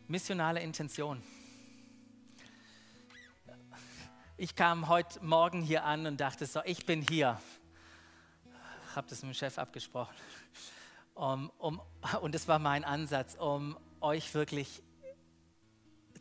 Missionale 0.08 0.60
Intention. 0.60 1.22
Ich 4.36 4.54
kam 4.56 4.88
heute 4.88 5.24
Morgen 5.24 5.62
hier 5.62 5.84
an 5.84 6.06
und 6.06 6.20
dachte 6.20 6.46
so, 6.46 6.60
ich 6.64 6.84
bin 6.84 7.02
hier. 7.02 7.40
Habe 8.94 9.08
das 9.08 9.22
mit 9.22 9.32
dem 9.32 9.34
Chef 9.34 9.58
abgesprochen. 9.58 10.14
Um, 11.14 11.50
um, 11.58 11.80
und 12.20 12.34
das 12.34 12.48
war 12.48 12.58
mein 12.58 12.84
Ansatz, 12.84 13.34
um 13.34 13.78
euch 14.00 14.34
wirklich 14.34 14.82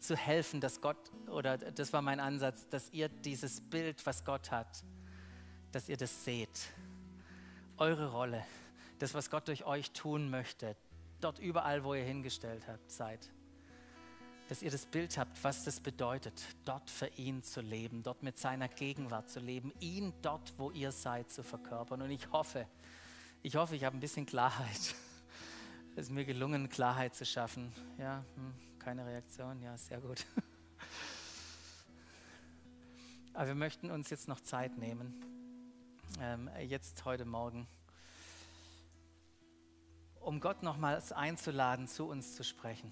zu 0.02 0.16
helfen, 0.18 0.60
dass 0.60 0.82
Gott, 0.82 0.98
oder 1.28 1.58
das 1.58 1.94
war 1.94 2.02
mein 2.02 2.20
Ansatz, 2.20 2.68
dass 2.70 2.90
ihr 2.92 3.08
dieses 3.08 3.62
Bild, 3.62 4.06
was 4.06 4.26
Gott 4.26 4.52
hat, 4.52 4.84
dass 5.72 5.88
ihr 5.88 5.98
das 5.98 6.26
seht. 6.26 6.70
Eure 7.78 8.12
Rolle, 8.12 8.44
das, 9.00 9.14
was 9.14 9.30
Gott 9.30 9.48
durch 9.48 9.66
euch 9.66 9.92
tun 9.92 10.30
möchte, 10.30 10.76
dort 11.22 11.40
überall, 11.40 11.84
wo 11.84 11.94
ihr 11.94 12.04
hingestellt 12.04 12.68
habt, 12.68 12.92
seid. 12.92 13.30
Dass 14.50 14.62
ihr 14.62 14.72
das 14.72 14.86
Bild 14.86 15.18
habt, 15.18 15.42
was 15.44 15.64
das 15.64 15.80
bedeutet, 15.80 16.34
dort 16.66 16.90
für 16.90 17.08
ihn 17.08 17.42
zu 17.44 17.62
leben, 17.62 18.04
dort 18.04 18.22
mit 18.24 18.38
seiner 18.38 18.68
Gegenwart 18.68 19.30
zu 19.30 19.40
leben, 19.40 19.72
ihn 19.80 20.14
dort, 20.22 20.54
wo 20.58 20.72
ihr 20.72 20.92
seid, 20.92 21.32
zu 21.32 21.44
verkörpern. 21.44 22.02
Und 22.02 22.12
ich 22.12 22.32
hoffe, 22.32 22.68
ich 23.44 23.56
hoffe, 23.56 23.76
ich 23.76 23.84
habe 23.84 23.96
ein 23.98 24.02
bisschen 24.02 24.26
Klarheit. 24.26 24.96
Es 25.94 26.04
ist 26.04 26.12
mir 26.12 26.24
gelungen, 26.24 26.70
Klarheit 26.70 27.14
zu 27.16 27.26
schaffen. 27.26 27.74
Ja, 27.98 28.24
hm, 28.36 28.54
keine 28.82 29.06
Reaktion. 29.06 29.62
Ja, 29.62 29.78
sehr 29.78 30.02
gut. 30.02 30.26
Aber 33.34 33.48
wir 33.48 33.56
möchten 33.56 33.92
uns 33.92 34.10
jetzt 34.10 34.28
noch 34.28 34.42
Zeit 34.42 34.78
nehmen, 34.78 35.14
ähm, 36.20 36.50
jetzt 36.60 37.06
heute 37.06 37.24
Morgen, 37.24 37.68
um 40.20 40.40
Gott 40.40 40.64
nochmals 40.64 41.12
einzuladen, 41.12 41.88
zu 41.88 42.08
uns 42.08 42.36
zu 42.36 42.44
sprechen. 42.44 42.92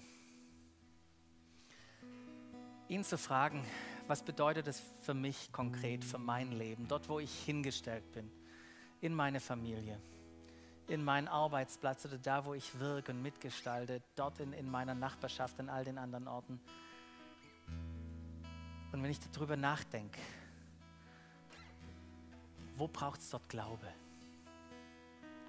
Ihn 2.88 3.02
zu 3.02 3.18
fragen, 3.18 3.64
was 4.06 4.22
bedeutet 4.22 4.68
es 4.68 4.80
für 5.02 5.14
mich 5.14 5.50
konkret, 5.52 6.04
für 6.04 6.18
mein 6.18 6.52
Leben, 6.52 6.86
dort, 6.86 7.08
wo 7.08 7.18
ich 7.18 7.32
hingestellt 7.44 8.12
bin, 8.12 8.30
in 9.00 9.12
meine 9.12 9.40
Familie 9.40 10.00
in 10.90 11.04
meinen 11.04 11.28
Arbeitsplatz 11.28 12.04
oder 12.04 12.18
da, 12.18 12.44
wo 12.44 12.52
ich 12.52 12.80
wirke 12.80 13.12
und 13.12 13.22
mitgestalte, 13.22 14.02
dort 14.16 14.40
in, 14.40 14.52
in 14.52 14.68
meiner 14.68 14.94
Nachbarschaft, 14.94 15.60
an 15.60 15.68
all 15.68 15.84
den 15.84 15.98
anderen 15.98 16.26
Orten. 16.26 16.60
Und 18.92 19.00
wenn 19.00 19.10
ich 19.10 19.20
darüber 19.30 19.56
nachdenke, 19.56 20.18
wo 22.74 22.88
braucht 22.88 23.20
es 23.20 23.30
dort 23.30 23.48
Glaube? 23.48 23.86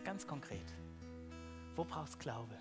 Ganz 0.03 0.27
konkret. 0.27 0.73
Wo 1.75 1.83
braucht 1.85 2.09
es 2.09 2.19
Glaube? 2.19 2.55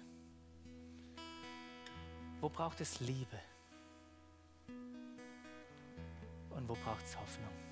Wo 2.40 2.48
braucht 2.48 2.80
es 2.80 3.00
Liebe? 3.00 3.38
Und 6.50 6.66
wo 6.66 6.74
braucht 6.76 7.04
es 7.04 7.18
Hoffnung? 7.18 7.69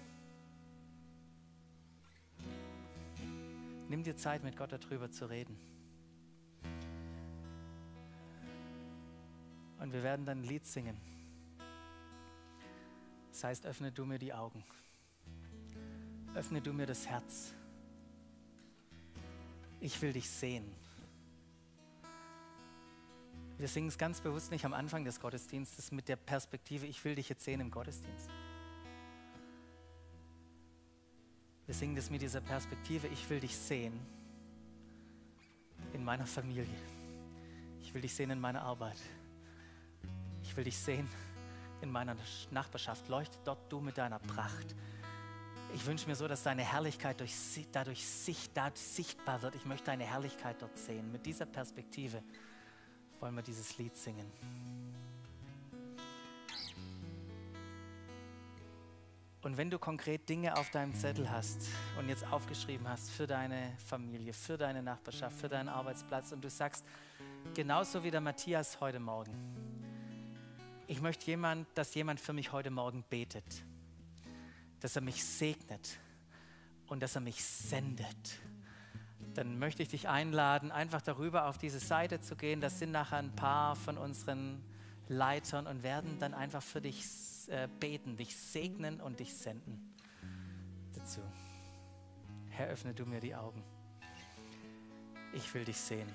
Nimm 3.89 4.03
dir 4.03 4.16
Zeit, 4.16 4.45
mit 4.45 4.57
Gott 4.57 4.72
darüber 4.72 5.11
zu 5.11 5.28
reden. 5.30 5.59
Und 9.80 9.93
wir 9.93 10.03
werden 10.03 10.26
dann 10.26 10.41
ein 10.41 10.45
Lied 10.45 10.66
singen. 10.66 11.01
Das 13.30 13.45
heißt, 13.45 13.66
öffne 13.66 13.91
du 13.91 14.05
mir 14.05 14.18
die 14.18 14.34
Augen. 14.34 14.64
Öffne 16.34 16.61
du 16.61 16.72
mir 16.72 16.86
das 16.86 17.07
Herz. 17.07 17.55
Ich 19.80 20.01
will 20.03 20.12
dich 20.12 20.28
sehen. 20.28 20.70
Wir 23.57 23.68
singen 23.68 23.89
es 23.89 23.99
ganz 23.99 24.20
bewusst 24.20 24.51
nicht 24.51 24.64
am 24.64 24.72
Anfang 24.72 25.05
des 25.05 25.20
Gottesdienstes 25.20 25.93
mit 25.93 26.09
der 26.09 26.16
Perspektive, 26.16 26.86
ich 26.86 27.05
will 27.05 27.14
dich 27.14 27.28
jetzt 27.28 27.45
sehen 27.45 27.61
im 27.61 27.70
Gottesdienst. 27.70 28.28
Wir 31.69 31.75
singen 31.75 31.95
das 31.95 32.09
mit 32.09 32.23
dieser 32.23 32.41
Perspektive, 32.41 33.09
ich 33.09 33.29
will 33.29 33.41
dich 33.41 33.55
sehen 33.55 33.93
in 35.93 36.03
meiner 36.03 36.25
Familie. 36.25 36.64
Ich 37.83 37.93
will 37.93 38.01
dich 38.01 38.14
sehen 38.14 38.31
in 38.31 38.41
meiner 38.41 38.62
Arbeit. 38.62 38.97
Ich 40.43 40.57
will 40.57 40.64
dich 40.64 40.79
sehen 40.79 41.07
in 41.83 41.91
meiner 41.91 42.16
Nachbarschaft. 42.51 43.07
Leuchte 43.11 43.37
dort 43.45 43.71
du 43.71 43.83
mit 43.83 43.99
deiner 43.99 44.19
Pracht. 44.19 44.75
Ich 45.75 45.85
wünsche 45.85 46.09
mir 46.09 46.14
so, 46.14 46.27
dass 46.27 46.43
deine 46.43 46.62
Herrlichkeit 46.62 47.21
durch, 47.21 47.35
dadurch 47.71 48.03
sichtbar 48.03 49.43
wird. 49.43 49.55
Ich 49.55 49.66
möchte 49.66 49.85
deine 49.85 50.05
Herrlichkeit 50.05 50.57
dort 50.62 50.79
sehen. 50.79 51.12
Mit 51.12 51.27
dieser 51.27 51.45
Perspektive 51.45 52.23
wollen 53.21 53.35
wir 53.35 53.43
dieses 53.43 53.77
Lied 53.77 53.95
singen. 53.95 54.33
Und 59.41 59.57
wenn 59.57 59.70
du 59.70 59.78
konkret 59.78 60.28
Dinge 60.28 60.57
auf 60.57 60.70
deinem 60.70 60.95
Zettel 60.95 61.30
hast 61.30 61.68
und 61.97 62.09
jetzt 62.09 62.26
aufgeschrieben 62.26 62.89
hast 62.89 63.11
für 63.11 63.26
deine 63.26 63.72
Familie, 63.86 64.32
für 64.32 64.59
deine 64.59 64.82
Nachbarschaft, 64.82 65.39
für 65.39 65.49
deinen 65.49 65.68
Arbeitsplatz 65.68 66.32
und 66.32 66.43
du 66.43 66.51
sagst, 66.51 66.84
genauso 67.55 68.03
wie 68.03 68.11
der 68.11 68.20
Matthias 68.20 68.80
heute 68.80 68.99
Morgen, 68.99 69.32
ich 70.89 71.01
möchte 71.01 71.26
jemand, 71.26 71.68
dass 71.76 71.95
jemand 71.95 72.18
für 72.18 72.32
mich 72.32 72.51
heute 72.51 72.70
Morgen 72.70 73.05
betet, 73.09 73.45
dass 74.80 74.97
er 74.97 75.03
mich 75.03 75.24
segnet 75.24 75.99
und 76.89 77.01
dass 77.01 77.14
er 77.14 77.20
mich 77.20 77.45
sendet, 77.45 78.41
dann 79.34 79.61
möchte 79.61 79.84
ich 79.84 79.89
dich 79.89 80.09
einladen, 80.09 80.72
einfach 80.72 81.01
darüber 81.01 81.47
auf 81.47 81.59
diese 81.59 81.78
Seite 81.78 82.20
zu 82.20 82.34
gehen. 82.34 82.61
Das 82.61 82.80
sind 82.80 82.91
nachher 82.91 83.18
ein 83.18 83.36
paar 83.36 83.76
von 83.76 83.99
unseren 83.99 84.64
Leitern 85.07 85.68
und 85.68 85.84
werden 85.84 86.18
dann 86.18 86.34
einfach 86.34 86.62
für 86.62 86.80
dich 86.80 87.07
äh, 87.49 87.69
beten, 87.81 88.17
dich 88.17 88.37
segnen 88.37 89.01
und 89.01 89.21
dich 89.21 89.35
senden 89.35 89.95
dazu. 90.95 91.21
Herr, 92.51 92.69
öffne 92.69 92.95
du 92.95 93.07
mir 93.07 93.21
die 93.21 93.35
Augen. 93.35 93.63
Ich 95.33 95.53
will 95.55 95.65
dich 95.65 95.77
sehen. 95.77 96.09